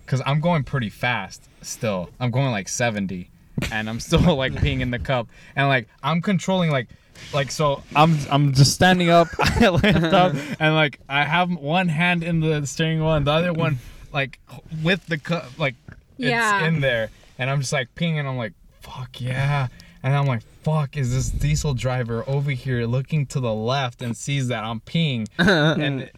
Cause 0.05 0.21
I'm 0.25 0.39
going 0.39 0.63
pretty 0.63 0.89
fast 0.89 1.49
still. 1.61 2.09
I'm 2.19 2.31
going 2.31 2.51
like 2.51 2.67
70, 2.69 3.29
and 3.71 3.89
I'm 3.89 3.99
still 3.99 4.35
like 4.35 4.53
peeing 4.53 4.81
in 4.81 4.91
the 4.91 4.99
cup, 4.99 5.27
and 5.55 5.67
like 5.67 5.87
I'm 6.03 6.21
controlling 6.21 6.69
like, 6.71 6.87
like 7.33 7.49
so 7.51 7.81
I'm 7.95 8.17
I'm 8.29 8.53
just 8.53 8.73
standing 8.73 9.09
up, 9.09 9.27
I 9.39 9.69
lift 9.69 10.13
up, 10.13 10.35
and 10.59 10.75
like 10.75 10.99
I 11.09 11.23
have 11.25 11.49
one 11.51 11.87
hand 11.87 12.23
in 12.23 12.39
the 12.39 12.65
steering 12.67 12.99
wheel 12.99 13.13
and 13.13 13.25
the 13.25 13.31
other 13.31 13.53
one 13.53 13.79
like 14.13 14.39
with 14.83 15.05
the 15.07 15.17
cup 15.17 15.57
like 15.57 15.75
Yeah. 16.17 16.65
in 16.67 16.81
there, 16.81 17.09
and 17.39 17.49
I'm 17.49 17.59
just 17.61 17.73
like 17.73 17.93
peeing, 17.95 18.19
and 18.19 18.27
I'm 18.27 18.37
like, 18.37 18.53
fuck 18.81 19.19
yeah. 19.19 19.67
And 20.03 20.13
I'm 20.15 20.27
like, 20.27 20.43
fuck, 20.61 20.97
is 20.97 21.11
this 21.11 21.31
diesel 21.31 21.73
driver 21.73 22.23
over 22.27 22.51
here 22.51 22.85
looking 22.85 23.25
to 23.27 23.39
the 23.39 23.51
left 23.53 24.03
and 24.03 24.15
sees 24.15 24.49
that 24.49 24.63
I'm 24.63 24.79
peeing? 24.81 25.27
and 25.39 26.11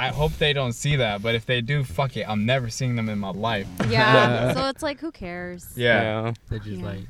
I 0.00 0.08
hope 0.08 0.32
they 0.38 0.52
don't 0.54 0.72
see 0.72 0.96
that, 0.96 1.22
but 1.22 1.34
if 1.34 1.44
they 1.44 1.60
do, 1.60 1.84
fuck 1.84 2.16
it. 2.16 2.26
I'm 2.28 2.46
never 2.46 2.70
seeing 2.70 2.96
them 2.96 3.08
in 3.10 3.18
my 3.18 3.30
life. 3.32 3.66
Yeah. 3.88 4.52
so 4.54 4.68
it's 4.68 4.82
like, 4.82 4.98
who 4.98 5.12
cares? 5.12 5.66
Yeah. 5.76 6.32
They're 6.48 6.58
just 6.58 6.70
Yeah. 6.80 6.84
like, 6.86 7.00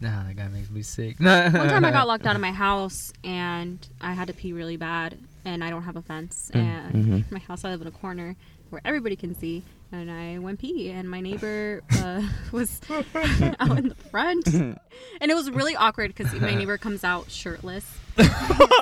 nah, 0.00 0.22
that 0.22 0.36
guy 0.36 0.46
makes 0.48 0.70
me 0.70 0.82
sick. 0.82 1.18
One 1.18 1.52
time 1.52 1.84
I 1.84 1.90
got 1.98 2.06
locked 2.06 2.24
out 2.24 2.36
of 2.36 2.40
my 2.40 2.52
house 2.52 3.12
and 3.24 3.78
I 4.00 4.12
had 4.12 4.28
to 4.28 4.32
pee 4.34 4.52
really 4.52 4.76
bad, 4.76 5.18
and 5.44 5.64
I 5.64 5.70
don't 5.70 5.82
have 5.82 5.96
a 5.96 6.02
fence, 6.02 6.50
and 6.54 7.24
my 7.32 7.40
house 7.40 7.64
I 7.64 7.70
live 7.70 7.80
in 7.82 7.88
a 7.88 7.92
corner 7.92 8.36
where 8.70 8.80
everybody 8.84 9.16
can 9.16 9.34
see, 9.38 9.62
and 9.92 10.10
I 10.10 10.38
went 10.38 10.60
pee, 10.60 10.90
and 10.90 11.10
my 11.10 11.20
neighbor 11.20 11.82
uh, 11.98 12.22
was 12.52 12.80
out 13.60 13.78
in 13.78 13.88
the 13.88 13.96
front, 14.10 14.46
and 14.48 14.78
it 15.20 15.34
was 15.34 15.50
really 15.50 15.74
awkward 15.74 16.14
because 16.14 16.32
my 16.40 16.54
neighbor 16.54 16.78
comes 16.78 17.02
out 17.02 17.28
shirtless. 17.30 17.86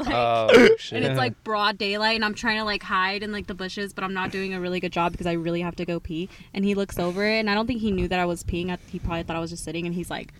Like- 0.05 0.15
Oh 0.17 0.77
shit. 0.79 0.99
and 0.99 1.05
it's 1.07 1.17
like 1.19 1.43
broad 1.45 1.77
daylight 1.79 2.15
and 2.17 2.25
i'm 2.25 2.35
trying 2.35 2.59
to 2.59 2.65
like 2.65 2.83
hide 2.83 3.23
in 3.23 3.33
like 3.33 3.47
the 3.49 3.55
bushes 3.55 3.93
but 3.93 4.05
i'm 4.05 4.15
not 4.15 4.31
doing 4.31 4.55
a 4.55 4.61
really 4.61 4.79
good 4.81 4.93
job 4.93 5.13
because 5.13 5.27
i 5.27 5.33
really 5.33 5.61
have 5.63 5.75
to 5.77 5.85
go 5.85 5.99
pee 5.99 6.29
and 6.53 6.65
he 6.65 6.75
looks 6.75 6.99
over 6.99 7.27
it, 7.27 7.41
and 7.41 7.51
i 7.51 7.55
don't 7.55 7.67
think 7.67 7.81
he 7.81 7.91
knew 7.91 8.07
that 8.07 8.21
i 8.21 8.25
was 8.25 8.45
peeing 8.45 8.71
I- 8.71 8.79
he 8.91 8.99
probably 8.99 9.23
thought 9.25 9.37
i 9.37 9.41
was 9.41 9.51
just 9.51 9.65
sitting 9.65 9.87
and 9.87 9.95
he's 9.95 10.11
like 10.11 10.33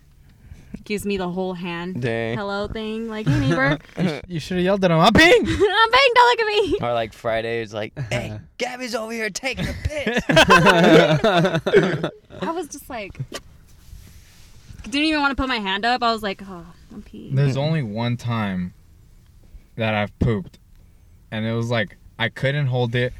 gives 0.83 1.05
me 1.05 1.17
the 1.17 1.29
whole 1.29 1.53
hand 1.55 2.01
Dang. 2.01 2.37
hello 2.37 2.67
thing 2.67 3.09
like 3.09 3.27
hey 3.27 3.39
neighbor 3.39 3.79
You 4.27 4.39
should 4.39 4.57
have 4.57 4.63
yelled 4.63 4.83
at 4.85 4.91
him. 4.91 4.99
I'm 4.99 5.13
peeing. 5.13 5.39
i'm 5.39 5.91
peeing 5.91 6.13
don't 6.13 6.29
look 6.29 6.39
at 6.39 6.47
me 6.47 6.77
Or 6.81 6.93
like 6.93 7.13
Friday, 7.13 7.61
it's 7.61 7.73
like, 7.73 7.97
hey, 8.11 8.39
Gabby's 8.57 8.93
over 8.93 9.11
here 9.11 9.29
taking 9.29 9.65
a 9.67 9.73
piss. 9.83 10.23
i 10.29 11.59
was 12.51 12.67
just 12.67 12.89
like 12.89 13.17
didn't 14.83 15.05
even 15.07 15.21
want 15.21 15.31
to 15.31 15.35
put 15.41 15.47
my 15.49 15.57
hand 15.57 15.85
up 15.85 16.03
i 16.03 16.11
was 16.13 16.21
like 16.21 16.41
oh 16.47 16.65
i'm 16.93 17.01
peeing 17.01 17.33
There's 17.35 17.57
only 17.57 17.81
one 17.81 18.15
time 18.17 18.73
that 19.75 19.93
I've 19.93 20.17
pooped, 20.19 20.59
and 21.31 21.45
it 21.45 21.53
was 21.53 21.69
like 21.69 21.97
I 22.17 22.29
couldn't 22.29 22.67
hold 22.67 22.95
it. 22.95 23.13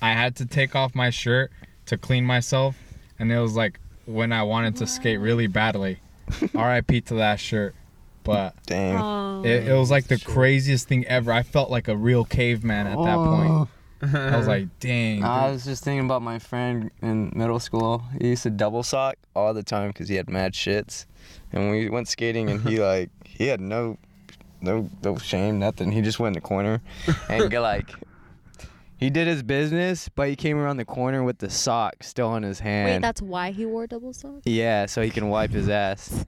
I 0.00 0.12
had 0.12 0.36
to 0.36 0.46
take 0.46 0.74
off 0.74 0.94
my 0.94 1.10
shirt 1.10 1.52
to 1.86 1.96
clean 1.96 2.24
myself, 2.24 2.76
and 3.18 3.30
it 3.30 3.38
was 3.38 3.54
like 3.54 3.78
when 4.06 4.32
I 4.32 4.42
wanted 4.42 4.76
to 4.76 4.86
skate 4.86 5.20
really 5.20 5.46
badly. 5.46 5.98
R.I.P. 6.54 7.02
to 7.02 7.14
that 7.14 7.40
shirt, 7.40 7.74
but 8.24 8.54
Damn. 8.66 9.00
oh 9.00 9.42
it, 9.44 9.68
it 9.68 9.74
was 9.74 9.90
like 9.90 10.06
the 10.06 10.18
craziest 10.18 10.88
thing 10.88 11.04
ever. 11.06 11.32
I 11.32 11.42
felt 11.42 11.70
like 11.70 11.88
a 11.88 11.96
real 11.96 12.24
caveman 12.24 12.86
at 12.86 12.96
that 12.96 13.16
point. 13.16 13.50
Oh. 13.50 13.68
I 14.02 14.36
was 14.36 14.48
like, 14.48 14.66
dang. 14.80 15.22
I 15.22 15.50
was 15.50 15.64
just 15.64 15.84
thinking 15.84 16.04
about 16.04 16.22
my 16.22 16.40
friend 16.40 16.90
in 17.02 17.32
middle 17.36 17.60
school. 17.60 18.02
He 18.20 18.30
used 18.30 18.42
to 18.42 18.50
double 18.50 18.82
sock 18.82 19.16
all 19.36 19.54
the 19.54 19.62
time 19.62 19.88
because 19.88 20.08
he 20.08 20.16
had 20.16 20.28
mad 20.28 20.54
shits. 20.54 21.06
And 21.52 21.70
we 21.70 21.88
went 21.88 22.08
skating, 22.08 22.50
and 22.50 22.60
he 22.68 22.80
like 22.82 23.10
he 23.24 23.46
had 23.46 23.60
no, 23.60 23.98
no, 24.62 24.88
no 25.02 25.16
shame, 25.18 25.58
nothing. 25.58 25.92
He 25.92 26.00
just 26.00 26.18
went 26.18 26.36
in 26.36 26.42
the 26.42 26.46
corner, 26.46 26.80
and 27.28 27.50
get 27.50 27.60
like, 27.60 27.90
he 28.96 29.10
did 29.10 29.26
his 29.26 29.42
business, 29.42 30.08
but 30.08 30.28
he 30.28 30.36
came 30.36 30.56
around 30.56 30.76
the 30.76 30.84
corner 30.84 31.22
with 31.22 31.38
the 31.38 31.50
sock 31.50 32.02
still 32.02 32.34
in 32.36 32.42
his 32.44 32.60
hand. 32.60 32.88
wait 32.90 33.02
that's 33.02 33.20
why 33.20 33.50
he 33.50 33.66
wore 33.66 33.86
double 33.86 34.12
socks 34.12 34.42
yeah, 34.44 34.86
so 34.86 35.02
he 35.02 35.10
can 35.10 35.28
wipe 35.28 35.50
his 35.50 35.68
ass 35.68 36.24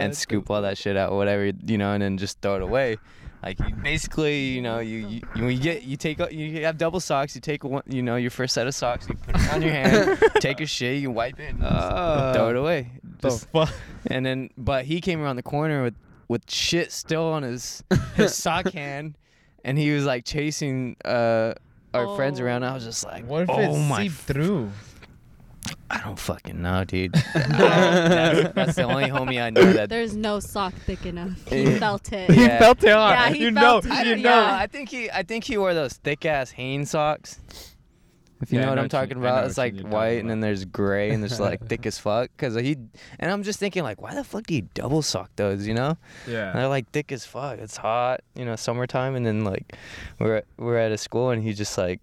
and 0.00 0.16
scoop 0.16 0.50
all 0.50 0.62
that 0.62 0.76
shit 0.76 0.96
out, 0.96 1.12
whatever 1.12 1.52
you 1.66 1.78
know, 1.78 1.92
and 1.92 2.02
then 2.02 2.18
just 2.18 2.40
throw 2.40 2.56
it 2.56 2.62
away. 2.62 2.96
Like 3.42 3.60
you 3.60 3.74
basically, 3.76 4.46
you 4.48 4.62
know, 4.62 4.80
you 4.80 5.06
you, 5.06 5.20
you, 5.36 5.46
you 5.48 5.60
get 5.60 5.82
you 5.84 5.96
take 5.96 6.18
you 6.32 6.64
have 6.64 6.78
double 6.78 6.98
socks. 6.98 7.34
You 7.36 7.40
take 7.40 7.62
one, 7.62 7.82
you 7.86 8.02
know, 8.02 8.16
your 8.16 8.30
first 8.30 8.54
set 8.54 8.66
of 8.66 8.74
socks. 8.74 9.08
You 9.08 9.14
put 9.14 9.36
it 9.36 9.52
on 9.54 9.62
your 9.62 9.70
hand. 9.70 10.18
take 10.40 10.60
a 10.60 10.66
shit. 10.66 11.00
You 11.00 11.12
wipe 11.12 11.38
it. 11.38 11.50
And 11.50 11.62
Oh. 11.62 12.32
throw 12.34 12.50
it 12.50 12.56
away. 12.56 12.90
The 13.20 13.30
fuck? 13.30 13.72
and 14.10 14.26
then, 14.26 14.50
but 14.58 14.86
he 14.86 15.00
came 15.00 15.20
around 15.22 15.36
the 15.36 15.42
corner 15.44 15.82
with 15.84 15.94
with 16.28 16.50
shit 16.50 16.92
still 16.92 17.24
on 17.24 17.42
his 17.42 17.82
his 18.14 18.34
sock 18.34 18.72
hand, 18.72 19.16
and 19.64 19.78
he 19.78 19.90
was 19.92 20.04
like 20.04 20.24
chasing 20.24 20.96
uh 21.04 21.54
our 21.94 22.14
friends 22.16 22.40
around. 22.40 22.62
I 22.64 22.74
was 22.74 22.84
just 22.84 23.04
like, 23.04 23.26
What 23.26 23.42
if 23.44 23.50
oh 23.50 23.58
it 23.60 23.88
my, 23.88 24.02
seeped 24.02 24.16
through? 24.16 24.70
I 25.90 25.98
don't 26.00 26.18
fucking 26.18 26.60
know, 26.62 26.84
dude. 26.84 27.12
that's, 27.34 28.54
that's 28.54 28.74
the 28.76 28.82
only 28.82 29.04
homie 29.04 29.42
I 29.42 29.50
know 29.50 29.72
that. 29.72 29.88
there's 29.88 30.16
no 30.16 30.38
sock 30.40 30.74
thick 30.74 31.06
enough 31.06 31.30
he 31.48 31.62
Yeah. 31.62 31.78
felt 31.78 32.12
it 32.12 32.30
He 32.30 32.42
Yeah. 32.44 32.58
felt 32.58 32.82
it 32.84 32.88
Yeah, 32.88 33.30
he 33.30 33.40
you 33.44 33.52
felt 33.52 33.84
know. 33.84 33.90
it. 33.90 33.96
I 33.96 34.02
You 34.02 34.10
don't 34.10 34.22
know. 34.22 34.30
know. 34.30 34.40
Yeah. 34.46 34.56
I 34.56 34.66
think 34.66 34.88
he 34.90 35.10
I 35.10 35.22
think 35.22 35.44
he 35.44 35.56
wore 35.58 35.74
those 35.74 35.94
thick 35.94 36.24
ass 36.26 36.50
Hanes 36.52 36.90
socks. 36.90 37.40
If 38.42 38.52
you 38.52 38.58
Yeah, 38.58 38.66
know 38.66 38.70
what 38.72 38.78
I'm 38.78 38.84
what 38.84 38.92
you- 38.92 38.98
talking 39.00 39.16
about, 39.16 39.46
it's 39.46 39.56
like 39.56 39.80
white 39.80 40.20
and 40.20 40.28
then 40.28 40.40
there's 40.40 40.64
gray 40.66 41.10
and 41.10 41.22
there's 41.22 41.40
like 41.40 41.66
thick 41.68 41.86
as 41.86 41.98
fuck. 41.98 42.28
Cause 42.36 42.54
he 42.54 42.76
and 43.18 43.30
I'm 43.32 43.42
just 43.42 43.58
thinking 43.58 43.82
like, 43.82 44.00
why 44.02 44.14
the 44.14 44.24
fuck 44.24 44.46
do 44.46 44.54
you 44.54 44.68
double 44.74 45.00
sock 45.02 45.30
those? 45.36 45.66
You 45.66 45.74
know, 45.74 45.96
And 46.26 46.34
Yeah. 46.34 46.52
they're 46.52 46.68
like 46.68 46.90
thick 46.90 47.12
as 47.12 47.24
fuck. 47.24 47.58
It's 47.58 47.76
hot, 47.78 48.20
you 48.34 48.44
know, 48.44 48.54
summertime, 48.56 49.14
and 49.16 49.24
then 49.24 49.44
like 49.44 49.76
we're 50.18 50.36
at, 50.36 50.44
we're 50.58 50.76
at 50.78 50.92
a 50.92 50.98
school 50.98 51.30
and 51.30 51.42
he's 51.42 51.56
just 51.56 51.78
like, 51.78 52.00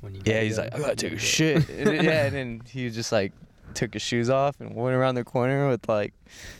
When 0.00 0.14
you 0.16 0.22
yeah, 0.24 0.40
he's 0.42 0.56
go. 0.56 0.62
like, 0.62 0.74
I 0.74 0.78
gotta 0.78 0.96
take 0.96 1.12
a 1.12 1.18
shit. 1.18 1.68
And, 1.70 2.02
yeah, 2.02 2.24
and 2.26 2.34
then 2.34 2.62
he 2.68 2.84
was 2.84 2.94
just 2.96 3.12
like 3.12 3.32
took 3.74 3.92
his 3.94 4.02
shoes 4.02 4.28
off 4.30 4.60
and 4.60 4.74
went 4.74 4.94
around 4.96 5.14
the 5.14 5.24
corner 5.24 5.68
with 5.68 5.88
like 5.88 6.12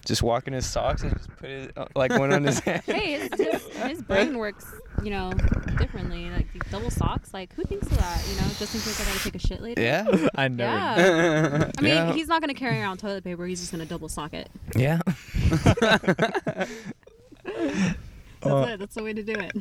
just 0.05 0.23
walking 0.23 0.55
his 0.55 0.67
socks 0.67 1.03
and 1.03 1.13
just 1.17 1.29
put 1.37 1.51
it 1.51 1.73
uh, 1.77 1.87
like 1.95 2.11
one 2.13 2.33
on 2.33 2.45
his 2.45 2.59
head. 2.61 2.83
Hey, 2.87 3.29
his, 3.29 3.31
his, 3.39 3.63
his 3.77 4.03
brain 4.03 4.39
works, 4.39 4.67
you 5.03 5.11
know, 5.11 5.33
differently. 5.79 6.31
Like 6.31 6.53
these 6.53 6.63
double 6.71 6.91
socks. 6.91 7.35
Like 7.35 7.53
who 7.55 7.65
thinks 7.65 7.87
of 7.87 7.97
that? 7.99 8.25
You 8.29 8.37
know, 8.37 8.47
just 8.59 8.75
in 8.75 8.81
case 8.81 9.01
I 9.01 9.05
gotta 9.13 9.25
take 9.25 9.35
a 9.35 9.39
shit 9.47 9.61
later. 9.61 9.81
Yeah, 9.83 10.29
I 10.35 10.49
know. 10.49 10.65
Yeah. 10.65 11.71
I 11.79 11.81
mean, 11.81 11.93
Yeah. 11.95 12.13
he's 12.13 12.29
not 12.29 12.41
gonna 12.41 12.55
carry 12.55 12.81
around 12.81 12.99
toilet 12.99 13.25
paper. 13.25 13.47
He's 13.47 13.61
just 13.61 13.73
gonna 13.73 13.87
double 13.87 14.09
sock 14.09 14.35
it. 14.35 14.49
yeah. 14.77 15.01
That's 17.45 18.55
Uh, 18.55 18.67
it. 18.71 18.79
That's 18.79 18.95
the 18.95 19.03
way 19.03 19.13
to 19.13 19.23
do 19.23 19.33
it. 19.33 19.53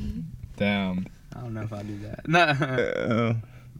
Damn. 0.55 1.05
I 1.35 1.41
don't 1.41 1.53
know 1.53 1.61
if 1.61 1.73
I'll 1.73 1.83
do 1.83 1.97
that. 1.99 2.27
No. 2.27 2.55
oh, 2.59 3.35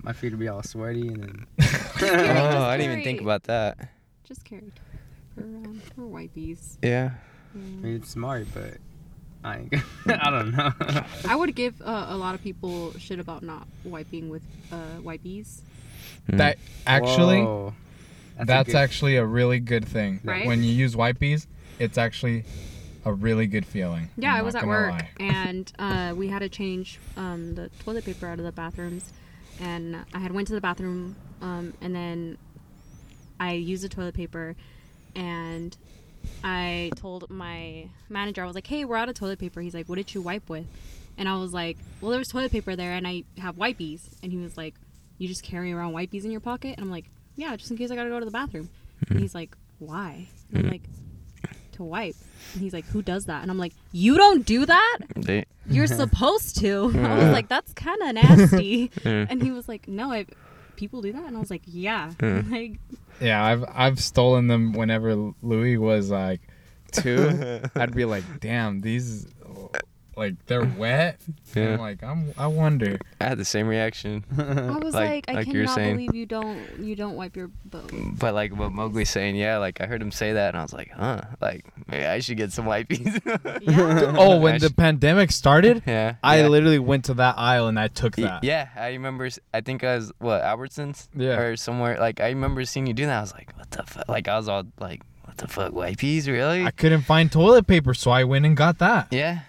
My 0.07 0.13
feet 0.13 0.31
will 0.31 0.39
be 0.39 0.47
all 0.47 0.63
sweaty 0.63 1.09
and 1.09 1.21
then. 1.21 1.47
carry- 1.57 1.67
just 1.99 2.13
I 2.33 2.77
didn't 2.77 2.91
even 2.93 3.03
think 3.03 3.19
about 3.19 3.43
that. 3.43 3.89
Just 4.23 4.45
carry 4.45 4.71
for 5.35 5.41
um, 5.41 5.81
for 5.97 6.03
wipies. 6.03 6.77
Yeah. 6.81 7.11
I 7.53 7.57
mean, 7.57 7.95
it's 7.97 8.11
smart, 8.11 8.47
but 8.53 8.77
I 9.43 9.57
ain't. 9.57 9.73
I 10.07 10.29
don't 10.29 10.51
know. 10.51 10.71
I 11.27 11.35
would 11.35 11.53
give 11.55 11.81
uh, 11.81 12.05
a 12.07 12.15
lot 12.15 12.35
of 12.35 12.41
people 12.41 12.93
shit 12.97 13.19
about 13.19 13.43
not 13.43 13.67
wiping 13.83 14.29
with 14.29 14.43
uh, 14.71 15.01
wipies. 15.01 15.59
That 16.29 16.57
actually, 16.85 17.41
Whoa. 17.41 17.73
a 18.39 18.45
that's, 18.45 18.67
good- 18.67 18.75
actually 18.77 19.17
a 19.17 19.25
really 19.25 19.59
good 19.59 19.85
thing. 19.85 20.21
Right? 20.23 20.47
When 20.47 20.63
you 20.63 20.71
use 20.71 20.95
wipies, 20.95 21.47
it's 21.79 21.97
actually 21.97 22.45
a 23.03 23.11
really 23.11 23.45
good 23.45 23.65
feeling. 23.65 24.09
Yeah, 24.15 24.35
I'm 24.35 24.39
I 24.39 24.41
was 24.43 24.53
not 24.53 24.63
at 24.63 24.67
gonna 24.67 24.77
work 24.77 24.91
lie. 24.91 25.09
and 25.19 25.73
uh, 25.77 26.13
we 26.15 26.29
had 26.29 26.39
to 26.39 26.49
change 26.49 26.97
um, 27.17 27.55
the 27.55 27.69
toilet 27.83 28.05
paper 28.05 28.25
out 28.27 28.39
of 28.39 28.45
the 28.45 28.53
bathrooms, 28.53 29.11
and 29.59 30.05
I 30.13 30.19
had 30.19 30.31
went 30.31 30.47
to 30.47 30.53
the 30.53 30.61
bathroom 30.61 31.15
um, 31.41 31.73
and 31.81 31.95
then 31.95 32.37
I 33.39 33.53
used 33.53 33.83
the 33.83 33.89
toilet 33.89 34.15
paper, 34.15 34.55
and 35.15 35.75
I 36.43 36.91
told 36.95 37.29
my 37.29 37.89
manager 38.09 38.43
I 38.43 38.47
was 38.47 38.55
like, 38.55 38.67
"Hey, 38.67 38.85
we're 38.85 38.97
out 38.97 39.09
of 39.09 39.15
toilet 39.15 39.39
paper." 39.39 39.61
He's 39.61 39.73
like, 39.73 39.87
"What 39.87 39.95
did 39.95 40.13
you 40.13 40.21
wipe 40.21 40.49
with?" 40.49 40.65
And 41.17 41.27
I 41.29 41.37
was 41.37 41.53
like, 41.53 41.77
"Well, 42.01 42.11
there 42.11 42.19
was 42.19 42.27
toilet 42.27 42.51
paper 42.51 42.75
there, 42.75 42.93
and 42.93 43.07
I 43.07 43.23
have 43.37 43.55
wipies." 43.55 44.01
And 44.23 44.31
he 44.31 44.37
was 44.37 44.57
like, 44.57 44.75
"You 45.17 45.27
just 45.27 45.43
carry 45.43 45.71
around 45.71 45.93
wipies 45.93 46.25
in 46.25 46.31
your 46.31 46.39
pocket?" 46.39 46.75
And 46.77 46.81
I'm 46.81 46.91
like, 46.91 47.05
"Yeah, 47.35 47.55
just 47.55 47.69
in 47.71 47.77
case 47.77 47.91
I 47.91 47.95
gotta 47.95 48.09
go 48.09 48.19
to 48.19 48.25
the 48.25 48.31
bathroom." 48.31 48.69
And 49.09 49.19
he's 49.19 49.35
like, 49.35 49.55
"Why?" 49.79 50.27
And 50.51 50.65
I'm 50.65 50.71
like, 50.71 50.83
"To 51.77 51.83
wipe." 51.83 52.15
And 52.53 52.61
he's 52.61 52.73
like, 52.73 52.85
"Who 52.87 53.01
does 53.01 53.25
that?" 53.25 53.41
And 53.41 53.49
I'm 53.49 53.57
like, 53.57 53.73
"You 53.91 54.17
don't 54.17 54.45
do 54.45 54.65
that? 54.65 54.97
They, 55.15 55.45
You're 55.69 55.87
supposed 56.03 56.57
to." 56.59 56.91
I 56.99 57.17
was 57.17 57.31
like, 57.31 57.47
"That's 57.47 57.73
kind 57.73 58.01
of 58.03 58.13
nasty." 58.13 58.89
Mm. 59.03 59.27
And 59.29 59.41
he 59.41 59.51
was 59.51 59.67
like, 59.67 59.87
"No, 59.87 60.11
I, 60.11 60.25
people 60.75 61.01
do 61.01 61.11
that." 61.13 61.25
And 61.27 61.35
I 61.37 61.39
was 61.39 61.49
like, 61.51 61.63
"Yeah." 61.65 62.11
Mm. 62.19 62.51
Like, 62.51 62.79
Yeah, 63.21 63.43
I've 63.43 63.63
I've 63.73 63.99
stolen 63.99 64.47
them 64.47 64.73
whenever 64.73 65.33
Louis 65.41 65.77
was 65.77 66.09
like 66.11 66.41
two. 66.91 67.61
I'd 67.75 67.93
be 67.95 68.05
like, 68.05 68.23
damn, 68.39 68.79
these 68.81 69.27
like 70.17 70.45
they're 70.47 70.65
wet. 70.65 71.19
Yeah. 71.55 71.73
I'm 71.75 71.79
like, 71.79 72.03
I'm 72.03 72.33
I 72.37 72.47
wonder. 72.47 72.97
I 73.21 73.25
had 73.25 73.37
the 73.37 73.45
same 73.45 73.67
reaction. 73.67 74.25
I 74.37 74.77
was 74.79 74.93
Like- 74.93 75.07
like, 75.07 75.25
I 75.29 75.33
like 75.33 75.47
you 75.47 75.53
were 75.59 75.65
cannot 75.65 75.75
saying. 75.75 75.95
believe 75.95 76.15
you 76.15 76.25
don't 76.25 76.79
you 76.79 76.95
don't 76.95 77.15
wipe 77.15 77.35
your 77.37 77.49
boat. 77.65 77.91
But 78.19 78.33
like 78.33 78.55
what 78.55 78.71
Mowgli's 78.71 79.09
saying, 79.09 79.35
yeah, 79.35 79.57
like 79.57 79.79
I 79.81 79.85
heard 79.85 80.01
him 80.01 80.11
say 80.11 80.33
that, 80.33 80.49
and 80.49 80.57
I 80.57 80.61
was 80.63 80.73
like, 80.73 80.91
huh, 80.91 81.21
like 81.41 81.65
maybe 81.87 82.05
I 82.05 82.19
should 82.19 82.37
get 82.37 82.51
some 82.51 82.65
wipies. 82.65 83.21
Yeah. 83.61 84.13
Oh, 84.17 84.39
when 84.39 84.55
I 84.55 84.57
the 84.57 84.69
sh- 84.69 84.75
pandemic 84.75 85.31
started, 85.31 85.83
yeah, 85.85 86.15
I 86.23 86.39
yeah. 86.41 86.47
literally 86.47 86.79
went 86.79 87.05
to 87.05 87.13
that 87.15 87.37
aisle 87.37 87.67
and 87.67 87.79
I 87.79 87.87
took 87.87 88.15
that. 88.17 88.43
Yeah, 88.43 88.69
I 88.75 88.89
remember. 88.89 89.29
I 89.53 89.61
think 89.61 89.83
I 89.83 89.95
was 89.95 90.11
what 90.19 90.41
Albertsons, 90.41 91.07
Yeah. 91.15 91.37
or 91.39 91.55
somewhere. 91.55 91.97
Like 91.99 92.19
I 92.19 92.29
remember 92.29 92.65
seeing 92.65 92.87
you 92.87 92.93
do 92.93 93.05
that. 93.05 93.17
I 93.17 93.21
was 93.21 93.33
like, 93.33 93.55
what 93.57 93.69
the 93.71 93.83
fuck? 93.83 94.07
Like 94.09 94.27
I 94.27 94.37
was 94.37 94.47
all 94.47 94.63
like, 94.79 95.01
what 95.23 95.37
the 95.37 95.47
fuck, 95.47 95.73
wipies, 95.73 96.27
really? 96.27 96.63
I 96.65 96.71
couldn't 96.71 97.01
find 97.01 97.31
toilet 97.31 97.67
paper, 97.67 97.93
so 97.93 98.09
I 98.11 98.23
went 98.23 98.45
and 98.45 98.57
got 98.57 98.79
that. 98.79 99.07
yeah, 99.11 99.41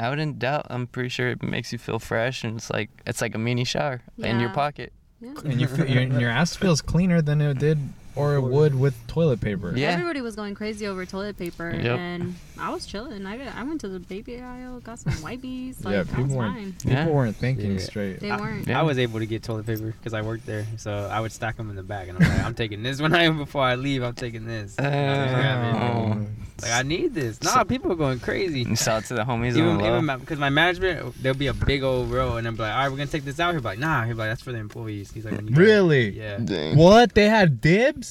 I 0.00 0.08
wouldn't 0.08 0.38
doubt. 0.38 0.66
I'm 0.70 0.86
pretty 0.86 1.10
sure 1.10 1.28
it 1.28 1.42
makes 1.42 1.72
you 1.72 1.78
feel 1.78 1.98
fresh, 1.98 2.42
and 2.42 2.56
it's 2.56 2.70
like 2.70 2.90
it's 3.06 3.20
like 3.20 3.34
a 3.34 3.38
mini 3.38 3.64
shower 3.64 4.00
in 4.18 4.40
your 4.40 4.48
pocket. 4.50 4.92
Yeah. 5.20 5.34
And 5.44 5.60
you 5.60 5.66
feel, 5.66 5.86
your, 5.86 6.02
your 6.02 6.30
ass 6.30 6.56
feels 6.56 6.80
cleaner 6.80 7.20
than 7.20 7.42
it 7.42 7.58
did 7.58 7.78
or 8.20 8.34
it 8.36 8.40
would 8.42 8.74
with 8.78 8.94
toilet 9.06 9.40
paper. 9.40 9.72
Yeah. 9.74 9.88
Everybody 9.90 10.20
was 10.20 10.36
going 10.36 10.54
crazy 10.54 10.86
over 10.86 11.04
toilet 11.06 11.38
paper, 11.38 11.70
Yep. 11.70 11.98
and 11.98 12.34
I 12.58 12.70
was 12.70 12.86
chilling. 12.86 13.24
I, 13.26 13.46
I 13.58 13.62
went 13.64 13.80
to 13.82 13.88
the 13.88 14.00
baby 14.00 14.40
aisle, 14.40 14.80
got 14.80 14.98
some 14.98 15.12
wipies. 15.14 15.84
Like, 15.84 15.94
Yeah, 15.94 16.02
people 16.04 16.36
weren't- 16.36 16.54
fine. 16.54 16.72
People 16.72 16.90
Yeah. 16.92 17.06
weren't 17.08 17.36
thinking 17.36 17.72
Yeah. 17.72 17.78
straight. 17.78 18.20
They 18.20 18.30
weren't. 18.30 18.68
Yeah. 18.68 18.78
I 18.80 18.82
was 18.82 18.98
able 18.98 19.18
to 19.20 19.26
get 19.26 19.42
toilet 19.42 19.66
paper 19.66 19.86
because 19.98 20.14
I 20.14 20.22
worked 20.22 20.46
there, 20.46 20.66
so 20.76 20.92
I 21.10 21.20
would 21.20 21.32
stack 21.32 21.56
them 21.56 21.70
in 21.70 21.76
the 21.76 21.82
bag, 21.82 22.08
and 22.08 22.22
I'm 22.22 22.28
like, 22.28 22.44
I'm 22.46 22.54
taking 22.54 22.82
this 22.82 23.00
when 23.00 23.14
I 23.14 23.28
before 23.30 23.62
I 23.62 23.74
leave. 23.76 24.02
I'm 24.02 24.14
taking 24.14 24.46
this. 24.46 24.76
And 24.76 24.86
I 24.86 25.24
just 25.24 25.34
grab 25.34 26.22
it. 26.22 26.26
Like 26.62 26.72
I 26.72 26.82
need 26.82 27.14
this. 27.14 27.42
Nah, 27.42 27.50
So- 27.54 27.64
people 27.64 27.90
are 27.92 27.96
going 27.96 28.20
crazy. 28.20 28.60
You 28.64 28.76
sell 28.76 28.98
it 28.98 29.06
to 29.06 29.14
the 29.14 29.24
homies 29.24 29.56
Even 29.56 29.64
on 29.64 29.78
the 29.78 29.84
low. 29.84 29.98
even 30.02 30.18
because 30.20 30.38
my, 30.38 30.50
management, 30.50 31.14
there'll 31.22 31.38
be 31.38 31.46
a 31.46 31.54
big 31.54 31.82
old 31.82 32.10
row, 32.10 32.36
and 32.36 32.46
I'm 32.46 32.54
like, 32.56 32.70
all 32.70 32.78
right, 32.80 32.90
we're 32.90 32.98
gonna 32.98 33.06
take 33.08 33.24
this 33.24 33.40
out. 33.40 33.52
He'll 33.52 33.62
be 33.62 33.68
like, 33.68 33.78
nah. 33.78 34.04
He'll 34.04 34.14
be 34.14 34.18
like, 34.18 34.30
that's 34.30 34.42
for 34.42 34.52
the 34.52 34.58
employees. 34.58 35.10
He's 35.10 35.24
like, 35.24 35.36
when 35.36 35.46
you 35.46 35.52
guys- 35.54 35.58
Really? 35.58 36.10
Yeah. 36.10 36.36
Dang. 36.36 36.76
What? 36.76 37.14
They 37.14 37.30
had 37.30 37.62
dibs? 37.62 38.09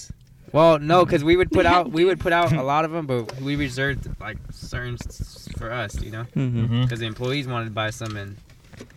Well, 0.52 0.80
no, 0.80 1.06
because 1.06 1.24
we 1.24 1.36
would 1.38 1.52
put 1.52 1.66
out 1.66 1.92
we 1.92 2.06
would 2.06 2.20
put 2.20 2.34
out 2.34 2.52
a 2.54 2.64
lot 2.64 2.86
of 2.86 2.92
them, 2.92 3.06
but 3.06 3.40
we 3.42 3.56
reserved 3.56 4.08
like 4.20 4.38
certain 4.52 4.96
s- 4.96 5.48
for 5.58 5.72
us, 5.72 6.02
you 6.02 6.12
know, 6.12 6.26
Mhm. 6.36 6.54
Mm-hmm. 6.54 6.82
because 6.84 7.00
the 7.00 7.06
employees 7.06 7.48
wanted 7.48 7.66
to 7.66 7.72
buy 7.72 7.90
some, 7.92 8.16
and 8.18 8.38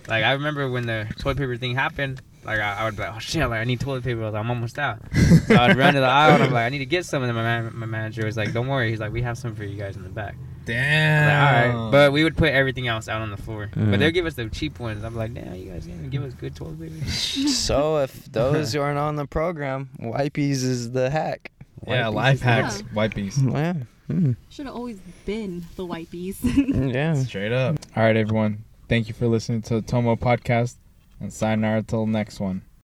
like 0.08 0.24
I 0.24 0.32
remember 0.32 0.70
when 0.70 0.86
the 0.86 1.06
toilet 1.18 1.38
paper 1.38 1.56
thing 1.56 1.74
happened. 1.74 2.20
Like 2.44 2.58
I, 2.58 2.78
I 2.80 2.84
would 2.84 2.96
be 2.96 3.02
like, 3.02 3.14
oh 3.14 3.18
shit, 3.20 3.48
like 3.48 3.60
I 3.60 3.64
need 3.64 3.78
toilet 3.78 4.02
paper. 4.02 4.20
I 4.22 4.24
was 4.24 4.32
like, 4.34 4.40
I'm 4.44 4.50
almost 4.50 4.76
out. 4.76 4.98
So 5.46 5.54
I'd 5.54 5.76
run 5.76 5.94
to 5.94 6.00
the 6.00 6.06
aisle 6.06 6.34
and 6.34 6.42
I'm 6.42 6.50
like, 6.52 6.64
I 6.66 6.70
need 6.70 6.78
to 6.80 6.86
get 6.86 7.06
some. 7.06 7.22
And 7.22 7.28
then 7.28 7.36
my, 7.36 7.42
man, 7.44 7.70
my 7.76 7.86
manager 7.86 8.24
was 8.26 8.36
like, 8.36 8.52
don't 8.52 8.66
worry. 8.66 8.90
He's 8.90 8.98
like, 8.98 9.12
we 9.12 9.22
have 9.22 9.38
some 9.38 9.54
for 9.54 9.62
you 9.62 9.76
guys 9.78 9.94
in 9.94 10.02
the 10.02 10.08
back. 10.08 10.34
I'm 10.68 10.74
Damn. 10.74 11.28
like, 11.28 11.74
all 11.76 11.82
right. 11.84 11.90
But 11.92 12.12
we 12.12 12.24
would 12.24 12.36
put 12.36 12.50
everything 12.50 12.88
else 12.88 13.08
out 13.08 13.20
on 13.22 13.30
the 13.30 13.36
floor. 13.36 13.68
Mhm. 13.74 13.90
But 13.90 14.00
they'll 14.00 14.10
give 14.10 14.26
us 14.26 14.34
the 14.34 14.48
cheap 14.48 14.78
ones. 14.80 15.04
I'm 15.04 15.14
like, 15.16 15.34
damn, 15.34 15.54
you 15.54 15.70
guys 15.70 15.86
gonna 15.86 16.08
give 16.08 16.22
us 16.24 16.34
good 16.34 16.54
toilet 16.56 16.78
paper? 16.78 17.04
So 17.10 17.98
if 17.98 18.30
those 18.32 18.74
aren't 18.76 18.98
on 18.98 19.16
the 19.16 19.26
program, 19.26 19.90
wipies 20.00 20.62
is 20.64 20.92
the 20.92 21.10
hack. 21.10 21.50
yeah, 21.86 22.04
Wipies 22.04 22.14
life 22.14 22.34
is- 22.36 22.40
hacks, 22.42 22.82
wipies. 22.94 23.52
Yeah. 23.52 23.74
Mm. 24.10 24.36
Should 24.50 24.66
have 24.66 24.74
always 24.74 24.98
been 25.24 25.64
the 25.76 25.86
wipies. 25.86 26.36
Yeah. 26.94 27.14
Straight 27.14 27.52
up. 27.52 27.76
All 27.96 28.02
right, 28.02 28.16
everyone. 28.16 28.64
Thank 28.88 29.08
you 29.08 29.14
for 29.14 29.26
listening 29.28 29.62
to 29.62 29.74
the 29.76 29.82
Tomo 29.82 30.16
podcast 30.16 30.74
and 31.20 31.32
sayonara 31.32 31.82
till 31.82 32.06
next 32.06 32.40
one. 32.40 32.62